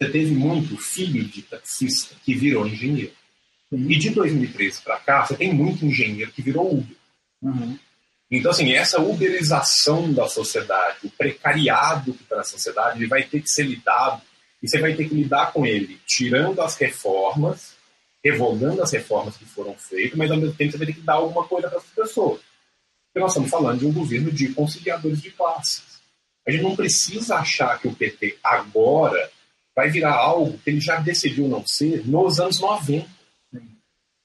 [0.00, 3.12] você teve muito filho de taxista que virou engenheiro.
[3.72, 6.96] E de 2013 para cá, você tem muito engenheiro que virou Uber.
[7.42, 7.78] Uhum.
[8.30, 13.40] Então, assim, essa uberização da sociedade, o precariado que está na sociedade, ele vai ter
[13.40, 14.22] que ser lidado
[14.62, 17.74] e você vai ter que lidar com ele, tirando as reformas,
[18.22, 21.14] revogando as reformas que foram feitas, mas ao mesmo tempo você vai ter que dar
[21.14, 22.40] alguma coisa para as pessoas.
[23.06, 25.98] Porque nós estamos falando de um governo de conciliadores de classes.
[26.46, 29.30] A gente não precisa achar que o PT agora
[29.78, 33.06] vai virar algo que ele já decidiu não ser nos anos 90.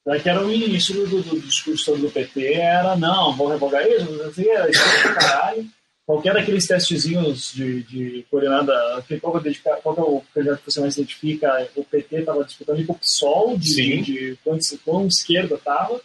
[0.03, 4.11] Daí que era o início do, do, discurso do PT, era não, vou revogar isso,
[4.11, 5.69] não sei, era isso pra caralho.
[6.07, 8.73] Qualquer daqueles testezinhos de, de coordenada,
[9.21, 13.55] qual, é o candidato que você mais identifica, o PT estava disputando com o PSOL,
[13.55, 14.01] de, Sim.
[14.01, 16.01] de, de quão, quão esquerda estava.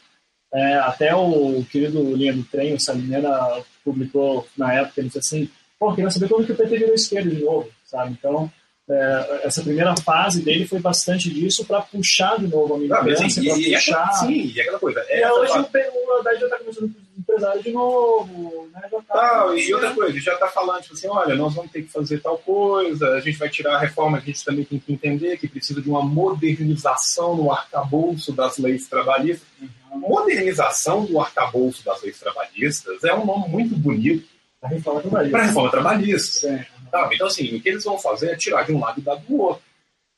[0.52, 5.50] É, até o querido Linha do Trem, o Salinera, publicou na época, ele disse assim,
[5.78, 8.12] pô, queria saber como que o PT virou esquerda de novo, sabe?
[8.12, 8.52] Então,
[8.90, 13.46] é, essa primeira fase dele foi bastante disso para puxar de novo a militância, assim,
[13.46, 14.12] para e, e puxar...
[14.12, 15.04] sim, e aquela coisa.
[15.08, 18.80] E essa hoje o, Haddad já está começando a empresário de novo, né?
[18.90, 21.82] Já tá, Tal, e outra coisa, já está falando, tipo assim, olha, nós vamos ter
[21.82, 24.92] que fazer tal coisa, a gente vai tirar a reforma, a gente também tem que
[24.92, 29.46] entender que precisa de uma modernização no arcabouço das leis trabalhistas.
[29.92, 34.26] Modernização do arcabouço das leis trabalhistas é um nome muito bonito
[34.62, 35.30] A reforma trabalhista.
[35.36, 36.48] para a reforma trabalhista.
[36.48, 36.77] Sim.
[36.90, 37.14] Sabe?
[37.14, 39.36] Então, assim, o que eles vão fazer é tirar de um lado e dar do
[39.40, 39.62] outro.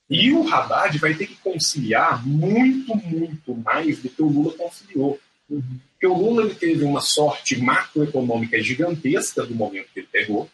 [0.08, 5.20] E o Haddad vai ter que conciliar muito, muito mais do que o Lula conciliou.
[5.48, 10.48] Porque o Lula ele teve uma sorte macroeconômica gigantesca do momento que ele pegou.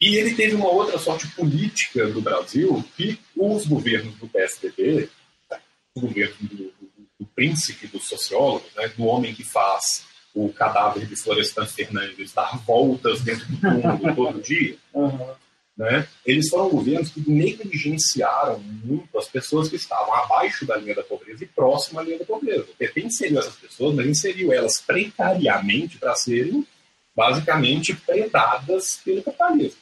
[0.00, 5.08] E ele teve uma outra sorte política do Brasil que os governos do PSDB,
[5.94, 6.74] o governo do, do-
[7.18, 12.58] do príncipe dos sociólogos, né, do homem que faz o cadáver de Florestan Fernandes dar
[12.64, 15.30] voltas dentro do túmulo todo dia, Uhum.
[15.76, 21.02] né, eles foram governos que negligenciaram muito as pessoas que estavam abaixo da linha da
[21.02, 22.62] pobreza e próximo à linha da pobreza.
[22.62, 26.66] O PT inseriu essas pessoas, mas inseriu elas precariamente para serem
[27.14, 29.78] basicamente predadas pelo capitalismo.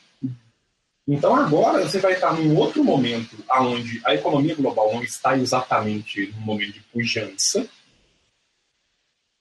[1.08, 6.32] Então agora você vai estar num outro momento onde a economia global não está exatamente
[6.34, 7.68] num momento de pujança,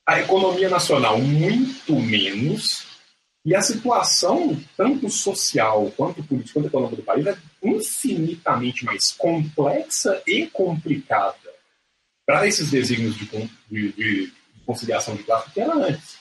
[0.06, 2.86] a economia nacional muito menos,
[3.46, 10.22] e a situação, tanto social quanto política quanto econômica do país, é infinitamente mais complexa
[10.26, 11.36] e complicada
[12.26, 13.26] para esses desígnios de,
[13.70, 14.34] de, de
[14.66, 16.18] conciliação de classe do que era antes.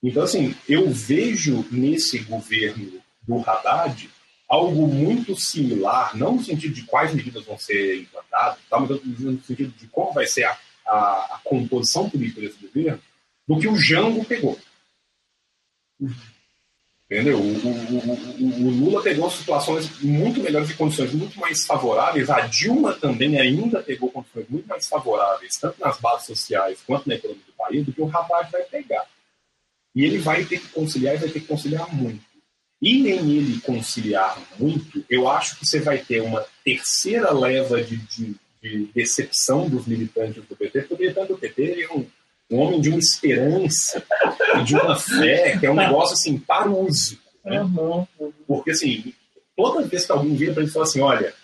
[0.00, 4.08] Então, assim, eu vejo nesse governo do Haddad
[4.48, 9.42] algo muito similar, não no sentido de quais medidas vão ser implantadas, tá, mas no
[9.42, 13.00] sentido de como vai ser a, a, a composição política desse governo,
[13.46, 14.58] do que o Jango pegou.
[17.12, 17.38] Entendeu?
[17.38, 18.08] O, o,
[18.40, 22.30] o, o, Lula pegou situações muito melhores e condições muito mais favoráveis.
[22.30, 27.16] A Dilma também ainda pegou condições muito mais favoráveis, tanto nas bases sociais quanto na
[27.16, 29.06] economia do país, do que o Haddad vai pegar.
[29.94, 32.24] E ele vai ter que conciliar e vai ter que conciliar muito.
[32.80, 37.96] E nem ele conciliar muito, eu acho que você vai ter uma terceira leva de,
[37.96, 42.06] de, de decepção dos militantes do PT, porque o militante do PT é um
[42.52, 44.02] um homem de uma esperança
[44.58, 47.22] e de uma fé, que é um negócio assim, parúsico.
[47.44, 47.60] Né?
[47.62, 48.06] Uhum.
[48.46, 49.12] Porque assim,
[49.56, 51.34] toda vez que alguém vira para ele e fala assim: olha,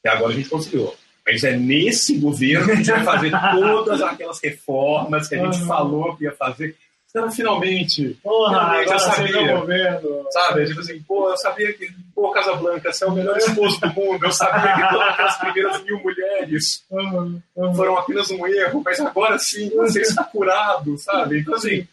[0.00, 0.92] até agora a gente conseguiu.
[1.26, 5.62] Mas é nesse governo que a gente vai fazer todas aquelas reformas que a gente
[5.62, 5.66] uhum.
[5.66, 6.76] falou que ia fazer.
[7.16, 9.56] Então, finalmente, Porra, eu sabia.
[9.56, 10.26] Governo.
[10.32, 10.66] Sabe?
[10.66, 13.86] Tipo assim, pô, eu sabia que, pô, Casa Blanca, você é o melhor esposo do
[13.94, 14.26] mundo.
[14.26, 17.74] Eu sabia que todas aquelas primeiras mil mulheres uhum, uhum.
[17.76, 21.38] foram apenas um erro, mas agora sim, você está curado, sabe?
[21.38, 21.86] Então, assim.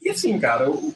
[0.00, 0.94] E assim, cara, o,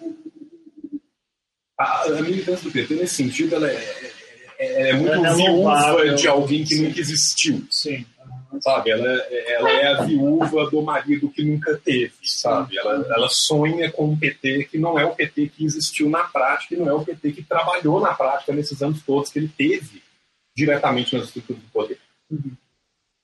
[1.77, 4.13] a, a militância do PT, nesse sentido, ela é,
[4.61, 7.67] é, é muito é viúva de alguém que nunca existiu.
[7.69, 8.07] Sim
[8.61, 8.91] sabe?
[8.91, 12.79] Ela, ela é a viúva do marido que nunca teve, sabe?
[12.79, 16.75] Ela, ela sonha com um PT que não é o PT que existiu na prática,
[16.75, 20.03] e não é o PT que trabalhou na prática nesses anos todos que ele teve
[20.55, 21.99] diretamente nas estruturas do poder.
[22.31, 22.53] Uhum.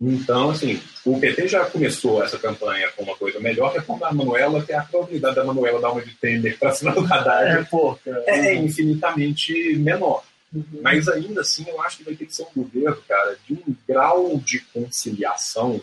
[0.01, 4.05] Então, assim, o PT já começou essa campanha com uma coisa melhor, que é quando
[4.05, 7.05] a Manuela, que é a probabilidade da Manuela dar uma de tender para cima do
[7.05, 8.23] Haddad é, pouca.
[8.27, 10.23] é infinitamente menor.
[10.53, 10.81] Uhum.
[10.83, 13.77] Mas ainda assim, eu acho que vai ter que ser um governo, cara, de um
[13.87, 15.81] grau de conciliação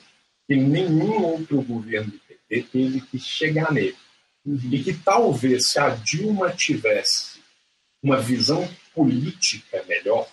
[0.47, 3.95] que nenhum outro governo do PT teve que chegar nele.
[4.45, 4.69] Uhum.
[4.71, 7.39] E que talvez, se a Dilma tivesse
[8.01, 10.27] uma visão política melhor,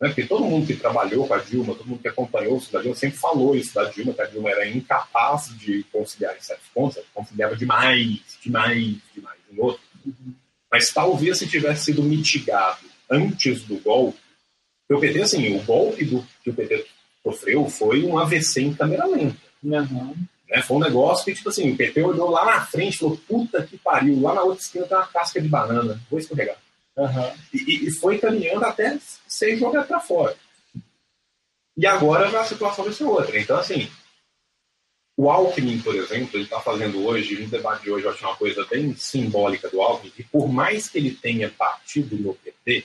[0.00, 2.80] né, porque todo mundo que trabalhou com a Dilma, todo mundo que acompanhou o da
[2.80, 6.66] Dilma, sempre falou isso da Dilma, que a Dilma era incapaz de conciliar em certos
[6.74, 9.86] pontos, ela conciliava demais, demais, demais em outros.
[10.04, 10.34] Uhum.
[10.70, 14.18] Mas talvez se tivesse sido mitigado antes do golpe,
[14.90, 16.86] o PT, assim, o golpe do, que o PT
[17.22, 19.36] sofreu foi um AVC em câmera lenta.
[19.62, 20.14] Uhum.
[20.48, 20.62] Né?
[20.62, 23.62] Foi um negócio que, tipo assim, o PT olhou lá na frente e falou, puta
[23.62, 26.56] que pariu, lá na outra esquina tem uma casca de banana, vou escorregar.
[26.96, 27.32] Uhum.
[27.54, 30.36] E, e, foi caminhando até ser jogado para fora.
[31.74, 33.38] E agora a situação vai ser outra.
[33.40, 33.88] Então, assim,
[35.16, 38.36] o Alckmin, por exemplo, ele está fazendo hoje, no debate de hoje, eu acho uma
[38.36, 42.84] coisa bem simbólica do Alckmin, que por mais que ele tenha partido no PT,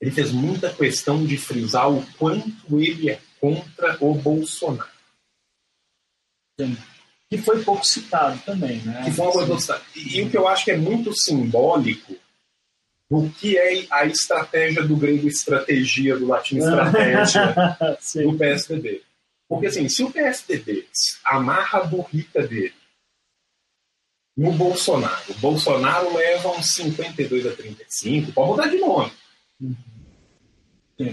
[0.00, 4.88] ele fez muita questão de frisar o quanto ele é contra o Bolsonaro.
[6.60, 6.76] Sim.
[7.28, 9.02] Que foi pouco citado também, né?
[9.04, 12.16] Que foi uma coisa e, e o que eu acho que é muito simbólico
[13.10, 17.54] do que é a estratégia do grego estratégia, do latim estratégia,
[18.22, 19.02] do PSDB.
[19.48, 20.86] Porque assim, se o PSDB
[21.24, 22.74] amarra a burrita dele
[24.38, 25.24] no Bolsonaro.
[25.30, 29.12] O Bolsonaro leva uns 52 a 35, pode mudar de nome.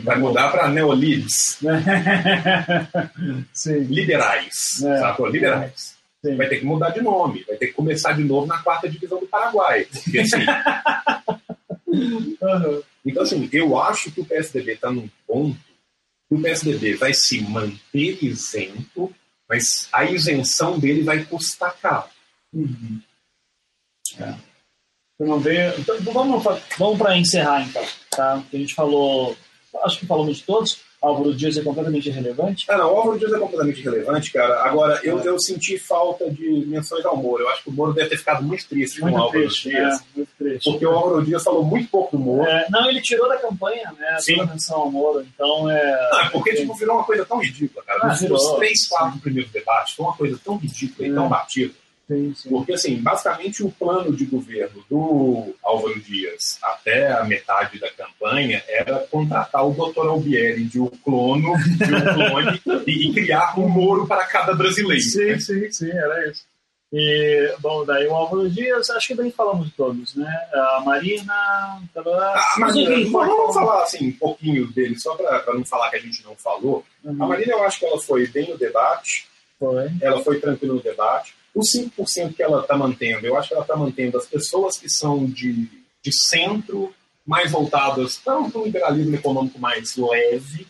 [0.04, 1.58] Vai mudar para neolides.
[3.90, 4.84] Liberais.
[4.84, 5.00] É.
[5.00, 5.32] Sabe?
[5.32, 5.96] Liberais.
[6.24, 6.36] Sim.
[6.36, 7.44] Vai ter que mudar de nome.
[7.48, 9.86] Vai ter que começar de novo na quarta divisão do Paraguai.
[9.86, 10.38] Porque, assim,
[11.88, 12.84] uhum.
[13.04, 15.58] Então, assim, eu acho que o PSDB está num ponto
[16.28, 19.14] que o PSDB vai se manter isento,
[19.48, 22.10] mas a isenção dele vai custar caro.
[22.54, 23.02] Uhum.
[24.20, 24.34] É.
[25.20, 25.74] não veio...
[25.80, 26.44] Então, vamos
[26.78, 27.84] vamos para encerrar, então.
[28.12, 28.44] Tá?
[28.54, 29.36] A gente falou,
[29.84, 30.80] acho que falamos de todos.
[31.06, 32.66] Álvaro Dias é completamente irrelevante?
[32.68, 34.64] Ah, não, o Álvaro Dias é completamente irrelevante, cara.
[34.64, 35.28] Agora, eu, é.
[35.28, 37.44] eu senti falta de menções ao Moro.
[37.44, 39.70] Eu acho que o Moro deve ter ficado muito triste muito com o Álvaro triste,
[39.70, 40.00] Dias.
[40.00, 40.72] É, muito triste.
[40.72, 42.50] Porque o Álvaro Dias falou muito pouco do Moro.
[42.50, 44.18] É, não, ele tirou da campanha, né?
[44.20, 44.40] Sim.
[44.40, 45.26] a menção ao Moro.
[45.34, 46.10] Então é.
[46.12, 48.00] Não, é porque tipo, virou uma coisa tão ridícula, cara.
[48.04, 51.30] Ah, Nos, três, quatro primeiros debates, foi uma coisa tão ridícula e tão é.
[51.30, 51.74] batida
[52.07, 52.49] Sim, sim.
[52.49, 58.64] Porque, assim, basicamente o plano de governo do Álvaro Dias até a metade da campanha
[58.68, 60.07] era contratar o Dr.
[60.07, 65.02] Albieri de um clono, de um clone e, criar um Moro para cada brasileiro.
[65.02, 65.40] Sim, né?
[65.40, 66.44] sim, sim, era isso.
[66.94, 70.32] E, bom, daí o Álvaro Dias, acho que daí falamos de todos, né?
[70.53, 71.82] A Marina.
[71.94, 75.98] Tarará, Ah, mas enfim, vamos falar assim, um pouquinho dele, só para não falar que
[75.98, 76.86] a gente não falou.
[77.03, 77.23] Uhum.
[77.23, 79.27] A Marina, eu acho que ela foi bem no debate,
[79.60, 79.90] Foi.
[79.99, 81.34] ela foi tranquila no debate.
[81.56, 84.90] Os 5% que ela está mantendo, eu acho que ela está mantendo as pessoas que
[84.90, 85.53] são de,
[86.03, 86.94] de centro,
[87.26, 90.68] mais voltadas para um liberalismo econômico mais leve,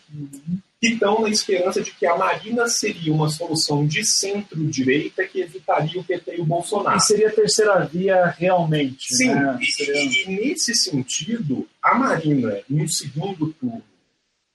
[0.80, 6.00] que estão na esperança de que a Marina seria uma solução de centro-direita que evitaria
[6.00, 6.96] o PT e o Bolsonaro.
[6.96, 9.14] E seria a terceira via realmente.
[9.14, 9.58] Sim, né?
[9.60, 13.82] e, Seria- e- e nesse sentido, a Marina, no segundo turno.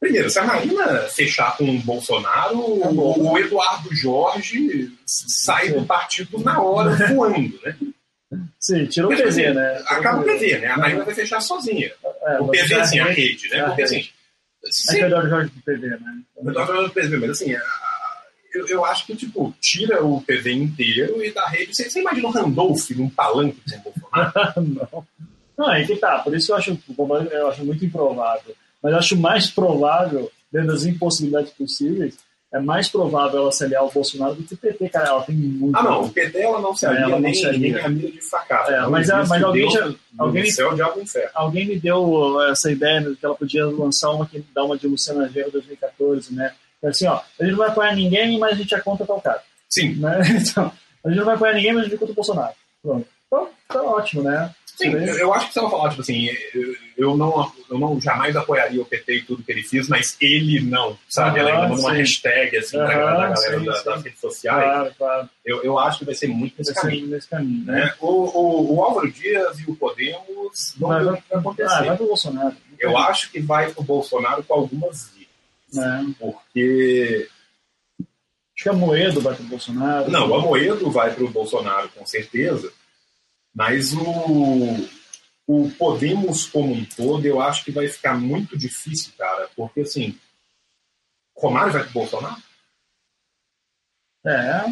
[0.02, 5.74] Primeiro, se a Marina fechar com o Bolsonaro, o, o Eduardo Jorge sai Sim.
[5.80, 7.78] do partido na hora, voando, né?
[8.60, 9.84] Sim, tirou o PV, assim, né?
[9.86, 10.68] Acaba o PV, né?
[10.70, 11.92] A Marina vai fechar sozinha.
[12.24, 13.60] É, O PV, assim, a é- rede, né?
[13.62, 14.00] a Porque, assim,
[14.66, 16.00] É se, que o Eduardo Jorge do PV, né?
[16.46, 17.62] eu tô falando do PV, mas assim, a-
[18.56, 21.76] eu, eu acho que, tipo, tira o PV inteiro e da rede.
[21.76, 24.62] Você, você imagina o Randolph num palanque com o Bolsonaro?
[24.92, 25.08] não.
[25.58, 26.76] Não, é que tá, por isso eu acho,
[27.32, 28.56] eu acho muito improvável.
[28.82, 32.18] Mas acho mais provável, dentro das impossibilidades possíveis,
[32.54, 35.08] é mais provável ela se aliar ao Bolsonaro do que o PT, cara.
[35.08, 35.78] Ela tem muito.
[35.78, 37.60] Ah, não, o PT ela não se É, alia ela não nem, se alia.
[37.74, 38.72] nem a mira de fracasso.
[38.72, 41.30] É, Não mas a- mas alguém já- alguém- céu, diabo inferno.
[41.34, 44.86] Alguém me deu essa ideia de que ela podia lançar uma que dá uma de
[44.88, 46.54] Luciana Gera 2014, né?
[46.84, 49.42] Assim, ó, a gente não vai apoiar ninguém, mas a gente é contra tal cara.
[49.70, 50.20] Sim, Né?
[50.52, 50.72] Então,
[51.06, 52.54] a gente não vai apoiar ninguém, mas a gente é contra o Bolsonaro.
[52.84, 53.08] Pronto.
[53.28, 54.54] Então, tá ótimo, né?
[54.82, 56.30] Sim, eu, eu acho que se ela falar, tipo assim,
[56.98, 60.60] eu, não, eu não jamais apoiaria o PT e tudo que ele fez, mas ele
[60.62, 61.40] não, sabe?
[61.40, 63.86] ela ainda Aham, manda uma hashtag, assim, pra a galera sim, da- sim.
[63.86, 64.64] das redes sociais.
[64.64, 65.30] Claro, claro.
[65.46, 67.08] Eu, eu acho que vai ser muito nesse Nesse caminho.
[67.08, 67.86] nesse caminho, né?
[67.86, 67.94] Né?
[68.00, 71.40] O, o, o Álvaro Dias e o Podemos vão Vai, ver o vai, que vai
[71.40, 71.74] acontecer.
[71.74, 72.56] ah, vai pro Bolsonaro.
[72.80, 75.30] Eu acho que vai pro Bolsonaro com algumas vias.
[75.74, 76.14] Né?
[76.20, 77.28] Porque
[78.56, 80.12] Acho que a Moedo vai pro Bolsonaro.
[80.12, 82.72] Não, o Amoedo vai para o Bolsonaro, com certeza,
[83.54, 84.88] mas o,
[85.48, 90.18] o Podemos como um todo, eu acho que vai ficar muito difícil, cara, porque assim,
[91.36, 92.42] Romário vai para o Bolsonaro?
[94.26, 94.64] É.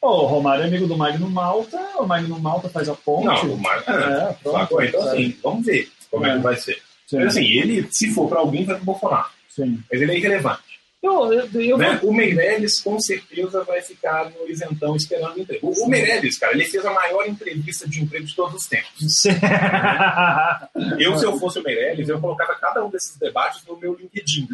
[0.00, 3.26] O Romário é amigo do Magno Malta, o Magno Malta faz a ponte.
[3.26, 3.84] Não, o Romário.
[3.88, 4.58] É, pronto.
[4.58, 4.82] sacou?
[4.82, 6.36] Então, assim, vamos ver como é, É.
[6.36, 6.82] que vai ser.
[7.06, 9.30] Sim, Mas assim, ele, se for para alguém, vai para o Bolsonaro.
[9.48, 9.82] sim.
[9.90, 10.71] Mas ele é irrelevante.
[11.02, 11.98] Eu, eu, eu né?
[12.02, 15.68] O Meirelles, com certeza, vai ficar no isentão esperando emprego.
[15.68, 19.24] O, o Meirelles, cara, ele fez a maior entrevista de emprego de todos os tempos.
[20.98, 24.46] Eu, se eu fosse o Meirelles, eu colocava cada um desses debates no meu LinkedIn.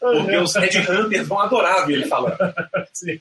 [0.00, 2.36] Porque os headhunters vão adorar ver ele falando.
[2.92, 3.20] Sim.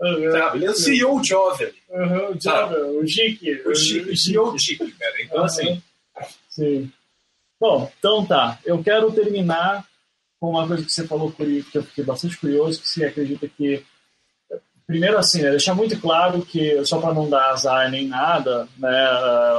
[0.00, 0.30] Uhum.
[0.30, 0.58] Sabe?
[0.58, 1.72] Ele é o CEO Jovem.
[1.90, 3.52] Uhum, o Java, o Chique.
[3.66, 5.22] O Chique, o CEO Chique, cara.
[5.22, 5.82] Então, assim,
[6.48, 6.90] Sim.
[7.60, 8.58] Bom, então tá.
[8.64, 9.84] Eu quero terminar
[10.50, 13.82] uma coisa que você falou que eu fiquei bastante curioso, que você acredita que
[14.86, 18.88] primeiro assim, né, deixar muito claro que só para não dar azar nem nada, né,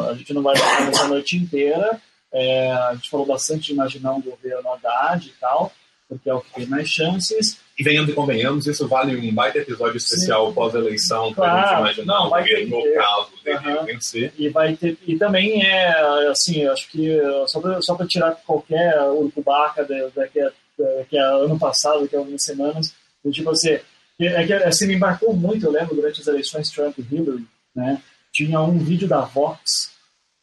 [0.10, 1.99] a gente não vai ficar nessa noite inteira.
[2.32, 5.72] É, a gente falou bastante de imaginar um governo Haddad e tal,
[6.10, 7.57] porque é o que tem mais chances.
[7.80, 11.57] e venhamos e convenhamos, isso vale um baita episódio especial pós-eleição, para Claro.
[11.57, 14.34] a gente imaginar Não, governo no caso dele vencer.
[14.38, 17.18] E vai ter e também é assim, acho que
[17.48, 22.19] só para para tirar qualquer urucubaca da- daqui a, daqui a ano passado, daqui a
[22.19, 22.93] algumas semanas,
[23.23, 23.77] do tipo assim,
[24.18, 27.45] que- é que assim, me embarcou muito, eu lembro durante as eleições Trump e Hillary,
[27.76, 28.02] né?
[28.34, 29.91] Tinha um vídeo da Vox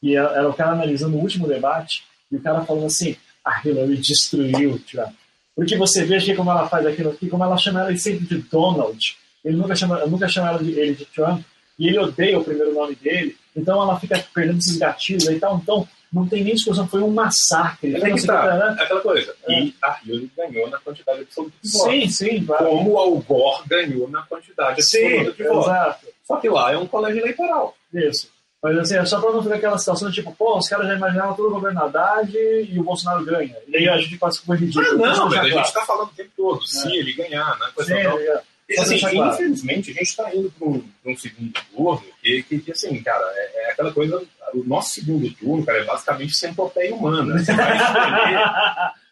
[0.03, 3.61] e era era o cara analisando o último debate e o cara falando assim, a
[3.67, 5.13] Hillary destruiu Trump.
[5.55, 9.17] Porque você veja como ela faz aquilo aqui, como ela chama ele sempre de Donald.
[9.45, 11.43] Ele nunca chama, nunca chama ela de, ele de Trump
[11.79, 15.41] e ele odeia o primeiro nome dele, então ela fica perdendo esses gatilhos aí e
[15.41, 15.59] tal.
[15.59, 17.91] Então, não tem nem discussão, foi um massacre.
[17.93, 18.77] Mas é que sei o que, tá, né?
[18.79, 19.35] é aquela coisa.
[19.49, 21.91] E a Hillary ganhou na quantidade absoluta de votos.
[21.91, 22.45] Sim, sim.
[22.45, 25.67] Como o Al Gore ganhou na quantidade Sim, absoluta de votos.
[25.67, 26.07] exato.
[26.25, 27.75] Só que lá é um colégio eleitoral.
[27.95, 28.29] Isso.
[28.63, 30.95] Mas assim, é só pra não ficar aquela situação de tipo, pô, os caras já
[30.95, 33.57] imaginavam todo o governo Haddad e o Bolsonaro ganha.
[33.67, 35.05] E aí a gente passa com o ridículo.
[35.05, 36.65] Ah, não, mas a gente está falando o tempo todo.
[36.65, 37.67] Se ele ganhar, né?
[37.75, 38.19] Coisa Sim, tal.
[38.21, 38.43] é.
[38.81, 39.35] Assim, claro.
[39.35, 43.25] infelizmente, a gente está indo para um, um segundo turno que, que, que, assim, cara,
[43.35, 44.23] é, é aquela coisa.
[44.55, 47.39] O nosso segundo turno, cara, é basicamente centopeia humana.
[47.39, 48.93] Você vai escolher.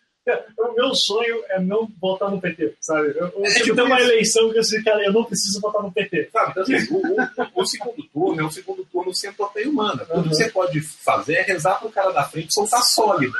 [0.56, 3.08] O meu sonho é não votar no PT, sabe?
[3.16, 5.82] Eu, eu É tipo, tem uma eleição que eu sei, cara, eu não preciso votar
[5.82, 6.28] no PT.
[6.30, 6.50] Sabe?
[6.50, 10.04] Então, assim, o, o- o segundo turno é um segundo turno centopeia humana.
[10.04, 10.22] Tudo Uhum.
[10.28, 13.32] que você pode fazer é rezar pro cara da frente soltar sólido.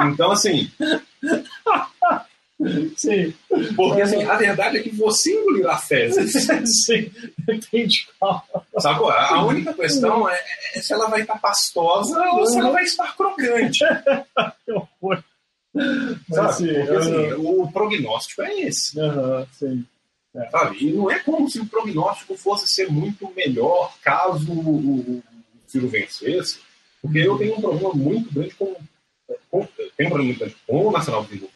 [0.00, 0.72] Então, assim,
[2.96, 3.34] Sim.
[3.76, 6.32] Porque assim, a verdade é que você engolirá fezes.
[6.86, 7.10] Sim,
[7.48, 8.06] entendi.
[8.78, 9.10] Sacou?
[9.10, 10.40] A única questão é,
[10.74, 13.84] é se ela vai estar pastosa ou se ela vai estar crocante.
[14.64, 15.22] Que horror.
[15.74, 16.74] Mas, Sabe?
[16.74, 18.98] Porque assim, aham, o prognóstico é esse.
[18.98, 19.86] aham, sim.
[20.50, 20.84] Sabe?
[20.84, 25.22] E não é como se o prognóstico fosse ser muito melhor caso o,
[25.66, 26.58] Ciro vencesse,
[27.02, 28.74] porque eu tenho um problema muito grande com,
[29.50, 29.66] com
[29.96, 31.55] tenho um problema muito grande com o Nacional de Desenvolvimento.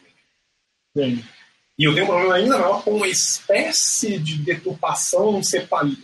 [1.77, 5.97] E eu tenho um problema ainda maior com uma espécie de deturpação cepalina.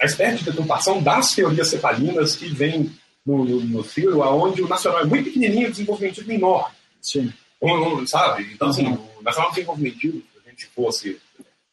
[0.00, 2.90] A espécie de deturpação das teorias cepalinas que vem
[3.24, 6.74] no, no, no Ciro, onde o nacional é muito pequenininho e o desenvolvimento é enorme.
[7.00, 7.32] Sim.
[7.62, 8.50] Um- sabe?
[8.52, 9.08] Então, assim, Uhum.
[9.20, 11.20] o Nacional Desenvolvimento, se a gente fosse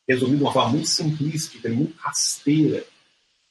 [0.08, 2.86] resumir de uma forma muito simplística, muito rasteira,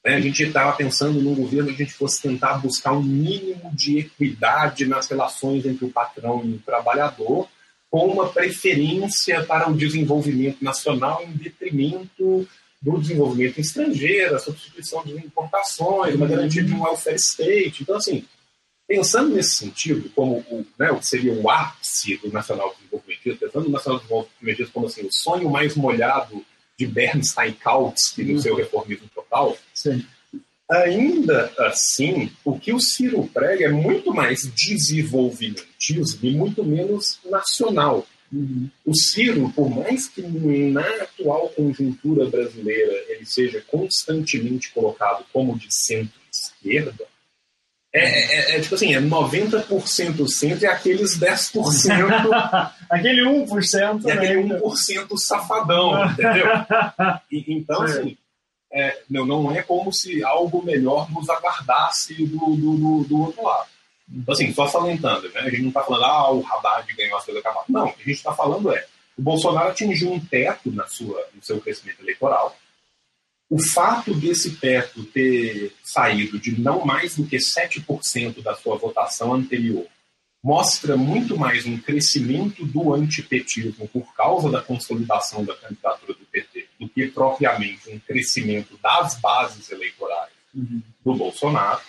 [0.04, 0.14] né?
[0.14, 3.98] a gente estava pensando num governo que a gente fosse tentar buscar um mínimo de
[3.98, 7.48] equidade nas relações entre o patrão e o trabalhador,
[7.90, 12.46] com uma preferência para o desenvolvimento nacional em detrimento
[12.80, 17.82] do desenvolvimento estrangeiro, a substituição de importações, uma garantia de um welfare state.
[17.82, 18.24] Então, assim,
[18.86, 23.64] pensando nesse sentido, como o, né, o que seria o ápice do nacional desenvolvimentismo, pensando
[23.64, 26.44] no nacional desenvolvimentismo como assim, o sonho mais molhado
[26.78, 30.06] de Bernstein Kautsky no seu reformismo total, Sim.
[30.70, 38.06] Ainda assim, o que o Ciro prega é muito mais desenvolvimentismo e muito menos nacional.
[38.30, 38.68] Uhum.
[38.84, 45.66] O Ciro, por mais que na atual conjuntura brasileira ele seja constantemente colocado como de
[45.70, 47.06] centro-esquerda,
[47.90, 51.48] é, é- é tipo assim, é 90% centro e aqueles 10%
[52.90, 54.60] Aquele 1%, e aquele né?
[54.60, 56.46] 1% safadão, entendeu?
[57.32, 58.16] E- então, assim,
[58.72, 63.68] é, não, não é como se algo melhor nos aguardasse do, do, do, outro lado.
[64.10, 65.40] Então, assim, só salientando, né?
[65.40, 67.68] a gente não está falando, ah, o Haddad ganhou as coisas acabadas.
[67.68, 68.86] Não, o que a gente está falando é,
[69.16, 72.56] o Bolsonaro atingiu um teto na sua, no seu crescimento eleitoral.
[73.50, 79.32] O fato desse teto ter saído de não mais do que 7% da sua votação
[79.32, 79.86] anterior
[80.42, 86.47] mostra muito mais um crescimento do antipetismo por causa da consolidação da candidatura do PT
[86.88, 90.82] do que propriamente um crescimento das bases eleitorais Uhum.
[91.04, 91.80] do Bolsonaro.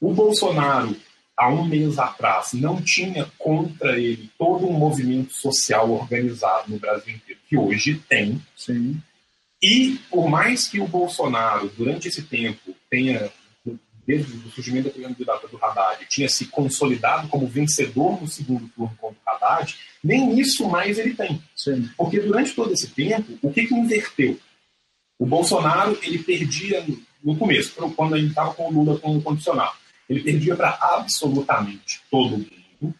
[0.00, 0.96] O Bolsonaro,
[1.36, 7.14] há um mês atrás, não tinha contra ele todo um movimento social organizado no Brasil
[7.14, 8.40] inteiro, que hoje tem.
[8.56, 9.00] Sim.
[9.62, 13.30] E por mais que o Bolsonaro, durante esse tempo, tenha,
[14.10, 18.96] desde o surgimento da candidata do Haddad, tinha se consolidado como vencedor no segundo turno
[19.00, 21.40] contra o Haddad, nem isso mais ele tem.
[21.54, 21.88] Sim.
[21.96, 24.38] Porque durante todo esse tempo, o que, que inverteu?
[25.18, 26.84] O Bolsonaro ele perdia
[27.22, 29.74] no- começo, quando ele estava com o Lula como condicional.
[30.08, 32.94] Ele perdia para absolutamente todo mundo.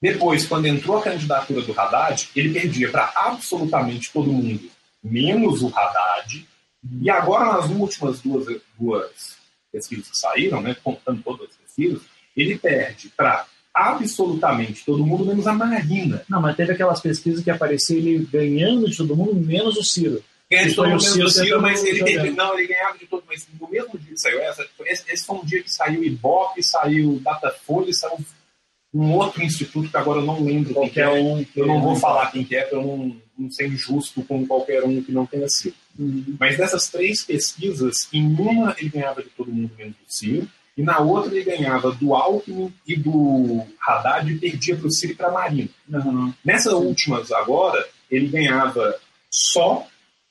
[0.00, 4.70] Depois, quando entrou a candidatura do Haddad, ele perdia para absolutamente todo mundo,
[5.02, 6.46] menos o Haddad.
[7.02, 8.46] E agora, nas últimas duas,
[8.78, 9.36] duas
[9.76, 12.02] pesquisas que saíram, né, contando todas as pesquisas,
[12.36, 16.22] ele perde para absolutamente todo mundo, menos a Marina.
[16.28, 20.22] Não, mas teve aquelas pesquisas que apareciam ele ganhando de todo mundo, menos o Ciro.
[20.50, 23.46] Ganha de todo mundo menos o Ciro mas ele, não, ele ganhava de todo mas
[23.60, 27.20] no mesmo dia que saiu essa, esse, esse foi um dia que saiu Ibope, saiu
[27.22, 28.18] Datafolha, saiu
[28.94, 31.08] um outro instituto que agora eu não lembro quem que é.
[31.10, 31.44] um.
[31.44, 34.46] que- Eu não vou falar quem que é, para eu não, não ser injusto com
[34.46, 35.74] qualquer um que não tenha sido.
[35.98, 36.36] Uhum.
[36.38, 40.82] Mas dessas três pesquisas, em uma ele ganhava de todo mundo menos do Ciro, e
[40.82, 45.16] na outra ele ganhava do Alckmin e do Haddad e perdia para o Ciro e
[45.16, 45.68] para a Marina.
[45.88, 46.32] Uhum.
[46.44, 48.94] Nessas últimas agora, ele ganhava
[49.30, 49.86] só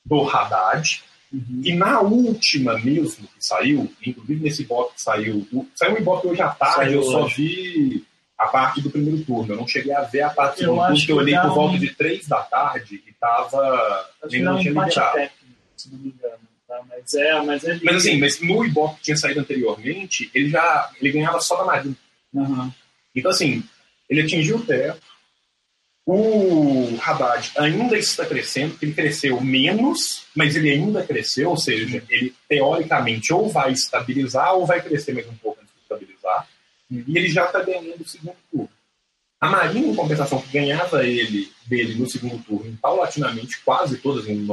[0.05, 1.61] do Haddad, Uhum.
[1.65, 6.41] e na última mesmo que saiu, inclusive nesse Ibope que saiu, saiu o Ibope hoje
[6.41, 7.35] à tarde, Saiu eu só hoje.
[7.35, 8.05] vi
[8.37, 11.05] a parte do primeiro turno, eu não cheguei a ver a parte do segundo turno,
[11.05, 14.07] que eu olhei por volta um- de três da tarde e tava.
[14.21, 15.13] Acho que nem dá não um tinha liberado.
[15.13, 15.44] técnico,
[15.77, 16.39] se não me engano.
[16.67, 16.81] Tá?
[16.89, 20.91] Mas é, mas é Mas assim, mas no Ibope que tinha saído anteriormente, ele já
[20.99, 21.95] ele ganhava só da Marina.
[22.33, 22.71] Uhum.
[23.15, 23.63] Então, assim,
[24.09, 25.15] ele atingiu o teto.
[26.07, 32.03] O Haddad ainda está crescendo, porque ele cresceu menos, mas ele ainda cresceu, ou seja,
[32.09, 36.47] ele teoricamente ou vai estabilizar ou vai crescer mais um pouco antes de estabilizar.
[36.91, 38.69] E ele já está ganhando o segundo turno.
[39.41, 44.45] A Marina, em compensação, que ganhava ele dele no segundo turno, paulatinamente, quase todas, em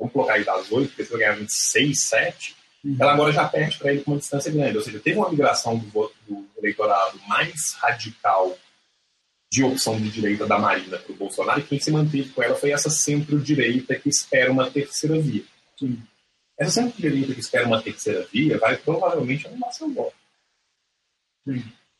[0.00, 2.56] vamos colocar aí das oito, porque ele ganhava 26, 7,
[2.98, 4.78] ela agora já perde para ele com uma distância grande.
[4.78, 8.58] Ou seja, teve uma migração do voto do eleitorado mais radical
[9.52, 12.54] de opção de direita da Marina para o Bolsonaro, e quem se manteve com ela
[12.54, 15.42] foi essa centro-direita que espera uma terceira via.
[16.56, 20.14] Essa centro-direita que espera uma terceira via vai provavelmente anular seu voto.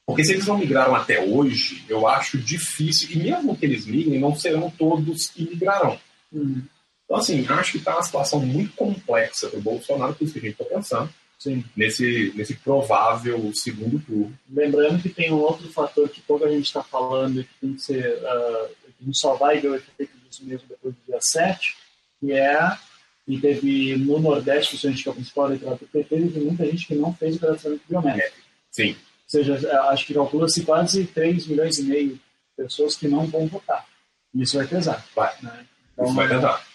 [0.07, 4.21] Porque se eles não migraram até hoje, eu acho difícil, e mesmo que eles migrem,
[4.21, 6.01] não serão todos que migrarão.
[6.33, 6.63] Uhum.
[7.11, 10.39] Então, assim, acho que está uma situação muito complexa para o Bolsonaro, por isso que
[10.39, 11.65] a gente está pensando, Sim.
[11.75, 14.39] nesse, nesse provável segundo turno.
[14.49, 17.83] Lembrando que tem um outro fator que pouca gente está falando e que tem que
[17.83, 18.15] ser.
[18.15, 18.69] Uh,
[19.01, 21.77] a gente só vai ver o efeito disso mesmo depois do dia 7,
[22.21, 22.79] que é.
[23.27, 26.41] E teve no Nordeste, que a gente que é o principal eleitorado do PT, teve
[26.41, 28.37] muita gente que não fez o cadastramento biométrico.
[28.71, 28.91] Sim.
[28.91, 28.97] Ou
[29.27, 32.21] seja, acho que calcula-se quase 3 milhões e meio de
[32.57, 33.85] pessoas que não vão votar.
[34.33, 35.05] Isso vai pesar.
[35.15, 35.35] Vai.
[35.43, 35.67] Né?
[36.01, 36.70] Isso vai tentar.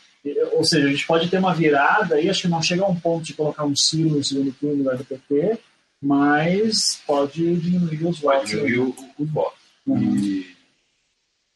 [0.53, 2.95] Ou seja, a gente pode ter uma virada e acho que não chega a um
[2.99, 5.59] ponto de colocar um Ciro no segundo turno do PT,
[6.01, 8.49] mas pode diminuir os votos.
[8.49, 9.59] diminuir o- os votos.
[9.87, 10.15] Uhum.
[10.17, 10.55] E,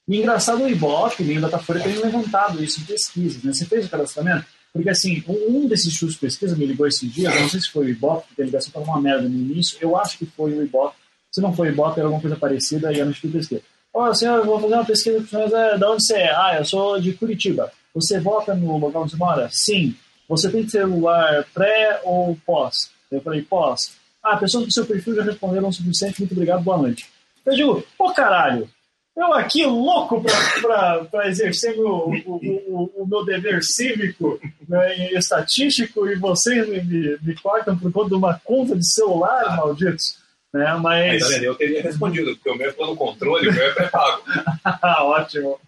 [0.08, 3.44] E engraçado o Ibope, nem o Datafolha tem levantado isso em pesquisas.
[3.44, 3.54] Né?
[3.54, 4.44] Você fez o cadastramento?
[4.74, 7.62] Porque assim, um um desses institutos de pesquisa me ligou esses dias, eu não sei
[7.62, 10.26] se foi o Ibope, porque a ligação estava uma merda no início, eu acho que
[10.26, 10.96] foi o Ibope.
[11.32, 13.62] Se não foi o Ibope, era alguma coisa parecida e era no instituto de pesquisa.
[13.94, 16.32] Ó, senhor, eu vou fazer uma pesquisa com o senhor, é, de onde você é?
[16.36, 17.72] Ah, eu sou de Curitiba.
[17.94, 19.50] Você vota no local onde mora?
[19.52, 19.96] Sim.
[20.28, 22.92] Você tem celular pré ou pós?
[23.12, 23.98] Eu falei, pós.
[24.24, 27.10] Ah, pessoas do seu perfil já responderam o suficiente, muito obrigado, boa noite.
[27.46, 28.70] Eu digo, pô caralho,
[29.16, 30.24] eu aqui louco
[30.62, 36.68] para exercer meu, o, o, o, o meu dever cívico né, e estatístico e vocês
[36.68, 40.20] me, me, cortam por conta de uma conta de celular, malditos.
[40.54, 40.66] Né?
[40.82, 44.24] mas, Mas, eu teria respondido, porque o meu é plano controle, o meu é pré-pago.
[45.06, 45.60] ótimo.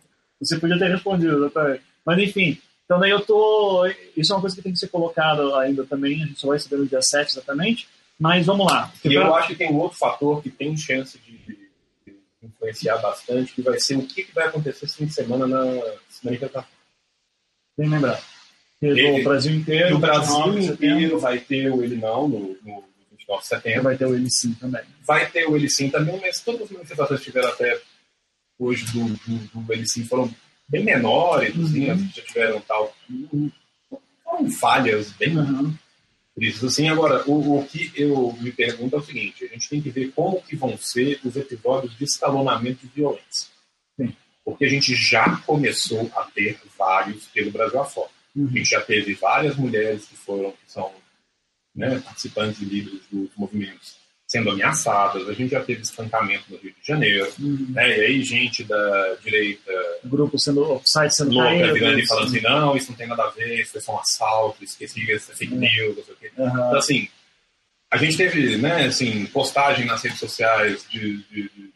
[0.42, 1.84] Você podia ter respondido, exatamente.
[2.06, 3.86] Mas enfim, então daí eu tô.
[4.18, 6.60] Isso é uma coisa que tem que ser colocada ainda também, a gente só vai
[6.60, 7.88] saber no dia 7 exatamente.
[8.20, 8.92] Mas vamos lá.
[9.04, 11.58] E eu acho que tem um outro fator que tem chance de,
[12.44, 15.64] influenciar bastante, que vai ser o que, vai acontecer esse fim de semana na
[16.24, 16.70] manifestação.
[17.78, 18.22] Tem que lembrar.
[18.80, 21.96] Que Ele- o Brasil inteiro, o Brasil 29 de setembro, inteiro vai ter o Ele
[21.96, 23.84] Não no, no 29 de setembro.
[23.84, 24.82] vai ter o ele sim também.
[25.06, 27.80] Vai ter o Ele Sim também, mas todas as manifestações que tiveram até
[28.60, 30.34] hoje do, do, do Ele Sim foram
[30.72, 31.92] bem menores, assim, Uhum.
[31.94, 32.96] as que já tiveram tal.
[34.24, 35.74] Foram falhas bem Uhum.
[36.38, 39.82] Isso, assim, agora, o, o que eu me pergunto é o seguinte, a gente tem
[39.82, 43.50] que ver como que vão ser os episódios de escalonamento de violência.
[44.00, 44.16] Sim.
[44.44, 48.10] Porque a gente já começou a ter vários pelo Brasil afora.
[48.10, 48.48] A Uhum.
[48.48, 50.90] gente já teve várias mulheres que foram, que são
[51.76, 53.98] né, participantes e líderes dos movimentos
[54.32, 57.66] sendo ameaçadas, a gente já teve espancamento no Rio de Janeiro, Uhum.
[57.72, 59.72] né, e aí gente da direita
[60.06, 61.74] Grupo sendo, o site sendo louca caído.
[61.74, 64.00] virando e falando assim, não, isso não tem nada a ver, isso foi só um
[64.00, 66.32] assalto, aqui isso é fake news, não sei o quê.
[66.38, 66.48] Uhum.
[66.48, 67.10] Então, assim,
[67.92, 71.72] a gente teve, né, assim, postagem nas redes sociais de, de- de-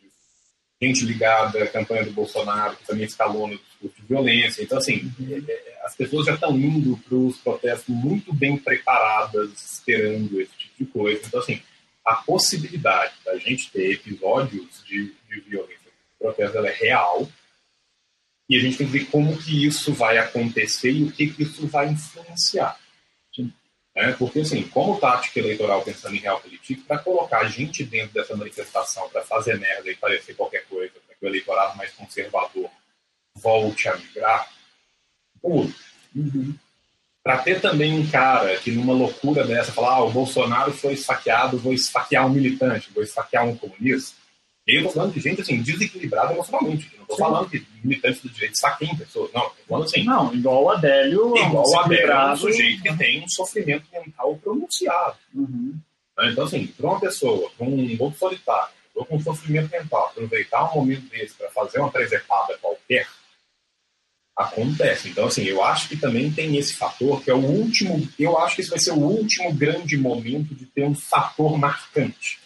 [0.81, 4.61] gente ligada à campanha do Bolsonaro, que também escalou no discurso de violência.
[4.63, 9.49] Então, assim, é- é- as pessoas já estão indo para os protestos muito bem preparadas,
[9.73, 11.21] esperando esse tipo de coisa.
[11.25, 11.61] Então, assim,
[12.05, 15.85] a possibilidade da gente ter episódios de, de violência
[16.19, 17.27] protesto é real.
[18.47, 21.43] E a gente tem que ver como que isso vai acontecer e o que, que
[21.43, 22.79] isso vai influenciar.
[23.95, 24.11] né?
[24.19, 29.23] Porque, assim, como tática eleitoral pensando em realpolitik, para colocar gente dentro dessa manifestação para
[29.23, 32.69] fazer merda e parecer qualquer coisa, para que o eleitorado mais conservador
[33.35, 34.47] volte a migrar,
[35.41, 35.67] pô,
[36.15, 36.55] Uhum.
[37.25, 41.57] Para ter também um cara que numa loucura dessa fala, ah, o Bolsonaro foi esfaqueado,
[41.57, 44.15] vou esfaquear um militante, vou esfaquear um comunista.
[44.67, 46.87] E eu tô falando de gente assim, desequilibrada emocionalmente.
[46.93, 47.21] Eu não Sim.
[47.23, 49.31] falando que militantes do direito esfaqueiam pessoas.
[49.33, 51.35] Não, tô falando assim, Não, igual o Adélio.
[51.35, 55.17] igual o Abel, é um sujeito que tem um sofrimento mental pronunciado.
[55.33, 55.73] Uhum.
[56.19, 56.29] né?
[56.31, 60.75] Então, assim, para uma pessoa com um lobo solitário, ou com sofrimento mental, aproveitar um
[60.75, 63.07] momento desse para fazer uma presepada qualquer,
[64.37, 65.09] acontece.
[65.09, 68.55] Então, assim, eu acho que também tem esse fator, que é o último, eu acho
[68.55, 72.37] que esse vai ser o último grande momento de ter um fator marcante.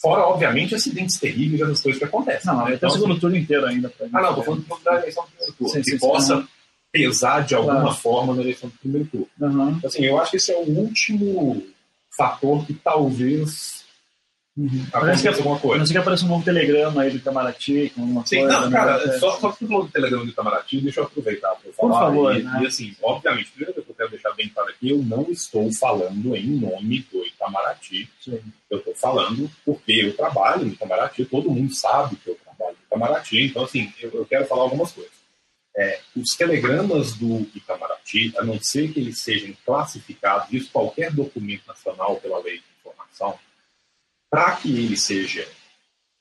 [0.00, 2.52] Fora, obviamente, acidentes terríveis, essas coisas que acontecem.
[2.52, 2.74] Não, né?
[2.74, 3.88] Então, o segundo turno inteiro ainda.
[3.88, 5.98] Pra ah, não, tô falando do- da eleição do primeiro turno, Sim, que sim, sim,
[5.98, 6.48] possa aham.
[6.92, 7.96] pesar de alguma Claro.
[7.96, 9.26] forma na eleição do primeiro turno.
[9.40, 9.70] Uhum.
[9.70, 11.62] Então, Assim, eu acho que esse é o último
[12.16, 13.77] fator que talvez
[14.58, 14.86] Uhum.
[14.90, 15.76] Parece que, alguma coisa.
[15.76, 18.60] parece que aparece um novo telegrama aí do Itamaraty, com alguma Sim, coisa.
[18.60, 18.76] não, né?
[18.76, 19.18] cara, É.
[19.20, 22.00] só, só que tu falou do Telegram do Itamaraty, deixa eu aproveitar para falar.
[22.00, 22.60] favor, e, né?
[22.62, 26.34] e, assim, obviamente, primeiro que eu quero deixar bem claro aqui, eu não estou falando
[26.34, 28.40] em nome do Itamaraty, Sim.
[28.68, 32.86] eu estou falando porque eu trabalho no Itamaraty, todo mundo sabe que eu trabalho no
[32.98, 35.12] Itamaraty, então, assim, eu, eu quero falar algumas coisas.
[35.76, 41.62] É, os telegramas do Itamaraty, a não ser que eles sejam classificados, isso qualquer documento
[41.68, 43.38] nacional pela lei de informação,
[44.30, 45.48] para que ele seja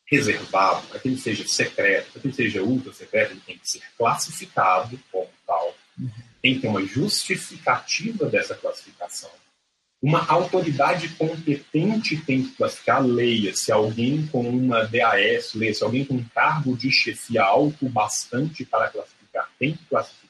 [0.09, 3.69] reservado, para que ele seja secreto, para que ele seja ultra secreto, ele tem que
[3.69, 5.75] ser classificado como tal.
[6.41, 9.29] Tem que ter uma justificativa dessa classificação.
[10.01, 13.53] uma autoridade competente tem que classificar, leia.
[13.55, 15.73] Se alguém com uma DAS, leia.
[15.73, 20.27] Se alguém com um cargo de chefia alto bastante para classificar, tem que classificar.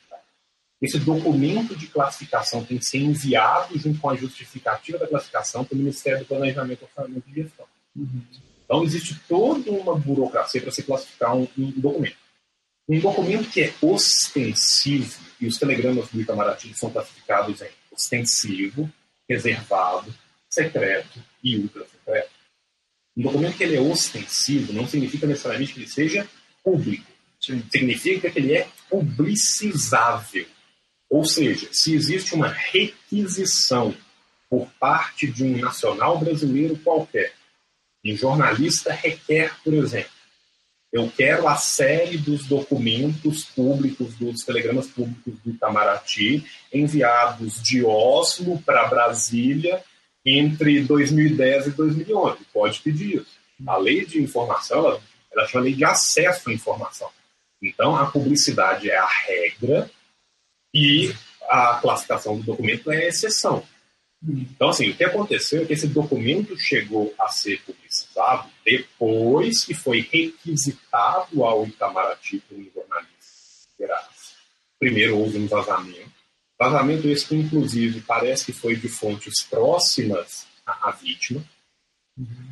[0.82, 5.76] Esse documento de classificação tem que ser enviado junto com a justificativa da classificação para
[5.76, 7.67] o Ministério do Planejamento, Orçamento e Gestão.
[7.98, 8.22] Uhum.
[8.64, 12.18] Então, existe toda uma burocracia para se classificar um, um, documento.
[12.88, 18.92] Um documento que é ostensivo, e os telegramas do Itamaraty são classificados em ostensivo,
[19.28, 20.14] reservado,
[20.50, 22.30] secreto e ultra-secreto.
[23.16, 26.28] Um documento que ele é ostensivo não significa necessariamente que ele seja
[26.64, 27.10] público.
[27.40, 27.64] Sim.
[27.72, 30.46] Significa que ele é publicizável.
[31.10, 33.96] Ou seja, se existe uma requisição
[34.50, 37.34] por parte de um nacional brasileiro qualquer
[38.06, 40.12] um jornalista requer, por exemplo,
[40.92, 48.62] eu quero a série dos documentos públicos, dos telegramas públicos do Itamaraty, enviados de Oslo
[48.62, 49.84] para Brasília
[50.26, 52.38] entre 2010 e 2011.
[52.54, 53.38] Pode pedir isso.
[53.66, 55.02] A lei de informação, ela,
[55.32, 57.10] ela chama lei de acesso à informação.
[57.62, 59.90] Então, a publicidade é a regra
[60.74, 61.14] e
[61.50, 63.64] a classificação do documento é a exceção.
[64.24, 67.62] Então, assim, o que aconteceu é que esse documento chegou a ser
[68.66, 74.08] depois que foi requisitado ao Itamaraty por um jornalista.
[74.80, 76.12] Primeiro houve um vazamento.
[76.60, 81.44] Vazamento esse que, inclusive, parece que foi de fontes próximas à, à vítima.
[82.18, 82.48] Uhum.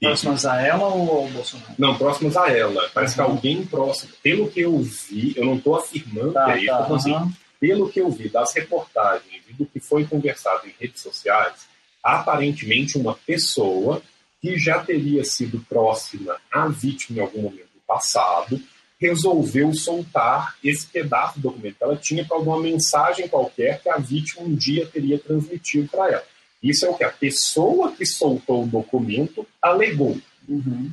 [0.00, 1.74] Próximas a ela ou ao Bolsonaro?
[1.76, 2.88] Não, próximas a ela.
[2.94, 3.26] Parece uhum.
[3.26, 4.12] que alguém próximo.
[4.22, 8.00] Pelo que eu vi, eu não estou afirmando tá, é isso, tá, assim, pelo que
[8.00, 11.66] eu vi das reportagens e do que foi conversado em redes sociais,
[12.02, 14.00] aparentemente uma pessoa
[14.40, 18.60] que já teria sido próxima à vítima em algum momento do passado
[19.00, 23.96] resolveu soltar esse pedaço do documento que ela tinha para alguma mensagem qualquer que a
[23.96, 26.24] vítima um dia teria transmitido para ela.
[26.60, 30.18] Isso é o que a pessoa que soltou o documento alegou.
[30.48, 30.90] Uhum.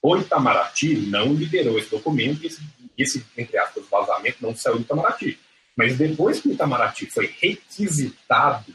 [0.00, 2.62] O Itamaraty não liberou esse documento esse,
[2.96, 5.38] esse, entre aspas, vazamento não saiu do Itamaraty.
[5.76, 8.74] Mas depois que o Itamaraty foi requisitado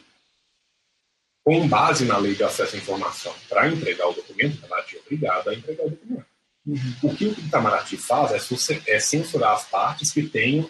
[1.48, 5.00] com base na lei de acesso à informação para entregar o documento, o Itamaraty é
[5.00, 6.26] obrigado a entregar o documento.
[6.66, 6.96] Uhum.
[7.04, 10.70] O que o Itamaraty faz é, é, censurar as partes que tenham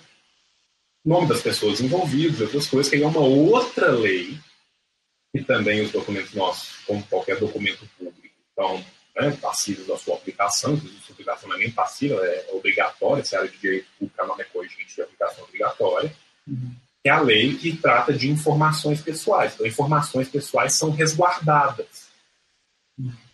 [1.04, 4.38] nome das pessoas envolvidas, outras coisas, que é uma outra lei,
[5.34, 8.86] e também os documentos nossos, como qualquer documento público, estão
[9.16, 13.36] né, passivos da sua aplicação, inclusive sua aplicação não é nem passiva, é obrigatória, se
[13.36, 16.16] a área de direito público é uma de aplicação obrigatória,
[16.48, 16.76] uhum.
[17.08, 19.54] É a lei que trata de informações pessoais.
[19.54, 22.08] Então, informações pessoais são resguardadas.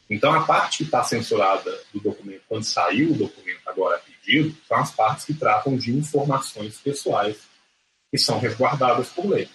[0.09, 4.77] Então, a parte que está censurada do documento, quando saiu o documento agora pedido, são
[4.77, 7.37] as partes que tratam de informações pessoais
[8.11, 9.49] que são resguardadas por lei.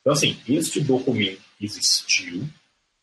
[0.00, 2.46] Então, assim, este documento existiu,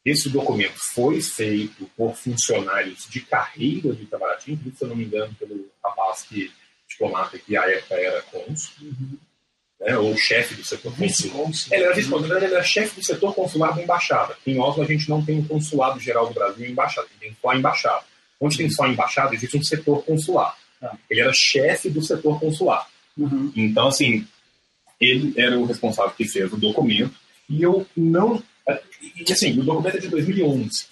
[0.05, 5.33] esse documento foi feito por funcionários de carreira do Itamaraty, se eu não me engano,
[5.35, 6.51] pelo rapaz que,
[6.87, 9.17] diplomata que à época era cônsul, uhum.
[9.81, 11.51] Né, ou chefe do setor consular.
[11.71, 14.37] Ele era, ele era chefe do setor consular da embaixada.
[14.45, 17.49] Em Oslo a gente não tem o consulado geral do Brasil em embaixada, tem só
[17.49, 18.03] a embaixada.
[18.39, 20.55] Onde tem só a embaixada, existe um setor consular.
[20.81, 20.95] Ah.
[21.09, 22.87] Ele era chefe do setor consular.
[23.17, 23.51] Uhum.
[23.55, 24.25] Então, assim,
[24.99, 27.13] ele era o responsável que fez o documento,
[27.49, 28.41] e eu não
[29.15, 30.85] e assim, o documento é de 2011.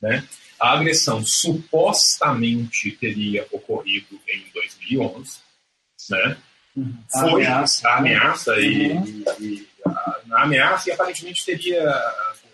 [0.00, 0.26] Né?
[0.60, 5.38] A agressão supostamente teria ocorrido em 2011.
[6.10, 6.36] Né?
[6.78, 6.94] Uhum.
[7.12, 8.62] A Foi ameaça, a ameaça né?
[8.62, 9.24] e, uhum.
[9.40, 9.90] e, e a,
[10.32, 11.82] a, ameaça e aparentemente teria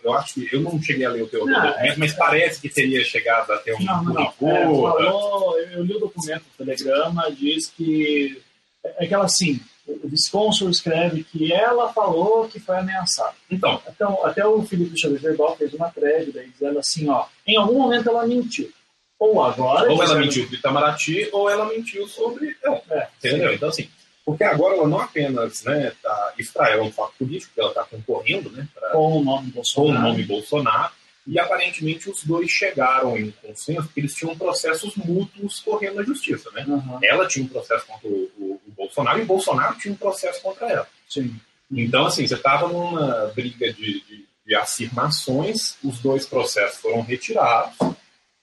[0.02, 2.16] eu acho que eu não cheguei a ler o teu não, documento, é, mas é,
[2.16, 4.51] parece que teria chegado até um não, não, não.
[4.51, 8.40] É, falou, eu li o documento do telegrama, diz que
[8.84, 13.34] é aquela assim, o Visconsul escreve que ela falou que foi ameaçada.
[13.51, 17.78] Então, então até o Felipe Xavier fez uma thread daí, dizendo assim, ó, em algum
[17.78, 18.70] momento ela mentiu.
[19.18, 19.90] Ou agora...
[19.90, 22.56] Ou ela mentiu sobre Itamaraty, ou ela mentiu sobre...
[22.62, 23.48] Não, é, entendeu?
[23.48, 23.55] Sim.
[23.55, 23.88] Então, assim,
[24.24, 28.51] porque agora ela não apenas, né, tá, ela é um fato político, ela está concorrendo,
[28.51, 29.92] né, pra, com o nome Bolsonaro.
[29.92, 30.92] Com o nome Bolsonaro,
[31.26, 36.51] e aparentemente os dois chegaram em consenso porque eles tinham processos mútuos correndo na justiça,
[36.52, 36.64] né?
[36.68, 36.98] Uhum.
[37.02, 40.42] Ela tinha um processo contra o, o, o, Bolsonaro e o Bolsonaro tinha um processo
[40.42, 40.86] contra ela.
[41.09, 41.34] Sim.
[41.70, 47.74] Então, assim, você estava numa briga de, de, de, afirmações, os dois processos foram retirados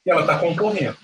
[0.04, 0.98] e ela está concorrendo.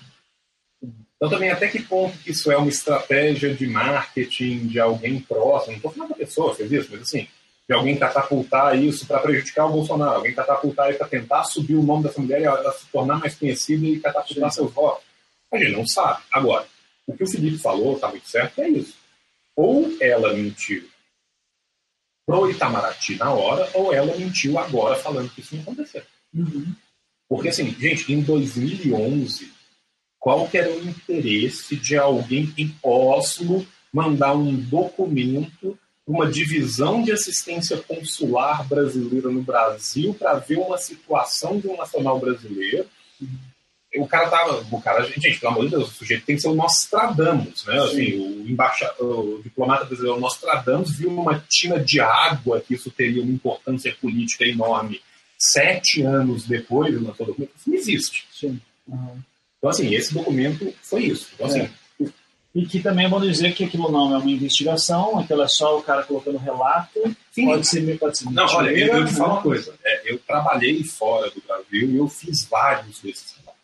[1.18, 5.72] Então, também, até que ponto que isso é uma estratégia de marketing de alguém próximo?
[5.72, 7.26] Não estou falando da pessoa, fez isso, mas assim,
[7.68, 11.82] de alguém catapultar isso para prejudicar o Bolsonaro, alguém catapultar isso para tentar subir o
[11.82, 15.02] nome dessa mulher e ela se tornar mais conhecida e catapultar seus votos.
[15.52, 16.22] A gente não sabe.
[16.30, 16.66] Agora,
[17.04, 18.94] o que o Felipe falou está muito certo, é isso.
[19.56, 20.88] Ou ela mentiu
[22.24, 26.02] pro Itamaraty na hora, ou ela mentiu agora falando que isso não aconteceu.
[26.32, 26.72] Uhum.
[27.28, 29.57] Porque, assim, gente, em 2011,
[30.18, 35.78] qual que era o interesse de alguém em Oslo mandar um documento
[36.08, 42.18] uma divisão de assistência consular brasileira no Brasil para ver uma situação de um nacional
[42.18, 42.86] brasileiro.
[43.96, 44.66] O cara tava.
[44.70, 47.78] O cara, gente, pelo amor de Deus, o sujeito tem que ser o Nostradamus, né?
[47.78, 53.22] Assim, o, embaixador, o diplomata brasileiro Nostradamus viu uma tina de água que isso teria
[53.22, 55.02] uma importância política enorme.
[55.38, 58.26] Sete anos depois, o documento, isso não existe.
[58.32, 58.60] Sim.
[58.86, 59.18] Uhum.
[59.68, 61.28] Então, assim, esse documento foi isso.
[61.34, 61.70] Então, assim, É.
[62.54, 65.78] E que também é bom dizer que aquilo não é uma investigação, aquilo é só
[65.78, 66.98] o cara colocando relato.
[67.30, 67.46] Sim.
[67.46, 69.42] Pode ser, pode ser Não, olha, eu, mentira, eu te falo uma né?
[69.42, 69.74] coisa.
[69.84, 73.60] É, eu trabalhei fora do Brasil e eu fiz vários desses trabalhos.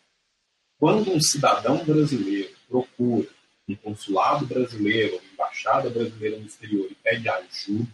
[0.79, 3.27] Quando um cidadão brasileiro procura
[3.67, 7.87] um consulado brasileiro, uma embaixada brasileira no exterior e pede ajuda,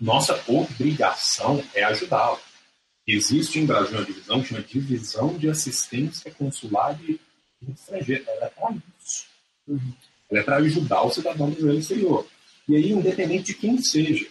[0.00, 2.38] nossa obrigação é ajudá-lo.
[3.10, 7.18] Existe em Brasil uma divisão que chama Divisão de Assistência Consular de
[7.66, 8.22] Estrangeiro.
[8.28, 9.26] Ela é para isso.
[10.30, 12.26] Ela é para ajudar o cidadão brasileiro exterior.
[12.68, 14.26] E aí, independente de quem seja.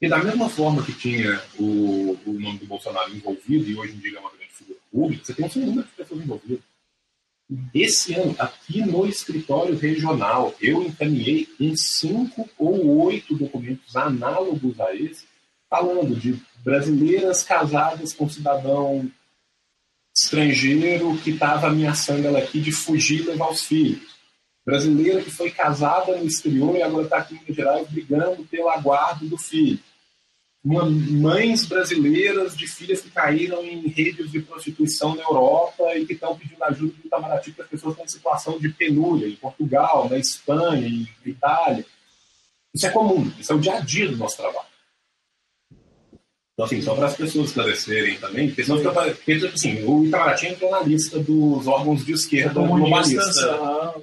[0.00, 3.98] E da mesma forma que tinha o, o nome do Bolsonaro envolvido, e hoje em
[3.98, 6.64] dia é uma grande figura pública, você tem um número de pessoas envolvidas.
[7.72, 14.92] Esse ano, aqui no escritório regional, eu encaminhei uns cinco ou oito documentos análogos a
[14.96, 15.26] esse,
[15.70, 19.10] falando de brasileiras casadas com cidadão
[20.14, 24.18] estrangeiro que estava ameaçando ela aqui de fugir e levar os filhos.
[24.66, 28.68] Brasileira que foi casada no exterior e agora está aqui em Minas Gerais brigando pelo
[28.68, 29.78] aguardo do filho.
[30.62, 36.12] Uma, mães brasileiras de filhas que caíram em redes de prostituição na Europa e que
[36.14, 39.36] estão pedindo ajuda do Itamaraty para as pessoas que estão em situação de penúria, em
[39.36, 41.86] Portugal, na Espanha, em Itália.
[42.74, 44.66] Isso é comum, isso é o dia a dia do nosso trabalho.
[46.58, 50.04] Então, assim, só para as pessoas esclarecerem também, porque senão fica porque, tipo assim, o
[50.04, 53.94] Itamaraty entrou na lista dos órgãos de esquerda globalista ah,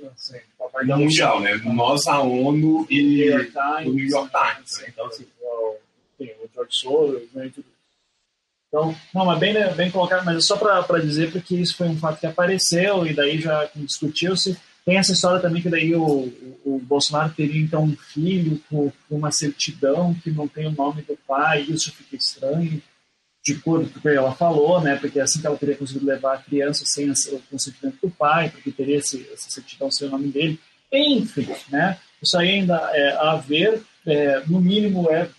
[0.87, 1.59] da mundial, né?
[1.65, 3.29] Nós, a ONU e
[3.85, 4.79] o New York Times.
[4.79, 4.85] né?
[4.87, 5.27] Então, assim,
[6.17, 7.51] tem o George Soros, né.
[8.69, 11.97] Então, não, mas bem, bem colocado, mas é só para dizer porque isso foi um
[11.97, 14.57] fato que apareceu e daí já discutiu-se.
[14.85, 18.91] Tem essa história também que daí o, o, o Bolsonaro teria então um filho com,
[19.09, 22.81] com uma certidão que não tem o nome do pai, isso fica estranho,
[23.43, 24.95] de acordo com o que ela falou, né?
[24.95, 28.49] Porque é assim que ela teria conseguido levar a criança sem o consentimento do pai,
[28.49, 30.59] porque teria esse, essa certidão sem o nome dele.
[30.91, 31.97] Enfim, né?
[32.21, 35.29] Isso aí ainda é a ver, é, no mínimo é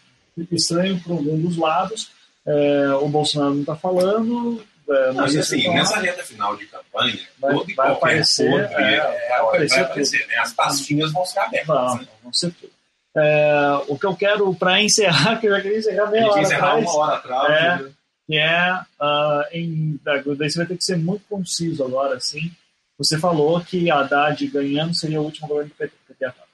[0.53, 2.11] estranho para algum dos lados.
[2.45, 4.63] É, o Bolsonaro não está falando.
[4.89, 8.07] É, Não, se assim, vai- nessa reta final de campanha, Vai- todo e vai qualquer
[8.07, 10.39] aparecer, podre, é, é, vai vai aparecer aparecer, né?
[10.39, 11.67] As pastinhas vão ser abertas.
[11.67, 12.09] Vão, né?
[12.23, 12.73] vão ser tudo.
[13.17, 16.69] É, o que eu quero para encerrar, que eu já queria encerrar meia hora encerrar
[16.69, 17.51] atrás, uma hora atrás.
[17.51, 17.83] É.
[17.83, 17.93] né?
[18.27, 22.51] que é ah, em daí você vai ter que ser muito conciso agora, assim.
[22.99, 25.95] Você falou que a Haddad ganhando seria o último governo do PT.
[26.09, 26.47] PT acaba.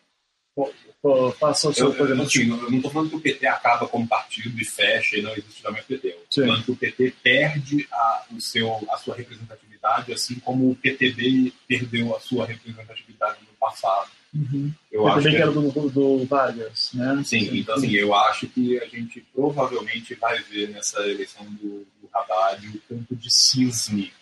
[1.38, 2.24] Faça o seu Eu, eu, programa.
[2.24, 5.62] eu não estou falando que o PT acaba como partido e fecha e não existe
[5.64, 6.08] mais PT.
[6.28, 10.76] Estou falando que o PT perde a, o seu, a sua representatividade, assim como o
[10.76, 14.10] PTB perdeu a sua representatividade no passado.
[14.34, 14.72] Uhum.
[14.90, 17.22] Eu Eu acho que era do, do, do Vargas, né?
[17.24, 22.08] Sim, então assim, eu acho que a gente provavelmente vai ver nessa eleição do, do
[22.12, 24.12] Haddad o tanto de cisne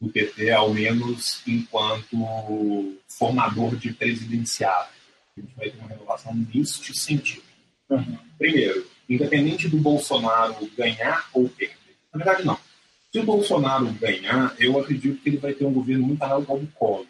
[0.00, 4.92] do PT, ao menos enquanto formador de presidenciável.
[5.36, 7.44] A gente vai ter uma renovação neste sentido.
[7.88, 8.18] Uhum.
[8.38, 11.76] Primeiro, independente do Bolsonaro ganhar ou perder.
[12.12, 12.58] Na verdade, não.
[13.16, 16.58] Se o Bolsonaro ganhar, eu acredito que ele vai ter um governo muito análogo ao
[16.58, 17.06] do Collor.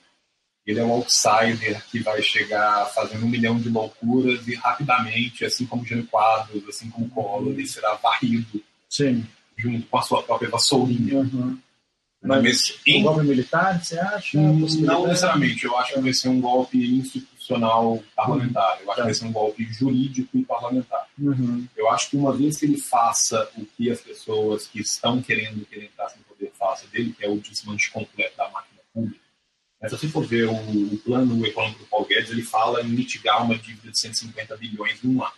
[0.65, 5.67] Ele é um outsider que vai chegar fazendo um milhão de loucuras e rapidamente, assim
[5.67, 9.27] como Jânio Quadros, assim como o Collor, ele será varrido Sim.
[9.57, 11.19] junto com a sua própria vassourinha.
[11.19, 11.59] Uhum.
[12.23, 14.39] Mas, em- golpe militar, você acha?
[14.41, 16.79] não necessariamente, eu acho que vai ser um golpe
[17.47, 18.79] institucional parlamentar.
[18.83, 18.95] Eu acho Tá.
[18.95, 21.07] que vai ser um golpe jurídico e parlamentar.
[21.19, 21.67] Uhum.
[21.77, 25.65] Eu acho que uma vez que ele faça o que as pessoas que estão querendo
[25.67, 29.21] que ele entrasse no poder faça dele, que é o desmanche completo da máquina pública.
[29.81, 32.89] Mas se você for ver o, o plano econômico do Paulo Guedes, ele fala em
[32.89, 35.33] mitigar uma dívida de 150 bilhões num ano.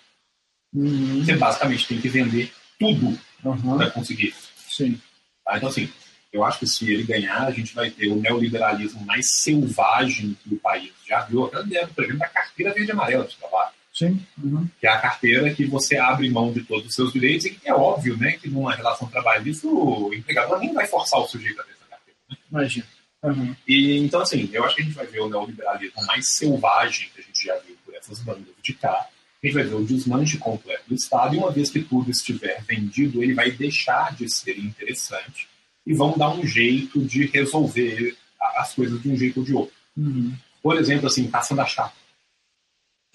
[0.75, 1.25] Uhum.
[1.25, 3.77] Você basicamente tem que vender tudo Uhum.
[3.79, 4.51] para conseguir isso.
[4.69, 5.01] Sim.
[5.45, 5.57] Tá?
[5.57, 5.89] Então, assim,
[6.33, 10.55] eu acho que se ele ganhar, a gente vai ter o neoliberalismo mais selvagem que
[10.55, 11.47] o país já viu.
[11.47, 13.71] Até dentro, por exemplo, da carteira verde e amarela de trabalho.
[13.93, 14.25] Sim.
[14.41, 14.69] Uhum.
[14.79, 17.69] que é a carteira que você abre mão de todos os seus direitos e que
[17.69, 21.65] é óbvio, né, que numa relação trabalhista o empregador nem vai forçar o sujeito a
[21.65, 22.17] ter essa carteira.
[22.31, 22.37] né?
[22.49, 22.87] Imagina.
[23.25, 23.57] Uhum.
[23.67, 27.21] E então assim, eu acho que a gente vai ver o neoliberalismo mais selvagem que
[27.21, 29.09] a gente já viu por essas bandas de cá
[29.43, 32.61] a gente vai ver o desmanche completo do Estado, e uma vez que tudo estiver
[32.65, 35.49] vendido, ele vai deixar de ser interessante
[35.89, 38.15] e vão dar um jeito de resolver
[38.57, 39.75] as coisas de um jeito ou de outro.
[39.97, 40.35] Uhum.
[40.63, 41.95] Por exemplo, assim, caçando a chapa.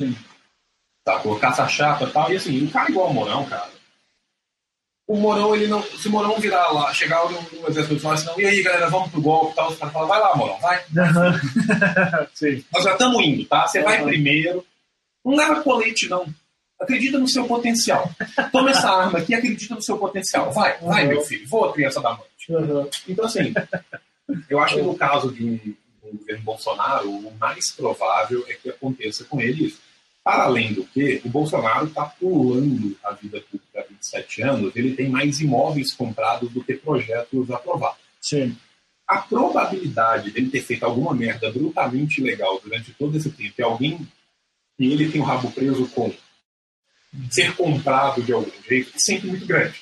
[0.02, 0.16] Sim.
[1.06, 3.70] Tá, caça a chapa e tal, e assim, um cara igual o Mourão, cara,
[5.06, 5.84] o Morão, ele não.
[5.84, 8.90] Se o Morão virar lá, chegar no, exército e falar assim, não, e aí, galera,
[8.90, 10.84] vamos pro golpe e tal, os caras falam, vai lá, Morão, vai.
[12.34, 12.64] Sim.
[12.74, 13.68] Nós já estamos indo, tá?
[13.68, 14.08] Você vai Uhum.
[14.08, 14.66] primeiro.
[15.24, 16.26] Não leva colete, não.
[16.80, 18.10] Acredita no seu potencial.
[18.52, 20.52] Toma essa arma aqui e acredita no seu potencial.
[20.52, 21.10] Vai, vai, Uhum.
[21.10, 21.48] meu filho.
[21.48, 22.52] Voa, criança da noite.
[22.52, 22.90] Uhum.
[23.08, 23.54] Então, assim,
[24.50, 25.45] eu acho que no caso de
[26.04, 29.80] um, governo Bolsonaro, o mais provável é que aconteça com ele isso.
[30.24, 34.95] Para além do que, o Bolsonaro está pulando a vida pública há 27 anos, ele
[34.95, 37.98] tem mais imóveis comprados do que projetos aprovados.
[38.22, 38.56] Sim.
[39.06, 44.08] A probabilidade dele ter feito alguma merda brutalmente ilegal durante todo esse tempo e alguém
[44.80, 46.12] e ele tem o rabo preso com
[47.30, 49.81] ser comprado de algum jeito é sempre muito grande.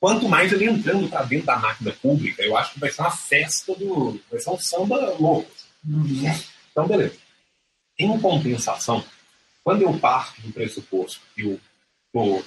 [0.00, 3.10] Quanto mais ele entrando para dentro da máquina pública, eu acho que vai ser uma
[3.10, 4.20] festa do.
[4.30, 5.50] vai ser um samba louco.
[6.70, 7.16] Então, beleza.
[7.98, 9.04] Em compensação,
[9.62, 11.60] quando eu parto do pressuposto que eu
[12.06, 12.44] estou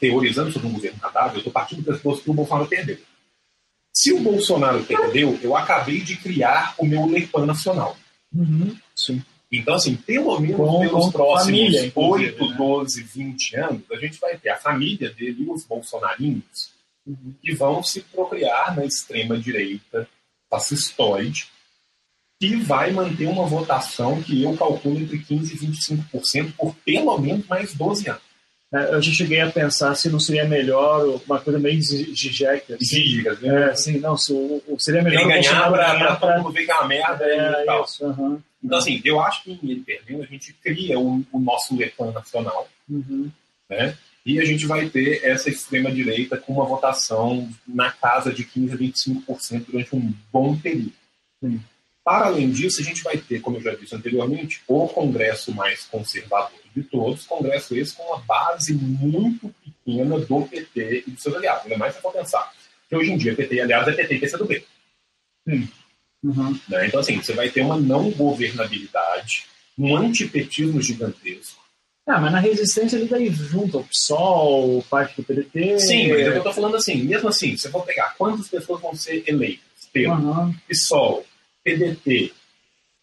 [0.00, 2.98] teorizando sobre um governo cadáver, eu estou partindo do pressuposto que o Bolsonaro perdeu.
[3.92, 7.96] Se o Bolsonaro perdeu, eu acabei de criar o meu Lepan nacional.
[8.32, 8.76] Uhum.
[8.94, 9.22] Sim.
[9.50, 12.56] Então, assim, pelo menos Com- pelos com próximos família, inclusive, 8, né?
[12.56, 16.70] 12, 20 anos, a gente vai ter a família dele e os bolsonarinhos
[17.06, 17.32] Uhum.
[17.42, 20.06] que vão se procriar na extrema-direita
[20.50, 21.46] fascistoide,
[22.40, 27.46] que vai manter uma votação que eu calculo entre 15% e 25% por pelo menos
[27.46, 28.22] mais 12 anos.
[28.72, 32.74] É, Eu já cheguei a pensar se não seria melhor uma coisa meio Zizek.
[32.74, 32.84] Assim.
[32.84, 33.70] Gigas, né?
[33.70, 34.30] É, sim, não, se
[34.78, 37.64] seria melhor Ele o ganhar pra todo mundo ver que é uma merda e É,
[37.64, 37.84] tal.
[37.84, 38.42] isso.
[38.62, 42.68] Então, assim, eu acho que ele perdendo, a gente cria o, o nosso Lepan nacional,
[42.88, 43.30] Uhum.
[43.68, 43.96] né?
[44.26, 48.76] E a gente vai ter essa extrema-direita com uma votação na casa de 15% a
[48.76, 50.92] 25% durante um bom período.
[51.42, 51.60] Sim.
[52.04, 55.84] Para além disso, a gente vai ter, como eu já disse anteriormente, o Congresso mais
[55.84, 61.34] conservador de todos, Congresso esse com uma base muito pequena do PT e dos seus
[61.36, 61.64] aliados.
[61.64, 62.52] Ainda mais se for pensar
[62.88, 64.64] que hoje em dia PT e aliados é PT e PCdoB.
[66.22, 66.58] Uhum.
[66.68, 66.86] Né?
[66.86, 69.46] Então, assim, você vai ter uma não governabilidade,
[69.78, 71.62] um antipetismo gigantesco.
[72.06, 75.78] Ah, mas na resistência ele daí junta o PSOL, parte do PDT.
[75.78, 78.94] Sim, mas eu tô falando assim, mesmo assim, se eu for pegar quantas pessoas vão
[78.94, 79.62] ser eleitas
[79.92, 80.54] pelo Aham.
[80.66, 81.26] PSOL,
[81.62, 82.32] PDT,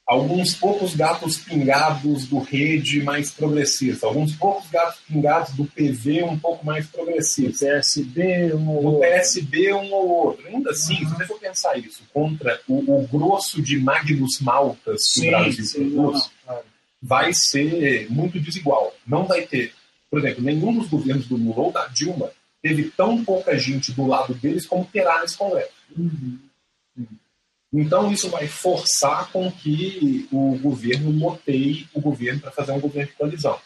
[0.06, 6.38] alguns poucos gatos pingados do Rede mais progressista, alguns poucos gatos pingados do PV um
[6.38, 9.00] pouco mais progressista, PSB, um ou outro.
[9.00, 10.48] PSB um ou outro.
[10.48, 15.20] Ainda assim, se você for pensar isso contra o, o grosso de Magnus Maltas que
[15.20, 16.60] o Sim, Brasil sim, produz, não,
[17.02, 18.96] vai ser muito desigual.
[19.08, 19.74] Não vai ter,
[20.10, 22.30] por exemplo, nenhum dos governos do Lula ou da Dilma
[22.62, 25.74] teve tão pouca gente do lado deles como terá nesse Congresso.
[25.98, 26.40] Uhum.
[27.80, 33.10] Então isso vai forçar com que o governo loteie o governo para fazer um governo
[33.10, 33.60] de coalizão.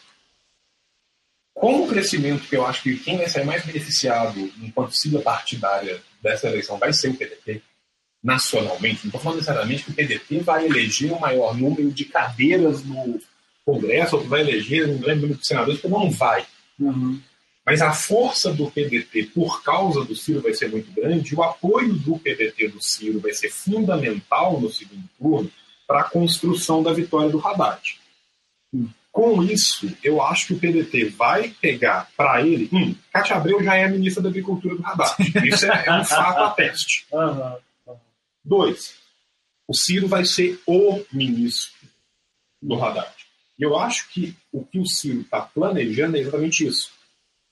[1.54, 6.02] Com o crescimento que eu acho que quem vai sair mais beneficiado enquanto sigla partidária
[6.22, 7.62] dessa eleição vai ser o PDT,
[8.22, 12.84] nacionalmente, não estou falando necessariamente que o PDT vai eleger o maior número de cadeiras
[12.84, 13.20] no
[13.64, 16.46] Congresso, ou que vai eleger um grande número de senadores, porque não vai.
[16.78, 17.20] Uhum.
[17.64, 21.42] Mas a força do PDT por causa do Ciro vai ser muito grande, e o
[21.42, 25.50] apoio do PDT do Ciro vai ser fundamental no segundo turno
[25.86, 27.98] para a construção da vitória do Haddad.
[29.12, 32.68] Com isso, eu acho que o PDT vai pegar para ele.
[32.72, 35.16] Hum, Cátia Abreu já é a ministra da Agricultura do Haddad.
[35.44, 37.06] Isso é, é um fato a teste.
[38.44, 38.94] Dois,
[39.66, 41.88] o Ciro vai ser o ministro
[42.62, 43.12] do Haddad.
[43.58, 46.92] E eu acho que o que o Ciro está planejando é exatamente isso.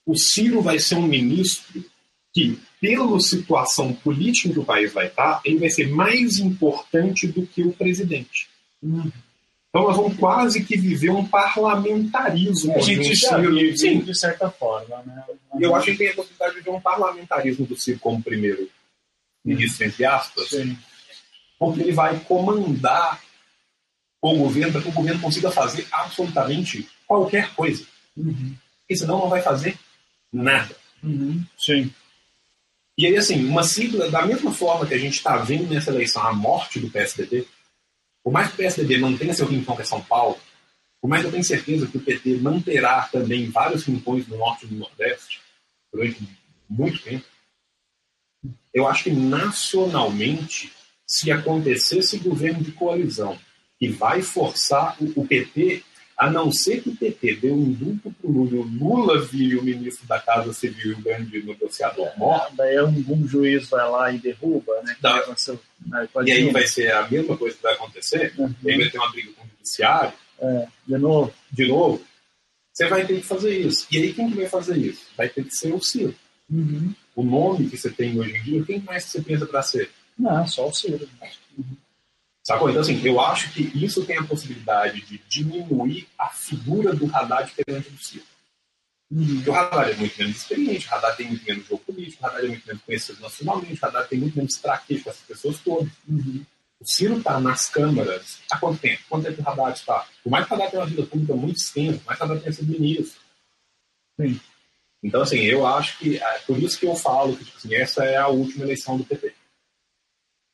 [0.09, 1.85] O Ciro vai ser um ministro
[2.33, 7.27] que, pela situação política em que o país vai estar, ele vai ser mais importante
[7.27, 8.49] do que o presidente.
[8.81, 9.11] Uhum.
[9.69, 12.75] Então nós vamos quase que viver um parlamentarismo.
[12.75, 13.53] A gente já Ciro.
[13.53, 15.23] vive Sim, de certa forma, né?
[15.59, 18.67] eu acho que tem a possibilidade de ver um parlamentarismo do Ciro como primeiro
[19.45, 20.75] ministro, entre aspas, Sim.
[21.59, 23.21] porque ele vai comandar
[24.19, 27.85] o governo para que o governo consiga fazer absolutamente qualquer coisa.
[28.17, 28.55] Uhum.
[28.79, 29.77] Porque senão não vai fazer
[30.31, 30.75] nada.
[31.03, 31.43] Uhum.
[31.57, 31.91] Sim.
[32.97, 36.21] E aí, assim, uma sigla, da mesma forma que a gente está vendo nessa eleição
[36.21, 37.47] a morte do PSDB,
[38.23, 40.37] por mais que o PSDB mantenha seu rincão que é São Paulo,
[41.01, 44.65] por mais que eu tenha certeza que o PT manterá também vários rincões no norte
[44.65, 45.39] e no nordeste
[45.91, 46.21] durante
[46.69, 47.25] muito tempo,
[48.73, 50.71] eu acho que nacionalmente,
[51.07, 53.39] se acontecesse governo de coalizão
[53.79, 55.83] que vai forçar o PT
[56.19, 59.63] A não ser que o PT dê um duplo pro Lula, o Lula vire o
[59.63, 62.57] ministro da Casa Civil e o grande negociador morto.
[62.57, 64.97] Daí algum juiz vai lá e derruba, né?
[64.99, 65.23] Dá.
[66.11, 68.33] Pode E aí vai ser a mesma coisa que vai acontecer.
[68.37, 68.53] Uhum.
[68.61, 71.33] E aí vai ter uma briga com o judiciário, É, de novo.
[71.53, 72.01] de novo.
[72.73, 73.87] Você vai ter que fazer isso.
[73.89, 75.05] E aí quem que vai fazer isso?
[75.15, 76.13] Vai ter que ser o Ciro.
[76.51, 76.93] Uhum.
[77.15, 79.89] O nome que você tem hoje em dia, quem mais que você pensa para ser?
[80.17, 81.07] Não, só o Ciro.
[82.49, 82.67] Sacou?
[82.67, 87.51] Então, assim, eu acho que isso tem a possibilidade de diminuir a figura do Haddad
[87.51, 88.25] perante do Ciro.
[89.11, 89.35] Uhum.
[89.35, 92.25] Porque o Haddad é muito menos experiente, o Haddad tem muito menos jogo político, o
[92.25, 95.59] Haddad é muito menos conhecido nacionalmente, o Haddad tem muito menos traquejo com essas pessoas
[95.59, 95.91] todas.
[96.07, 96.43] Uhum.
[96.79, 99.03] O Ciro está nas câmaras há quanto tempo?
[99.07, 100.07] Quanto tempo o Haddad está?
[100.23, 102.41] Por mais que o Haddad tenha uma vida pública muito extensa, mais que o Haddad
[102.41, 103.21] tenha sido ministro.
[104.19, 104.39] Sim.
[105.03, 108.03] Então, assim, eu acho que, é por isso que eu falo que tipo assim, essa
[108.03, 109.35] é a última eleição do PT.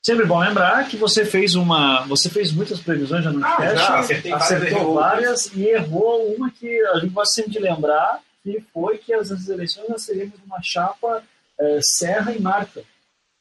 [0.05, 2.05] Sempre bom lembrar que você fez uma.
[2.05, 5.65] Você fez muitas previsões já no Ah, cast, já, acertei várias, acertou errou várias e
[5.65, 10.05] errou uma que a gente gosta sempre de lembrar, que foi que as eleições nós
[10.05, 11.23] teríamos uma chapa
[11.59, 12.83] eh, Serra e Marta.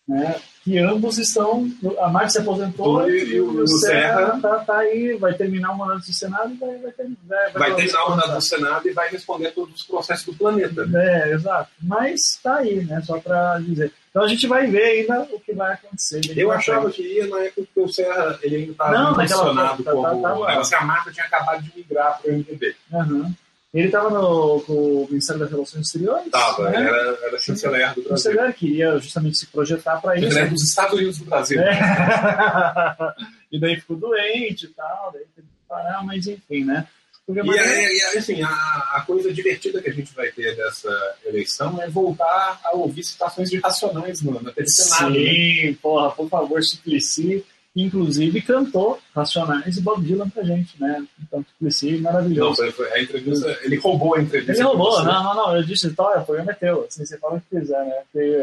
[0.09, 0.41] Né?
[0.65, 1.70] Que ambos estão.
[2.01, 5.73] A Marta se aposentou E- e o- o Serra Serra- tá, tá aí, vai terminar
[5.73, 8.89] o mandato do Senado e vai, vai, ter, vai, Vai terminar o mandato do Senado
[8.89, 10.89] e vai responder todos os processos do planeta.
[10.95, 11.70] É, exato.
[11.82, 13.03] Mas tá aí, né?
[13.03, 13.93] Só para dizer.
[14.11, 16.20] Então a gente vai ver ainda o que vai acontecer.
[16.36, 19.91] Eu achava que ia na época que o Serra ele ainda estava naquela- impressionado tá-
[19.93, 22.74] como tá- tá- o negócio que a marca tinha acabado de migrar para o MDB.
[22.93, 23.35] Aham.
[23.75, 26.31] Ele estava no, com o Ministério das Relações Exteriores.
[26.31, 26.87] Tava, né?
[26.87, 28.33] era, era chanceler do O Brasil.
[28.33, 30.27] Chanceler queria justamente se projetar para isso.
[30.27, 31.61] Chanceler dos Estados Unidos do Brasil.
[31.61, 31.75] É.
[33.51, 36.87] e daí ficou doente e tal, daí teve que parar, mas enfim, né?
[37.27, 38.49] Porque, E, aí, e aí, assim, a,
[38.97, 43.51] a coisa divertida que a gente vai ter dessa eleição é voltar a ouvir citações
[43.51, 45.15] de Racionais no, na TV Senado.
[45.15, 45.21] né?
[45.21, 47.45] Sim, porra, por favor, Suplicy,
[47.77, 51.05] inclusive cantou Racionais e Bob Dylan pra gente, né?
[51.23, 52.57] Então, Suplicy, Não, maravilhoso.
[52.57, 54.53] foi, foi a entrevista, ele roubou a entrevista.
[54.53, 57.37] Ele roubou, não, não, não, eu disse, então, o programa é teu, assim, você fala
[57.37, 57.95] o que quiser, né?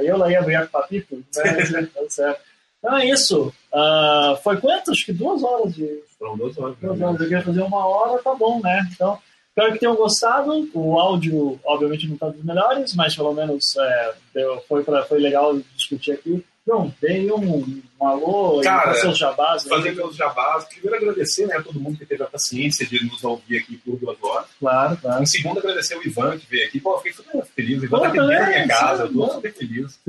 [0.03, 1.23] Eu lá ia brigar com o Papito, né?
[1.93, 2.41] Tá certo.
[2.83, 3.53] Então é isso.
[3.71, 4.89] Ah, foi quanto?
[4.89, 5.87] Acho que duas horas de.
[6.17, 6.75] Foram duas horas.
[6.81, 7.05] Duas né?
[7.05, 7.21] horas.
[7.21, 8.89] Eu queria fazer uma hora, tá bom, né?
[8.91, 10.67] Então, espero que tenham gostado.
[10.73, 15.19] O áudio, obviamente, não está dos melhores, mas pelo menos é, deu- foi, pra, foi
[15.19, 16.43] legal discutir aqui.
[16.63, 19.63] Então, dei um, um alô Cara, para seus jabás.
[19.65, 19.69] né?
[19.75, 20.65] Fazer meus jabás.
[20.65, 23.95] Primeiro, agradecer né, a todo mundo que teve a paciência de nos ouvir aqui por
[23.97, 24.47] duas horas.
[24.59, 25.21] Claro, claro.
[25.23, 26.79] Em segundo, agradecer o Ivan que veio aqui.
[26.79, 27.81] Pô, eu fiquei super feliz.
[27.81, 29.03] O Ivan Pô, tá aqui da minha também, casa.
[29.03, 29.29] Eu sim, tô bom.
[29.33, 29.99] super feliz.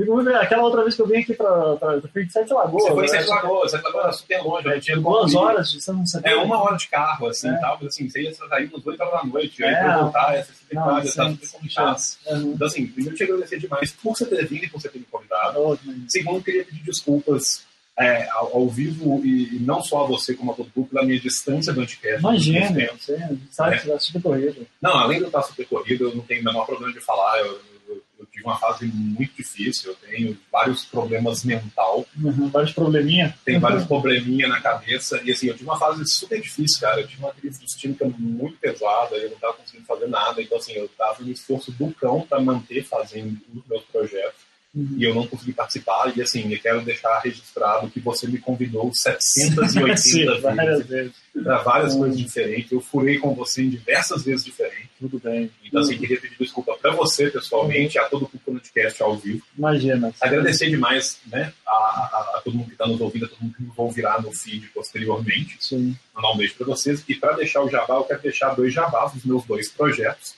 [0.41, 2.83] Aquela outra vez que eu vim aqui para fui de Sete Lagoas.
[2.85, 3.19] Você foi em né?
[3.19, 3.71] Sete Lagoas.
[3.71, 4.67] Sete Lagoas era super longe.
[4.69, 6.21] Eu não tinha Duas horas de São José.
[6.25, 7.57] É uma hora de carro, assim, É.
[7.59, 9.83] tal, mas assim, você ia sair umas 8 horas da noite, aí É.
[9.83, 11.87] pra voltar, essa Não, cidade, sem, tá super complicado.
[11.89, 12.17] chance.
[12.27, 12.53] Uhum.
[12.55, 14.99] Então, assim, primeiro, eu te agradecer demais por você ter vindo e por você ter
[14.99, 15.79] me convidado.
[16.09, 17.63] Segundo, eu queria pedir desculpas
[17.99, 21.05] é, ao, ao vivo e, e não só a você, como a todo grupo, pela
[21.05, 22.21] minha distância do Anticast.
[22.21, 23.19] Imagina, você
[23.51, 23.79] sabe É.
[23.79, 24.67] que vai super corrido.
[24.81, 27.39] Não, além de eu estar super corrido, eu não tenho o menor problema de falar.
[27.41, 27.47] Eu,
[27.89, 32.49] eu- eu tive uma fase muito difícil, eu tenho vários problemas mental, Uhum.
[32.49, 33.37] Vários probleminha.
[33.45, 35.21] tenho vários probleminha na cabeça.
[35.25, 37.01] E assim, eu tive uma fase super difícil, cara.
[37.01, 40.41] Eu tive uma crise distímica muito pesada, eu não estava conseguindo fazer nada.
[40.41, 44.41] Então, assim, eu estava no esforço do cão para manter fazendo os meus projetos.
[44.75, 44.95] Uhum.
[44.97, 46.11] e eu não consegui participar.
[46.17, 51.13] E assim, eu quero deixar registrado que você me convidou 780 Sim, várias vezes vezes.
[51.45, 51.99] para várias Hum.
[51.99, 52.73] coisas diferentes.
[52.73, 54.89] Eu furei com você em diversas vezes diferentes.
[54.99, 55.51] Tudo bem.
[55.63, 59.43] Então, assim, queria pedir desculpa para você pessoalmente, a todo o Podcast ao vivo.
[59.59, 60.11] Imagina.
[60.21, 63.55] Agradecer demais né, a, a- a todo mundo que está nos ouvindo, a todo mundo
[63.55, 65.57] que nos ouvirá no feed posteriormente.
[65.61, 65.95] Sim.
[66.15, 67.05] Mandar um beijo para vocês.
[67.07, 70.35] E para deixar o jabá, eu quero deixar dois jabás dos meus dois projetos.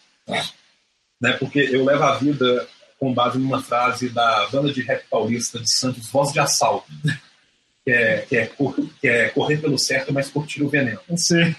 [1.20, 2.66] Né, porque eu levo a vida
[3.04, 6.90] com base numa frase da banda de rap paulista de Santos, Voz de Assalto.
[7.84, 8.50] Que é, que, é,
[8.98, 11.00] que é correr pelo certo, mas curtir o veneno.
[11.14, 11.54] Sim.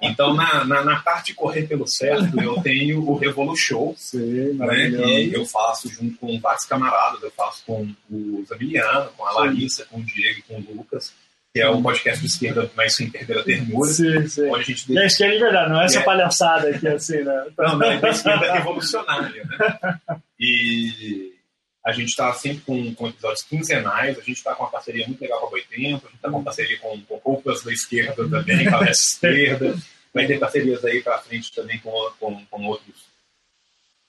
[0.00, 4.52] Então, na, na, na parte de correr pelo certo, eu tenho o Revolu Show, Sim,
[4.52, 7.20] né, que eu faço junto com vários camaradas.
[7.20, 9.38] Eu faço com o Zamiliano, com a Sim.
[9.38, 11.12] Larissa, com o Diego e com o Lucas,
[11.56, 13.88] que é o podcast de esquerda, mas sem perder a ternura.
[13.90, 14.46] Sim, sim.
[14.50, 16.02] Onde a gente E a esquerda de verdade, não é essa É.
[16.02, 17.46] palhaçada aqui assim, né?
[17.56, 19.98] Não, não, é da esquerda revolucionária, né?
[20.38, 21.32] E
[21.82, 25.18] a gente está sempre com, com episódios quinzenais, a gente está com uma parceria muito
[25.18, 28.28] legal com a Boitempo, a gente está com uma parceria com, com roupas da esquerda
[28.28, 29.74] também, com a Leste esquerda,
[30.12, 32.96] vai ter parcerias aí para frente também com, com, com outros,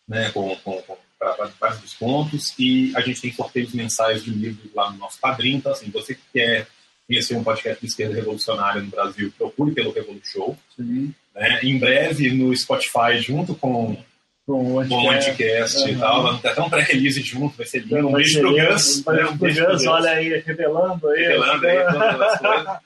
[0.05, 4.73] né, com, com, com pra vários descontos, e a gente tem sorteios mensais de livros
[4.75, 6.67] lá no nosso padrinho, então assim, você que quer
[7.07, 11.13] conhecer um podcast de esquerda revolucionária no Brasil, procure pelo Revolu Show, Sim.
[11.33, 11.59] né?
[11.63, 13.95] Em breve no Spotify, junto com,
[14.45, 15.29] Com o anticast.
[15.31, 15.99] Anticast e Uhum.
[15.99, 16.23] tal.
[16.23, 18.07] Vamos ter até um pré-release junto, vai ser lindo.
[18.07, 18.97] Um beijo pro Gus.
[19.07, 21.21] Um beijo pro Gus, olha aí, revelando aí.
[21.21, 22.77] Revelando aí todas as coisas.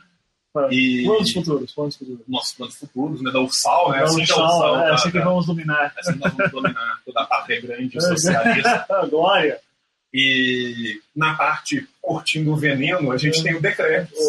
[0.69, 1.03] E...
[1.05, 2.21] Planos futuros, planos futuros.
[2.27, 3.31] Nossos planos futuros, né?
[3.31, 3.97] Da URSAL, né?
[3.99, 5.93] Da assim Ursal, Ursal, é, assim que vamos dominar.
[5.97, 8.85] Assim que nós vamos dominar toda a pátria grande socialista.
[9.09, 9.59] Glória!
[10.13, 14.19] E na parte curtindo o veneno, a gente tem o Decretos.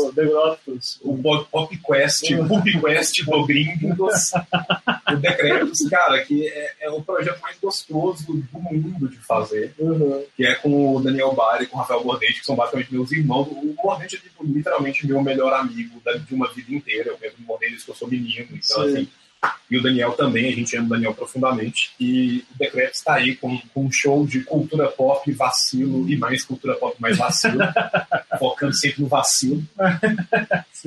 [1.03, 1.13] O.
[1.13, 4.33] O Pop Quest, o Pop Quest do Gringos.
[5.11, 9.75] o Decretos, cara, que é, é, o projeto mais gostoso do mundo de fazer.
[9.79, 10.25] Uhum.
[10.37, 13.11] Que é com o Daniel Bari e com o Rafael Bordente, que são basicamente meus
[13.11, 13.49] irmãos.
[13.49, 17.11] O Bordente é tipo, literalmente meu melhor amigo de uma vida inteira.
[17.11, 18.49] Eu mesmo morri que eu sou menino.
[18.53, 18.93] Então, Sim.
[18.93, 19.09] assim
[19.73, 21.93] e o Daniel também, a gente ama o Daniel profundamente.
[21.99, 26.45] E o Decreto está aí com, com, um show de cultura pop, vacilo e mais
[26.45, 27.59] cultura pop, mais vacilo,
[28.39, 29.65] focando sempre no vacilo.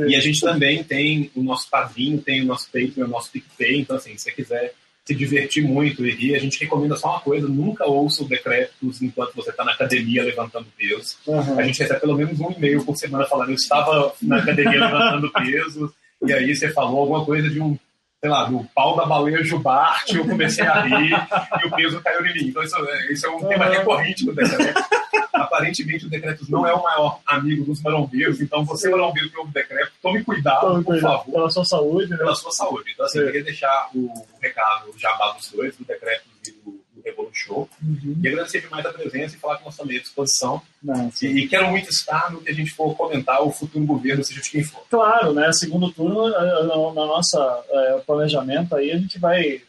[0.07, 3.81] e a gente também tem o nosso padrinho, tem o nosso Patreon, o nosso PicPay.
[3.81, 4.73] Então, assim, se você quiser
[5.03, 9.01] se divertir muito e rir, a gente recomenda só uma coisa: nunca ouça o Decretos
[9.01, 11.15] enquanto você está na academia levantando peso.
[11.25, 11.59] Uhum.
[11.59, 15.31] A gente recebe pelo menos um e-mail por semana falando: eu estava na academia levantando
[15.31, 15.93] peso.
[16.25, 17.77] E aí você falou alguma coisa de um
[18.25, 21.11] sei lá, do pau da baleia jubarte, eu comecei a rir
[21.61, 22.47] e o peso caiu em mim.
[22.47, 24.83] Então, isso, é, isso é um tema recorrente do decreto.
[25.31, 29.51] Aparentemente, o decreto não é o maior amigo dos marombeiros, então você, marombeiro que ouve
[29.51, 31.17] o decreto, tome cuidado, tome por cuidado.
[31.19, 31.33] favor.
[31.33, 32.17] Pela sua saúde, né?
[32.17, 32.91] Pela sua saúde.
[32.93, 34.11] Então, assim, eu queria deixar o,
[34.41, 36.34] recado, jabá dos dois, do decreto
[37.05, 37.69] do Revolu Show.
[37.81, 38.19] Uhum.
[38.23, 40.61] E agradecer demais a presença e falar que nós estamos à disposição.
[41.21, 44.41] E, e, quero muito estar no que a gente for comentar o futuro governo, seja
[44.41, 44.83] de quem for.
[44.89, 45.51] Claro, né?
[45.53, 49.61] Segundo turno, na nossa é, planejamento aí, a gente vai.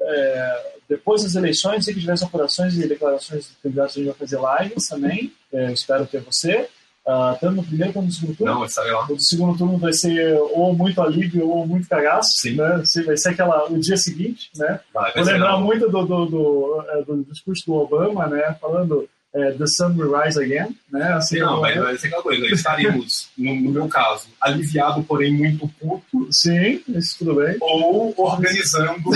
[0.00, 4.38] É, depois das eleições, se tiver apurações e declarações de candidatos, a gente vai fazer
[4.38, 5.32] lives também.
[5.52, 6.68] É, espero ter você.
[7.06, 8.54] Uh, tanto no primeiro quanto no segundo turno.
[8.54, 9.06] Não, estarei lá.
[9.10, 12.30] O segundo turno vai ser ou muito alívio ou muito cagaço.
[12.38, 12.56] Sim.
[12.56, 12.82] Né?
[13.04, 14.80] Vai ser aquela, o dia seguinte, né?
[14.92, 15.60] Vai, vai Vou lembrar não.
[15.60, 18.56] muito do, do, do, é, do, discurso do Obama, né?
[18.58, 21.12] Falando é, The Sun Will Rise Again, né?
[21.12, 22.46] Assim, não, vai, vai ser aquela coisa.
[22.46, 26.26] Estaremos, no, no, meu caso, aliviado, porém muito puto.
[26.30, 27.54] Sim, isso tudo bem.
[27.60, 29.10] Ou organizando...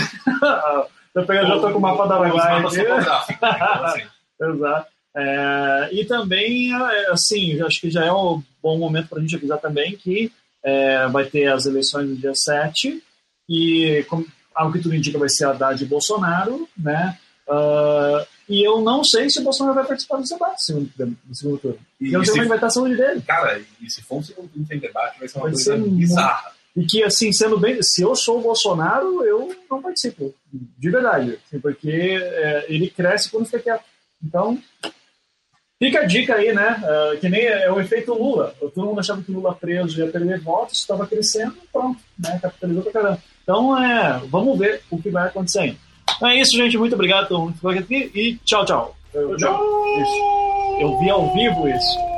[1.16, 2.80] eu já estou com o mapa da Araguaia aqui.
[2.80, 4.02] Então, assim.
[4.40, 4.97] Exato.
[5.20, 9.34] É, e também, é, assim, acho que já é um bom momento para a gente
[9.34, 10.30] avisar também que
[10.64, 13.02] é, vai ter as eleições no dia 7
[13.48, 14.24] e, como,
[14.54, 17.18] algo que tudo indica, vai ser a Haddad e Bolsonaro, né?
[17.48, 21.34] Uh, e eu não sei se o Bolsonaro vai participar do debate no segundo, no
[21.34, 21.78] segundo turno.
[22.00, 23.22] E eu não sei como é vai estar a saúde dele.
[23.22, 25.82] Cara, e se for um segundo turno sem debate, vai ser uma vai coisa ser
[25.82, 26.52] bizarra.
[26.76, 31.38] E que, assim, sendo bem, se eu sou o Bolsonaro, eu não participo, de verdade,
[31.46, 33.84] assim, porque é, ele cresce quando fica quieto.
[34.22, 34.60] Então,
[35.78, 36.82] Fica a dica aí, né?
[36.82, 38.52] Uh, que nem é o efeito Lula.
[38.58, 42.36] Todo mundo achava que o Lula preso ia perder votos, estava crescendo, pronto, né?
[42.42, 43.22] Capitalizou pra caramba.
[43.44, 45.76] Então, é, vamos ver o que vai acontecer
[46.16, 46.76] Então é isso, gente.
[46.76, 47.28] Muito obrigado
[47.60, 48.96] por aqui e tchau, tchau.
[49.36, 49.64] tchau.
[50.80, 52.17] Eu vi ao vivo isso.